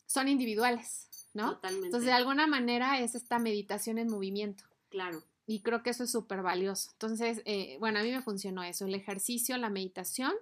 son 0.06 0.28
individuales, 0.28 1.28
¿no? 1.34 1.54
Totalmente. 1.54 1.86
Entonces, 1.88 2.06
de 2.06 2.12
alguna 2.12 2.46
manera 2.46 3.00
es 3.00 3.14
esta 3.14 3.38
meditación 3.38 3.98
en 3.98 4.08
movimiento. 4.08 4.64
Claro 4.88 5.22
y 5.46 5.62
creo 5.62 5.82
que 5.82 5.90
eso 5.90 6.04
es 6.04 6.12
súper 6.12 6.42
valioso. 6.42 6.90
Entonces, 6.92 7.42
eh, 7.44 7.76
bueno, 7.80 7.98
a 7.98 8.02
mí 8.02 8.10
me 8.10 8.22
funcionó 8.22 8.62
eso, 8.62 8.86
el 8.86 8.94
ejercicio, 8.94 9.56
la 9.56 9.70
meditación 9.70 10.32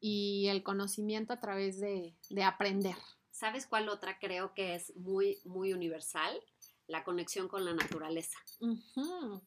y 0.00 0.46
el 0.48 0.62
conocimiento 0.62 1.32
a 1.32 1.40
través 1.40 1.80
de, 1.80 2.16
aprender. 2.44 2.96
¿Sabes 3.30 3.66
cuál 3.66 3.88
otra 3.88 4.18
creo 4.18 4.54
que 4.54 4.74
es 4.74 4.96
muy, 4.96 5.38
muy 5.44 5.72
universal? 5.72 6.40
La 6.86 7.04
conexión 7.04 7.48
con 7.48 7.64
la 7.64 7.74
naturaleza. 7.74 8.38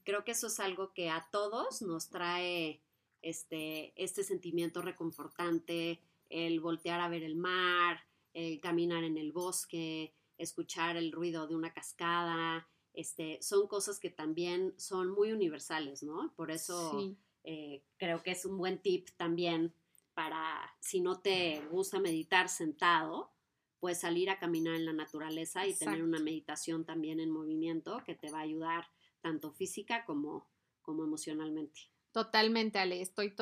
Creo 0.03 0.23
que 0.25 0.31
eso 0.31 0.47
es 0.47 0.59
algo 0.59 0.93
que 0.93 1.09
a 1.09 1.27
todos 1.31 1.81
nos 1.81 2.09
trae 2.09 2.83
este, 3.21 3.93
este 4.01 4.23
sentimiento 4.23 4.81
reconfortante, 4.81 5.99
el 6.29 6.59
voltear 6.59 7.01
a 7.01 7.09
ver 7.09 7.23
el 7.23 7.35
mar, 7.35 8.01
el 8.33 8.59
caminar 8.59 9.03
en 9.03 9.17
el 9.17 9.31
bosque, 9.31 10.13
escuchar 10.37 10.95
el 10.95 11.11
ruido 11.11 11.47
de 11.47 11.55
una 11.55 11.73
cascada, 11.73 12.67
este, 12.93 13.39
son 13.41 13.67
cosas 13.67 13.99
que 13.99 14.09
también 14.09 14.73
son 14.77 15.09
muy 15.09 15.31
universales, 15.31 16.03
¿no? 16.03 16.33
Por 16.35 16.51
eso 16.51 17.15
eh, 17.43 17.83
creo 17.97 18.23
que 18.23 18.31
es 18.31 18.45
un 18.45 18.57
buen 18.57 18.81
tip 18.81 19.09
también 19.17 19.73
para, 20.13 20.75
si 20.79 21.01
no 21.01 21.19
te 21.19 21.61
gusta 21.71 21.99
meditar 21.99 22.49
sentado, 22.49 23.31
pues 23.79 24.01
salir 24.01 24.29
a 24.29 24.39
caminar 24.39 24.75
en 24.75 24.85
la 24.85 24.93
naturaleza 24.93 25.65
y 25.65 25.73
tener 25.73 26.03
una 26.03 26.19
meditación 26.19 26.83
también 26.83 27.19
en 27.19 27.31
movimiento 27.31 28.01
que 28.05 28.15
te 28.15 28.29
va 28.29 28.39
a 28.39 28.43
ayudar 28.43 28.87
tanto 29.21 29.51
física 29.51 30.03
como, 30.05 30.49
como 30.81 31.03
emocionalmente. 31.03 31.79
Totalmente, 32.19 32.79
Ale, 32.79 33.01
estoy 33.01 33.33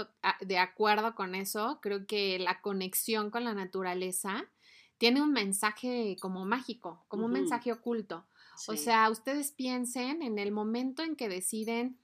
de 0.42 0.60
acuerdo 0.60 1.16
con 1.16 1.34
eso. 1.34 1.80
Creo 1.82 2.06
que 2.06 2.38
la 2.38 2.62
conexión 2.62 3.32
con 3.32 3.44
la 3.44 3.56
naturaleza 3.56 4.46
tiene 5.00 5.20
un 5.20 5.32
mensaje 5.32 6.16
como 6.22 6.46
mágico, 6.46 7.04
como 7.08 7.26
un 7.26 7.32
mensaje 7.32 7.72
oculto. 7.72 8.28
O 8.68 8.76
sea, 8.76 9.10
ustedes 9.10 9.52
piensen 9.52 10.22
en 10.22 10.38
el 10.38 10.52
momento 10.52 11.02
en 11.02 11.16
que 11.16 11.28
deciden 11.28 11.98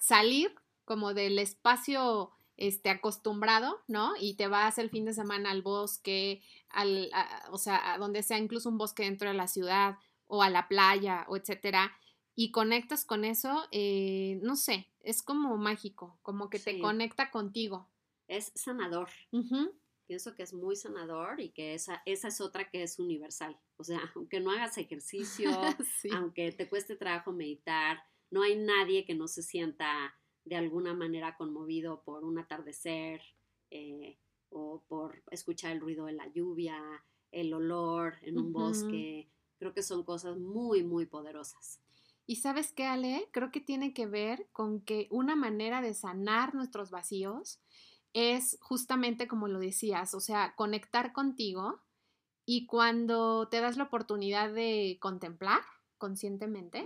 salir 0.00 0.52
como 0.84 1.14
del 1.14 1.38
espacio 1.38 2.32
este, 2.56 2.90
acostumbrado, 2.90 3.80
¿no? 3.86 4.14
Y 4.18 4.34
te 4.34 4.48
vas 4.48 4.78
el 4.78 4.90
fin 4.90 5.04
de 5.04 5.14
semana 5.14 5.52
al 5.52 5.62
bosque, 5.62 6.42
al, 6.68 7.12
o 7.52 7.58
sea, 7.58 7.92
a 7.92 7.98
donde 7.98 8.24
sea 8.24 8.38
incluso 8.38 8.68
un 8.68 8.76
bosque 8.76 9.04
dentro 9.04 9.28
de 9.28 9.36
la 9.36 9.46
ciudad 9.46 9.98
o 10.26 10.42
a 10.42 10.50
la 10.50 10.66
playa 10.66 11.26
o 11.28 11.36
etcétera, 11.36 11.92
y 12.34 12.50
conectas 12.50 13.04
con 13.04 13.24
eso, 13.24 13.66
eh, 13.72 14.38
no 14.42 14.56
sé, 14.56 14.90
es 15.00 15.22
como 15.22 15.56
mágico, 15.56 16.18
como 16.22 16.50
que 16.50 16.58
te 16.58 16.78
conecta 16.80 17.30
contigo. 17.30 17.90
Es 18.28 18.52
sanador 18.54 19.10
pienso 20.12 20.34
que 20.34 20.42
es 20.42 20.52
muy 20.52 20.76
sanador 20.76 21.40
y 21.40 21.52
que 21.52 21.72
esa, 21.72 22.02
esa 22.04 22.28
es 22.28 22.42
otra 22.42 22.68
que 22.68 22.82
es 22.82 22.98
universal. 22.98 23.58
O 23.78 23.84
sea, 23.84 23.98
aunque 24.16 24.40
no 24.40 24.50
hagas 24.50 24.76
ejercicio, 24.76 25.50
aunque 26.14 26.52
te 26.52 26.68
cueste 26.68 26.96
trabajo 26.96 27.32
meditar, 27.32 27.98
no 28.30 28.42
hay 28.42 28.56
nadie 28.56 29.06
que 29.06 29.14
no 29.14 29.26
se 29.26 29.42
sienta 29.42 30.14
de 30.44 30.56
alguna 30.56 30.92
manera 30.92 31.36
conmovido 31.36 32.02
por 32.02 32.24
un 32.24 32.38
atardecer 32.38 33.22
eh, 33.70 34.18
o 34.50 34.84
por 34.86 35.22
escuchar 35.30 35.72
el 35.72 35.80
ruido 35.80 36.04
de 36.06 36.12
la 36.12 36.26
lluvia, 36.28 36.78
el 37.30 37.54
olor 37.54 38.16
en 38.20 38.38
un 38.38 38.52
bosque. 38.52 39.30
Creo 39.58 39.72
que 39.72 39.82
son 39.82 40.04
cosas 40.04 40.36
muy, 40.38 40.82
muy 40.82 41.06
poderosas. 41.06 41.80
Y 42.26 42.36
sabes 42.36 42.72
qué, 42.72 42.86
Ale, 42.86 43.28
creo 43.32 43.50
que 43.50 43.60
tiene 43.60 43.92
que 43.92 44.06
ver 44.06 44.48
con 44.52 44.80
que 44.80 45.08
una 45.10 45.36
manera 45.36 45.82
de 45.82 45.94
sanar 45.94 46.54
nuestros 46.54 46.90
vacíos 46.90 47.60
es 48.12 48.58
justamente 48.60 49.26
como 49.26 49.48
lo 49.48 49.58
decías, 49.58 50.14
o 50.14 50.20
sea, 50.20 50.54
conectar 50.54 51.12
contigo 51.12 51.80
y 52.44 52.66
cuando 52.66 53.48
te 53.48 53.60
das 53.60 53.76
la 53.76 53.84
oportunidad 53.84 54.52
de 54.52 54.98
contemplar 55.00 55.60
conscientemente, 55.98 56.84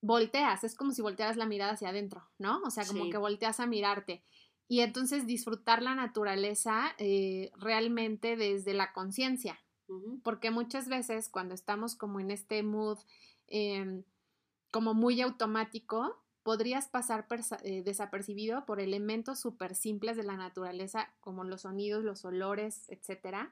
volteas, 0.00 0.64
es 0.64 0.74
como 0.74 0.92
si 0.92 1.02
voltearas 1.02 1.36
la 1.36 1.46
mirada 1.46 1.72
hacia 1.72 1.90
adentro, 1.90 2.28
¿no? 2.38 2.60
O 2.62 2.70
sea, 2.70 2.86
como 2.86 3.10
que 3.10 3.18
volteas 3.18 3.60
a 3.60 3.66
mirarte. 3.66 4.24
Y 4.68 4.80
entonces 4.80 5.26
disfrutar 5.26 5.82
la 5.82 5.94
naturaleza 5.94 6.94
eh, 6.98 7.52
realmente 7.56 8.36
desde 8.36 8.74
la 8.74 8.92
conciencia, 8.92 9.60
porque 10.24 10.50
muchas 10.50 10.88
veces 10.88 11.28
cuando 11.28 11.54
estamos 11.54 11.94
como 11.94 12.18
en 12.18 12.30
este 12.32 12.62
mood 12.62 12.98
em, 13.46 14.02
como 14.70 14.94
muy 14.94 15.20
automático, 15.20 16.22
podrías 16.42 16.88
pasar 16.88 17.26
eh, 17.64 17.82
desapercibido 17.82 18.64
por 18.66 18.80
elementos 18.80 19.40
súper 19.40 19.74
simples 19.74 20.16
de 20.16 20.22
la 20.22 20.36
naturaleza, 20.36 21.12
como 21.20 21.42
los 21.42 21.62
sonidos, 21.62 22.04
los 22.04 22.24
olores, 22.24 22.88
etc. 22.88 23.48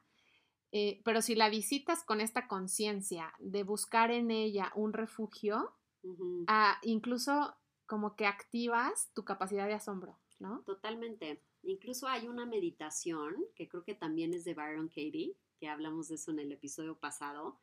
Eh, 0.71 1.03
pero 1.05 1.21
si 1.21 1.35
la 1.35 1.49
visitas 1.49 2.05
con 2.05 2.21
esta 2.21 2.47
conciencia 2.47 3.33
de 3.41 3.65
buscar 3.65 4.13
en 4.13 4.31
ella 4.31 4.71
un 4.77 4.93
refugio, 4.93 5.75
ah, 6.47 6.79
incluso 6.83 7.57
como 7.87 8.15
que 8.17 8.27
activas 8.27 9.11
tu 9.13 9.25
capacidad 9.25 9.67
de 9.67 9.75
asombro, 9.75 10.19
¿no? 10.39 10.63
Totalmente. 10.63 11.43
Incluso 11.65 12.07
hay 12.07 12.29
una 12.29 12.47
meditación 12.47 13.35
que 13.57 13.69
creo 13.69 13.83
que 13.83 13.95
también 13.95 14.35
es 14.35 14.45
de 14.45 14.55
Byron 14.55 14.89
Katie, 14.89 15.37
que 15.59 15.69
hablamos 15.69 16.09
de 16.09 16.15
eso 16.15 16.31
en 16.31 16.39
el 16.39 16.53
episodio 16.53 16.97
pasado, 16.97 17.59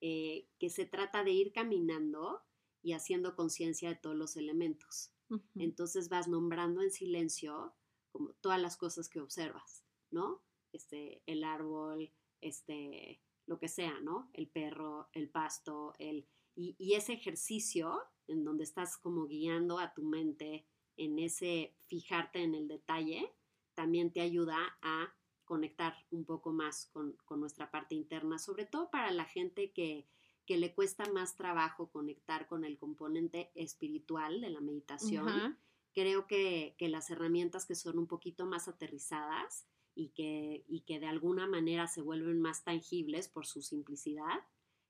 eh, 0.00 0.46
que 0.58 0.70
se 0.70 0.86
trata 0.86 1.24
de 1.24 1.32
ir 1.32 1.52
caminando 1.52 2.45
y 2.86 2.92
haciendo 2.92 3.34
conciencia 3.34 3.88
de 3.88 3.96
todos 3.96 4.14
los 4.14 4.36
elementos. 4.36 5.10
Entonces 5.56 6.08
vas 6.08 6.28
nombrando 6.28 6.82
en 6.82 6.92
silencio 6.92 7.74
como 8.12 8.32
todas 8.34 8.60
las 8.60 8.76
cosas 8.76 9.08
que 9.08 9.20
observas, 9.20 9.84
¿no? 10.12 10.44
Este, 10.70 11.20
el 11.26 11.42
árbol, 11.42 12.12
este, 12.40 13.20
lo 13.46 13.58
que 13.58 13.66
sea, 13.66 13.98
¿no? 14.02 14.30
El 14.34 14.46
perro, 14.48 15.08
el 15.14 15.28
pasto, 15.28 15.94
el... 15.98 16.28
Y, 16.54 16.76
y 16.78 16.94
ese 16.94 17.14
ejercicio 17.14 18.00
en 18.28 18.44
donde 18.44 18.62
estás 18.62 18.96
como 18.96 19.26
guiando 19.26 19.80
a 19.80 19.92
tu 19.92 20.04
mente 20.04 20.68
en 20.96 21.18
ese 21.18 21.74
fijarte 21.88 22.44
en 22.44 22.54
el 22.54 22.68
detalle, 22.68 23.34
también 23.74 24.12
te 24.12 24.20
ayuda 24.20 24.78
a 24.80 25.12
conectar 25.44 26.06
un 26.12 26.24
poco 26.24 26.52
más 26.52 26.86
con, 26.92 27.16
con 27.24 27.40
nuestra 27.40 27.68
parte 27.68 27.96
interna, 27.96 28.38
sobre 28.38 28.64
todo 28.64 28.92
para 28.92 29.10
la 29.10 29.24
gente 29.24 29.72
que, 29.72 30.08
que 30.46 30.56
le 30.56 30.74
cuesta 30.74 31.04
más 31.12 31.36
trabajo 31.36 31.90
conectar 31.90 32.46
con 32.46 32.64
el 32.64 32.78
componente 32.78 33.50
espiritual 33.54 34.40
de 34.40 34.50
la 34.50 34.60
meditación. 34.60 35.58
Creo 35.92 36.26
que, 36.26 36.74
las 36.78 37.10
herramientas 37.10 37.66
que 37.66 37.74
son 37.74 37.98
un 37.98 38.06
poquito 38.06 38.46
más 38.46 38.68
aterrizadas 38.68 39.66
y 39.94 40.10
que, 40.10 40.64
y 40.68 40.82
que 40.82 41.00
de 41.00 41.06
alguna 41.06 41.46
manera 41.46 41.88
se 41.88 42.02
vuelven 42.02 42.40
más 42.40 42.64
tangibles 42.64 43.28
por 43.28 43.46
su 43.46 43.62
simplicidad, 43.62 44.44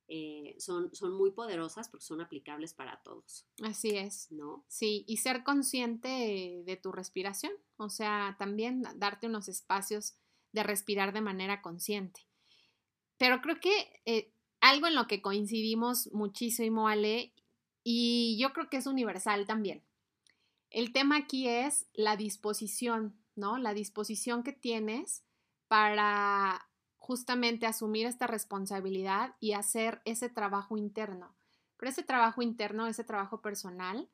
eh, 0.08 0.54
son, 0.58 0.94
son 0.94 1.14
muy 1.14 1.32
poderosas 1.32 1.88
porque 1.88 2.04
son 2.04 2.20
aplicables 2.20 2.74
para 2.74 3.02
todos. 3.02 3.46
Así 3.62 3.96
es. 3.96 4.30
¿No? 4.30 4.64
Sí, 4.68 5.04
y 5.08 5.16
ser 5.16 5.42
consciente 5.42 6.62
de 6.64 6.76
tu 6.76 6.92
respiración, 6.92 7.52
o 7.76 7.88
sea, 7.88 8.36
también 8.38 8.82
darte 8.96 9.26
unos 9.26 9.48
espacios 9.48 10.16
de 10.52 10.62
respirar 10.62 11.12
de 11.12 11.22
manera 11.22 11.62
consciente. 11.62 12.26
Pero 13.18 13.40
creo 13.40 13.60
que 13.60 14.00
eh, 14.04 14.32
algo 14.60 14.86
en 14.86 14.94
lo 14.94 15.06
que 15.06 15.22
coincidimos 15.22 16.12
muchísimo, 16.12 16.88
Ale, 16.88 17.32
y 17.82 18.36
yo 18.40 18.52
creo 18.52 18.68
que 18.68 18.78
es 18.78 18.86
universal 18.86 19.46
también, 19.46 19.82
El 20.70 20.92
tema 20.92 21.16
aquí 21.16 21.48
es 21.48 21.86
la 21.94 22.16
disposición, 22.16 23.16
¿no? 23.36 23.58
La 23.58 23.72
disposición 23.74 24.42
que 24.42 24.52
tienes 24.52 25.22
para 25.68 26.68
justamente 26.96 27.66
asumir 27.66 28.06
esta 28.06 28.26
responsabilidad 28.26 29.36
y 29.40 29.52
hacer 29.52 30.02
ese 30.04 30.28
trabajo 30.28 30.76
interno. 30.76 31.36
Pero 31.76 31.90
ese 31.90 32.02
trabajo 32.02 32.42
interno, 32.42 32.86
ese 32.86 33.04
trabajo 33.04 33.40
personal, 33.40 34.08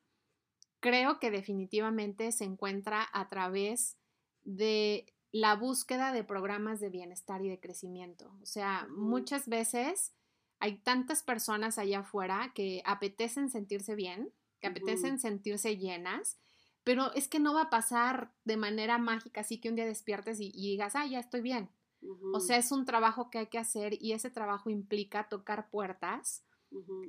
creo 0.80 1.18
que 1.18 1.30
definitivamente 1.30 2.32
se 2.32 2.44
encuentra 2.44 3.08
a 3.12 3.28
través 3.28 3.96
de 4.42 5.06
la 5.30 5.56
búsqueda 5.56 6.12
de 6.12 6.24
programas 6.24 6.80
de 6.80 6.90
bienestar 6.90 7.42
y 7.42 7.48
de 7.48 7.60
crecimiento. 7.60 8.30
O 8.42 8.46
sea, 8.46 8.86
muchas 8.90 9.48
veces 9.48 10.12
hay 10.62 10.76
tantas 10.76 11.24
personas 11.24 11.76
allá 11.76 11.98
afuera 11.98 12.52
que 12.54 12.82
apetecen 12.86 13.50
sentirse 13.50 13.96
bien, 13.96 14.32
que 14.60 14.68
apetecen 14.68 15.18
sentirse 15.18 15.76
llenas, 15.76 16.38
pero 16.84 17.12
es 17.14 17.26
que 17.26 17.40
no 17.40 17.52
va 17.52 17.62
a 17.62 17.70
pasar 17.70 18.30
de 18.44 18.56
manera 18.56 18.96
mágica, 18.96 19.40
así 19.40 19.58
que 19.58 19.70
un 19.70 19.74
día 19.74 19.86
despiertes 19.86 20.38
y, 20.38 20.52
digas, 20.52 20.94
ah, 20.94 21.04
ya 21.04 21.18
estoy 21.18 21.40
bien. 21.40 21.68
O 22.32 22.38
sea, 22.38 22.58
es 22.58 22.70
un 22.70 22.84
trabajo 22.84 23.28
que 23.28 23.38
hay 23.38 23.48
que 23.48 23.58
hacer 23.58 24.00
y 24.00 24.12
ese 24.12 24.30
trabajo 24.30 24.70
implica 24.70 25.28
tocar 25.28 25.68
puertas, 25.68 26.44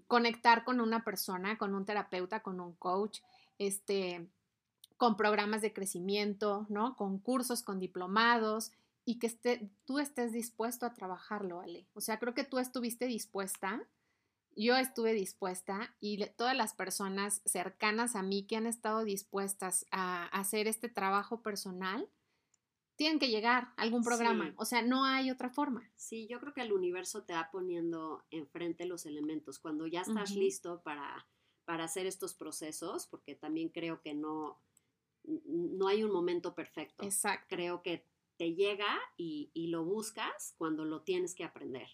conectar 0.07 0.63
con 0.63 0.81
una 0.81 1.03
persona, 1.03 1.59
con 1.59 1.75
un 1.75 1.85
terapeuta, 1.85 2.41
con 2.41 2.59
un 2.59 2.73
coach, 2.73 3.19
este, 3.59 4.31
con 4.97 5.15
programas 5.15 5.61
de 5.61 5.73
crecimiento, 5.73 6.65
¿no? 6.69 6.95
Con 6.95 7.19
cursos, 7.19 7.61
con 7.61 7.77
diplomados 7.77 8.71
y 9.05 9.19
que 9.19 9.27
esté, 9.27 9.69
tú 9.85 9.99
estés 9.99 10.31
dispuesto 10.31 10.85
a 10.85 10.93
trabajarlo, 10.93 11.59
Ale. 11.59 11.87
O 11.93 12.01
sea, 12.01 12.19
creo 12.19 12.33
que 12.33 12.43
tú 12.43 12.59
estuviste 12.59 13.05
dispuesta, 13.05 13.87
yo 14.55 14.75
estuve 14.75 15.13
dispuesta 15.13 15.95
y 15.99 16.25
todas 16.37 16.55
las 16.55 16.73
personas 16.73 17.41
cercanas 17.45 18.15
a 18.15 18.23
mí 18.23 18.45
que 18.45 18.55
han 18.55 18.67
estado 18.67 19.03
dispuestas 19.03 19.85
a 19.91 20.25
hacer 20.27 20.67
este 20.67 20.89
trabajo 20.89 21.41
personal, 21.41 22.09
tienen 22.95 23.19
que 23.19 23.29
llegar 23.29 23.73
a 23.75 23.81
algún 23.81 24.03
programa. 24.03 24.53
O 24.57 24.65
sea, 24.65 24.81
no 24.83 25.03
hay 25.03 25.31
otra 25.31 25.49
forma. 25.49 25.89
Sí, 25.95 26.27
yo 26.27 26.39
creo 26.39 26.53
que 26.53 26.61
el 26.61 26.71
universo 26.71 27.23
te 27.23 27.33
va 27.33 27.49
poniendo 27.51 28.23
enfrente 28.29 28.85
los 28.85 29.05
elementos. 29.05 29.57
Cuando 29.57 29.87
ya 29.87 30.01
estás 30.01 30.31
listo 30.35 30.81
para, 30.83 31.27
para 31.65 31.85
hacer 31.85 32.05
estos 32.05 32.35
procesos, 32.35 33.07
porque 33.07 33.33
también 33.33 33.69
creo 33.69 34.01
que 34.01 34.13
no, 34.13 34.61
no 35.23 35.87
hay 35.87 36.03
un 36.03 36.11
momento 36.11 36.53
perfecto. 36.53 37.03
Exacto. 37.03 37.47
Creo 37.49 37.81
que 37.81 38.05
te 38.38 38.55
llega 38.55 38.99
y, 39.17 39.51
lo 39.67 39.84
buscas 39.86 40.53
cuando 40.57 40.86
lo 40.86 41.01
tienes 41.01 41.34
que 41.34 41.43
aprender. 41.43 41.88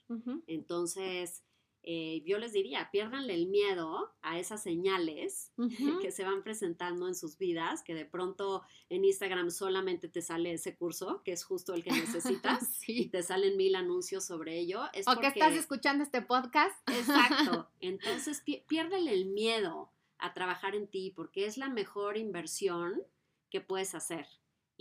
Entonces, 0.48 1.44
eh, 1.84 2.24
yo 2.26 2.38
les 2.38 2.52
diría, 2.52 2.90
piérdanle 2.92 3.34
el 3.34 3.48
miedo 3.48 4.14
a 4.22 4.38
esas 4.38 4.62
señales 4.62 5.54
que 6.02 6.12
se 6.12 6.24
van 6.24 6.44
presentando 6.44 7.08
en 7.08 7.16
sus 7.16 7.38
vidas, 7.38 7.84
que 7.84 7.96
de 7.96 8.06
pronto 8.06 8.64
en 8.90 9.06
Instagram 9.06 9.50
solamente 9.50 10.10
te 10.10 10.22
sale 10.22 10.54
ese 10.54 10.76
curso, 10.76 11.22
que 11.24 11.32
es 11.32 11.44
justo 11.44 11.74
el 11.74 11.84
que 11.84 11.92
necesitas, 11.92 12.82
y 12.88 13.08
te 13.08 13.24
salen 13.24 13.56
mil 13.56 13.76
anuncios 13.76 14.26
sobre 14.26 14.60
ello. 14.60 14.82
o 15.08 15.20
que 15.20 15.28
estás 15.28 15.54
escuchando 15.54 16.04
este 16.04 16.22
podcast. 16.22 16.78
Exacto. 16.90 17.70
Entonces, 17.80 18.44
piérdele 18.68 19.14
el 19.14 19.28
miedo 19.28 19.92
a 20.18 20.34
trabajar 20.34 20.76
en 20.76 20.88
ti, 20.88 21.14
porque 21.16 21.46
es 21.46 21.58
la 21.58 21.70
mejor 21.70 22.18
inversión 22.18 23.02
que 23.50 23.62
puedes 23.62 23.96
hacer. 23.96 24.28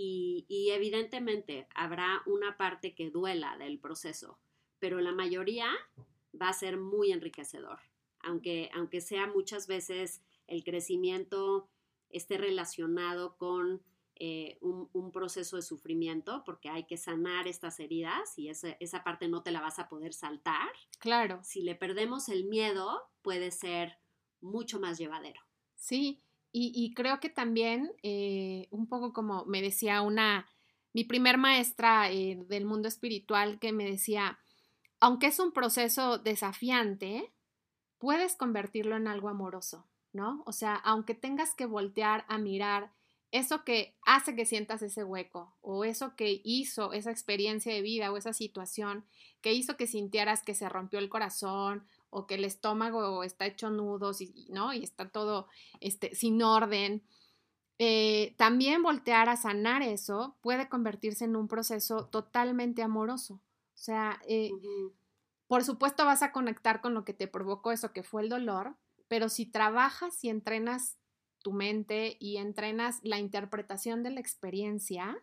Y, 0.01 0.47
y 0.49 0.71
evidentemente 0.71 1.67
habrá 1.75 2.23
una 2.25 2.57
parte 2.57 2.95
que 2.95 3.11
duela 3.11 3.59
del 3.59 3.81
proceso, 3.81 4.39
pero 4.79 5.01
la 5.01 5.11
mayoría 5.11 5.69
va 6.41 6.49
a 6.49 6.53
ser 6.53 6.79
muy 6.79 7.11
enriquecedor, 7.11 7.81
aunque, 8.21 8.71
aunque 8.75 9.01
sea 9.01 9.27
muchas 9.27 9.67
veces 9.67 10.23
el 10.47 10.63
crecimiento 10.63 11.69
esté 12.11 12.39
relacionado 12.39 13.37
con 13.37 13.83
eh, 14.21 14.59
un, 14.61 15.13
proceso 15.13 15.57
de 15.57 15.63
sufrimiento, 15.63 16.43
porque 16.45 16.69
hay 16.69 16.85
que 16.85 16.97
sanar 16.97 17.47
estas 17.49 17.81
heridas 17.81 18.37
y 18.37 18.49
esa, 18.49 18.71
esa 18.81 19.05
parte 19.05 19.29
no 19.29 19.43
te 19.43 19.51
la 19.51 19.61
vas 19.61 19.79
a 19.79 19.89
poder 19.89 20.13
saltar. 20.13 20.71
Claro. 20.99 21.41
Si 21.43 21.63
le 21.63 21.75
perdemos 21.75 22.29
el 22.29 22.45
miedo, 22.45 23.03
puede 23.23 23.51
ser 23.51 23.99
mucho 24.41 24.81
más 24.81 24.99
llevadero. 24.99 25.41
Sí, 25.77 26.21
y, 26.53 26.95
creo 26.95 27.21
que 27.21 27.29
también, 27.29 27.93
eh, 28.03 28.69
un 28.71 28.89
poco 28.89 29.13
como 29.13 29.45
me 29.45 29.63
decía 29.63 30.03
una, 30.03 30.47
mi 30.93 31.05
primer 31.05 31.39
maestra 31.39 32.11
eh, 32.11 32.39
del 32.49 32.65
mundo 32.65 32.89
espiritual 32.89 33.59
que 33.59 33.73
me 33.73 33.85
decía, 33.85 34.39
aunque 35.01 35.27
es 35.27 35.39
un 35.39 35.53
proceso 35.53 36.19
desafiante, 36.19 37.33
puedes 37.99 38.35
convertirlo 38.35 38.97
en 38.97 39.09
algo 39.09 39.29
amoroso, 39.29 39.87
¿no? 40.13 40.43
O 40.47 40.53
sea, 40.53 40.75
aunque 40.75 41.15
tengas 41.15 41.55
que 41.55 41.67
voltear 41.67 42.25
a 42.29 42.39
mirar 42.39 42.93
eso 43.31 43.63
que 43.65 43.95
hace 44.07 44.35
que 44.35 44.47
sientas 44.47 44.81
ese 44.83 45.05
hueco 45.05 45.55
o 45.61 45.85
eso 45.85 46.17
que 46.17 46.41
hizo 46.45 46.93
esa 46.93 47.11
experiencia 47.11 47.73
de 47.75 47.83
vida 47.83 48.11
o 48.11 48.17
esa 48.17 48.33
situación 48.33 49.05
que 49.43 49.53
hizo 49.53 49.77
que 49.77 49.87
sintieras 49.87 50.43
que 50.43 50.55
se 50.55 50.69
rompió 50.69 50.99
el 50.99 51.11
corazón 51.11 51.87
o 52.11 52.27
que 52.27 52.37
el 52.37 52.45
estómago 52.45 53.23
está 53.25 53.47
hecho 53.47 53.71
nudos 53.71 54.21
y, 54.21 54.47
¿no? 54.51 54.73
y 54.73 54.83
está 54.83 55.11
todo 55.11 55.49
este, 55.81 56.15
sin 56.15 56.43
orden. 56.43 57.03
Eh, 57.79 58.35
también 58.37 58.83
voltear 58.83 59.29
a 59.29 59.37
sanar 59.37 59.83
eso 59.83 60.37
puede 60.41 60.69
convertirse 60.69 61.25
en 61.25 61.37
un 61.37 61.49
proceso 61.49 62.07
totalmente 62.07 62.83
amoroso. 62.83 63.35
O 63.35 63.81
sea, 63.81 64.21
eh, 64.27 64.51
por 65.47 65.65
supuesto 65.65 66.05
vas 66.05 66.23
a 66.23 66.33
conectar 66.33 66.81
con 66.81 66.95
lo 66.95 67.05
que 67.05 67.15
te 67.15 67.29
provocó 67.29 67.71
eso 67.71 67.93
que 67.93 68.03
fue 68.03 68.23
el 68.23 68.29
dolor, 68.29 68.77
pero 69.07 69.29
si 69.29 69.47
trabajas 69.47 70.23
y 70.25 70.29
entrenas 70.29 70.99
tu 71.43 71.53
mente 71.53 72.17
y 72.19 72.39
entrenas 72.39 72.99
la 73.03 73.19
interpretación 73.19 74.03
de 74.03 74.11
la 74.11 74.21
experiencia, 74.21 75.17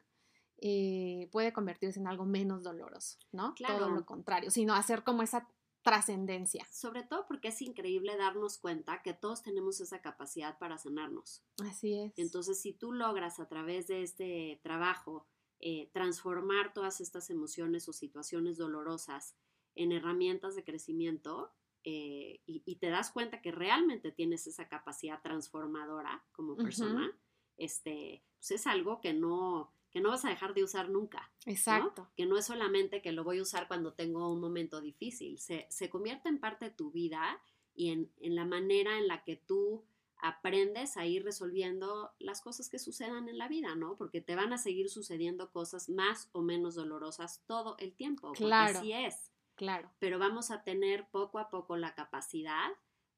eh, 0.58 1.28
puede 1.32 1.52
convertirse 1.52 2.00
en 2.00 2.08
algo 2.08 2.26
menos 2.26 2.64
doloroso, 2.64 3.18
¿no? 3.34 3.54
Todo 3.56 3.90
lo 3.90 4.06
contrario, 4.06 4.50
sino 4.50 4.74
hacer 4.74 5.04
como 5.04 5.22
esa 5.22 5.50
trascendencia. 5.86 6.68
Sobre 6.72 7.04
todo 7.04 7.28
porque 7.28 7.50
es 7.50 7.62
increíble 7.62 8.18
darnos 8.18 8.58
cuenta 8.58 9.04
que 9.04 9.14
todos 9.14 9.44
tenemos 9.44 9.80
esa 9.80 10.02
capacidad 10.02 10.58
para 10.58 10.80
sanarnos. 10.80 11.44
Así 11.64 11.94
es. 11.94 12.14
Entonces, 12.18 12.60
si 12.60 12.74
tú 12.74 12.92
logras 12.92 13.40
a 13.40 13.48
través 13.48 13.86
de 13.86 14.02
este 14.02 14.60
trabajo 14.64 15.28
eh, 15.60 15.92
transformar 15.94 16.74
todas 16.74 17.02
estas 17.02 17.30
emociones 17.30 17.88
o 17.88 17.94
situaciones 17.94 18.58
dolorosas 18.58 19.38
en 19.76 19.92
herramientas 19.92 20.56
de 20.56 20.64
crecimiento 20.64 21.54
eh, 21.84 22.42
y, 22.48 22.76
te 22.78 22.90
das 22.90 23.12
cuenta 23.12 23.42
que 23.42 23.52
realmente 23.52 24.12
tienes 24.12 24.48
esa 24.48 24.68
capacidad 24.68 25.22
transformadora 25.22 26.26
como 26.32 26.56
persona, 26.56 27.16
este, 27.58 28.24
pues 28.40 28.52
es 28.52 28.66
algo 28.66 29.02
que 29.02 29.14
no, 29.14 29.72
que 29.96 30.02
no 30.02 30.10
vas 30.10 30.26
a 30.26 30.30
dejar 30.30 30.54
de 30.54 30.62
usar 30.62 30.90
nunca. 30.90 31.32
Exacto. 31.46 32.12
Que 32.18 32.26
no 32.26 32.38
es 32.38 32.48
solamente 32.48 33.02
que 33.02 33.14
lo 33.14 33.24
voy 33.24 33.40
a 33.40 33.44
usar 33.44 33.70
cuando 33.70 33.94
tengo 33.94 34.30
un 34.30 34.42
momento 34.42 34.82
difícil, 34.82 35.40
se, 35.40 35.68
se 35.70 35.90
convierte 35.90 36.28
en 36.28 36.38
parte 36.38 36.66
de 36.66 36.72
tu 36.72 36.92
vida 36.92 37.42
y 37.74 37.92
en, 37.92 38.12
en, 38.20 38.36
la 38.36 38.44
manera 38.44 38.98
en 38.98 39.08
la 39.08 39.24
que 39.24 39.38
tú 39.38 39.86
aprendes 40.18 40.98
a 40.98 41.06
ir 41.06 41.24
resolviendo 41.24 42.14
las 42.20 42.42
cosas 42.42 42.68
que 42.68 42.78
sucedan 42.78 43.30
en 43.30 43.38
la 43.38 43.48
vida, 43.48 43.74
¿no? 43.76 43.96
Porque 43.96 44.20
te 44.20 44.36
van 44.36 44.52
a 44.52 44.58
seguir 44.58 44.90
sucediendo 44.90 45.50
cosas 45.54 45.88
más 45.88 46.28
o 46.34 46.42
menos 46.42 46.76
dolorosas 46.76 47.46
todo 47.46 47.78
el 47.80 47.96
tiempo. 47.96 48.34
Claro. 48.34 48.74
Porque 48.74 48.94
así 48.96 49.06
es. 49.06 49.32
Claro. 49.56 49.90
Pero 50.00 50.20
vamos 50.20 50.52
a 50.52 50.66
tener 50.66 51.08
poco 51.10 51.40
a 51.40 51.48
poco 51.48 51.78
la 51.78 51.96
capacidad 51.96 52.70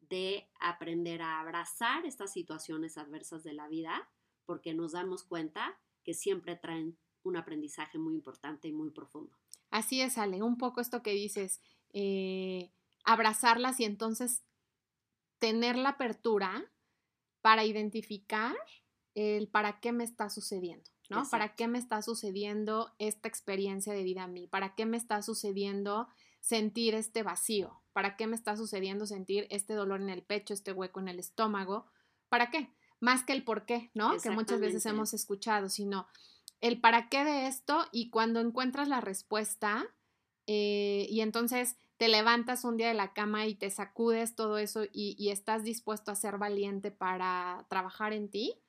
de 0.01 0.47
aprender 0.59 1.23
a 1.23 1.39
abrazar 1.39 2.05
estas 2.05 2.32
situaciones 2.32 2.99
adversas 2.99 3.43
de 3.43 3.53
la 3.53 3.67
vida 3.67 4.07
porque 4.45 4.75
nos 4.75 4.91
damos 4.91 5.23
cuenta 5.23 5.75
que 6.08 6.14
siempre 6.14 6.55
traen 6.55 6.97
un 7.24 7.36
aprendizaje 7.36 7.97
muy 7.97 8.14
importante 8.14 8.70
y 8.70 8.72
muy 8.72 8.91
profundo. 8.91 9.38
Así 9.72 9.99
es, 9.99 10.18
Ale, 10.18 10.41
un 10.41 10.58
poco 10.58 10.80
esto 10.80 11.03
que 11.03 11.12
dices, 11.12 11.60
eh, 11.91 12.72
abrazarlas 13.03 13.82
y 13.82 13.84
entonces 13.84 14.45
tener 15.38 15.76
la 15.76 15.89
apertura 15.89 16.64
para 17.41 17.66
identificar 17.66 18.55
el 19.16 19.49
para 19.49 19.82
qué 19.82 19.91
me 19.91 20.05
está 20.05 20.30
sucediendo, 20.30 20.89
¿no? 21.10 21.28
¿Para 21.30 21.55
qué 21.55 21.68
me 21.68 21.78
está 21.78 22.01
sucediendo 22.01 22.95
esta 22.99 23.28
experiencia 23.28 23.91
de 23.91 24.03
vida 24.03 24.24
a 24.24 24.28
mí? 24.28 24.47
¿Para 24.47 24.76
qué 24.76 24.86
me 24.86 24.95
está 24.95 25.22
sucediendo 25.22 26.08
sentir 26.39 26.95
este 26.95 27.22
vacío? 27.22 27.82
¿Para 27.91 28.16
qué 28.16 28.28
me 28.28 28.38
está 28.38 28.55
sucediendo 28.55 29.05
sentir 29.05 29.45
este 29.49 29.74
dolor 29.74 29.99
en 29.99 30.10
el 30.10 30.24
pecho, 30.24 30.53
este 30.53 30.72
hueco 30.72 31.01
en 31.01 31.10
el 31.10 31.20
estómago? 31.20 31.86
¿Para 32.30 32.49
qué? 32.49 32.70
Más 33.00 33.24
que 33.24 33.34
el 33.34 33.43
por 33.43 33.66
qué, 33.66 33.91
¿no? 33.93 34.18
Que 34.18 34.30
muchas 34.30 34.60
veces 34.60 34.86
hemos 34.86 35.14
escuchado, 35.14 35.70
sino 35.70 36.08
el 36.62 36.82
para 36.82 37.10
qué 37.10 37.24
de 37.24 37.48
esto 37.48 37.86
y 37.91 38.10
cuando 38.10 38.39
encuentras 38.39 38.88
la 38.88 39.02
respuesta 39.02 39.86
eh, 40.48 41.06
y 41.10 41.22
entonces 41.22 41.78
te 41.98 42.08
levantas 42.08 42.64
un 42.64 42.78
día 42.78 42.88
de 42.88 42.93
la 42.93 43.14
cama 43.14 43.48
y 43.48 43.56
te 43.56 43.70
sacudes 43.70 44.36
todo 44.36 44.58
eso 44.58 44.86
y, 44.86 45.16
y, 45.18 45.30
estás 45.30 45.64
dispuesto 45.64 46.12
a 46.12 46.16
ser 46.16 46.38
valiente 46.38 46.91
para 46.91 47.66
trabajar 47.70 48.14
en 48.14 48.30
ti, 48.30 48.62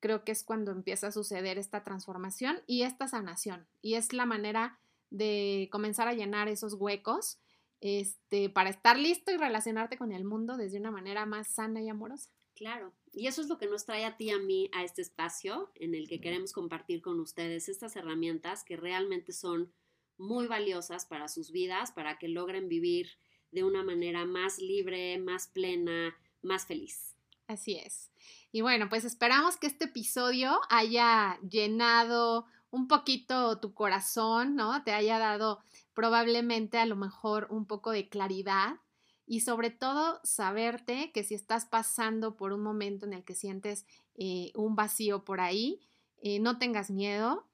creo 0.00 0.24
que 0.24 0.32
es 0.32 0.44
cuando 0.44 0.70
empieza 0.70 1.08
a 1.08 1.12
suceder 1.12 1.58
esta 1.58 1.82
transformación 1.82 2.62
y 2.66 2.82
esta 2.82 3.08
sanación. 3.08 3.68
Y 3.82 3.94
es 3.94 4.12
la 4.12 4.26
manera 4.26 4.80
de 5.10 5.68
comenzar 5.72 6.08
a 6.08 6.14
llenar 6.14 6.48
esos 6.48 6.74
huecos 6.74 7.38
este, 7.80 8.50
para 8.50 8.70
estar 8.70 8.98
listo 8.98 9.32
y 9.32 9.36
relacionarte 9.36 9.98
con 9.98 10.12
el 10.12 10.24
mundo 10.24 10.56
desde 10.56 10.78
una 10.78 10.90
manera 10.90 11.26
más 11.26 11.48
sana 11.48 11.80
y 11.82 11.88
amorosa. 11.88 12.30
Claro, 12.58 12.92
y 13.12 13.28
eso 13.28 13.40
es 13.40 13.48
lo 13.48 13.56
que 13.56 13.68
nos 13.68 13.86
trae 13.86 14.04
a 14.04 14.16
ti 14.16 14.24
y 14.24 14.30
a 14.30 14.38
mí 14.38 14.68
a 14.74 14.82
este 14.82 15.00
espacio 15.00 15.70
en 15.76 15.94
el 15.94 16.08
que 16.08 16.20
queremos 16.20 16.52
compartir 16.52 17.00
con 17.02 17.20
ustedes 17.20 17.68
estas 17.68 17.94
herramientas 17.94 18.64
que 18.64 18.76
realmente 18.76 19.32
son 19.32 19.72
muy 20.16 20.48
valiosas 20.48 21.06
para 21.06 21.28
sus 21.28 21.52
vidas, 21.52 21.92
para 21.92 22.18
que 22.18 22.26
logren 22.26 22.68
vivir 22.68 23.10
de 23.52 23.62
una 23.62 23.84
manera 23.84 24.24
más 24.24 24.58
libre, 24.58 25.18
más 25.18 25.46
plena, 25.46 26.16
más 26.42 26.66
feliz. 26.66 27.14
Así 27.46 27.76
es. 27.76 28.10
Y 28.50 28.62
bueno, 28.62 28.88
pues 28.88 29.04
esperamos 29.04 29.56
que 29.56 29.68
este 29.68 29.84
episodio 29.84 30.58
haya 30.68 31.38
llenado 31.48 32.46
un 32.70 32.88
poquito 32.88 33.60
tu 33.60 33.72
corazón, 33.72 34.56
¿no? 34.56 34.82
Te 34.82 34.90
haya 34.90 35.20
dado 35.20 35.60
probablemente 35.94 36.78
a 36.78 36.86
lo 36.86 36.96
mejor 36.96 37.46
un 37.50 37.66
poco 37.66 37.92
de 37.92 38.08
claridad 38.08 38.80
y 39.28 39.40
sobre 39.40 39.68
todo 39.70 40.20
saberte 40.24 41.12
que 41.12 41.22
si 41.22 41.34
estás 41.34 41.66
pasando 41.66 42.34
por 42.34 42.52
un 42.52 42.62
momento 42.62 43.04
en 43.04 43.12
el 43.12 43.24
que 43.24 43.34
sientes 43.34 43.86
eh, 44.14 44.52
un 44.54 44.74
vacío 44.74 45.22
por 45.24 45.40
ahí, 45.40 45.86
eh, 46.22 46.40
no 46.40 46.58
tengas 46.58 46.90
miedo 46.90 47.46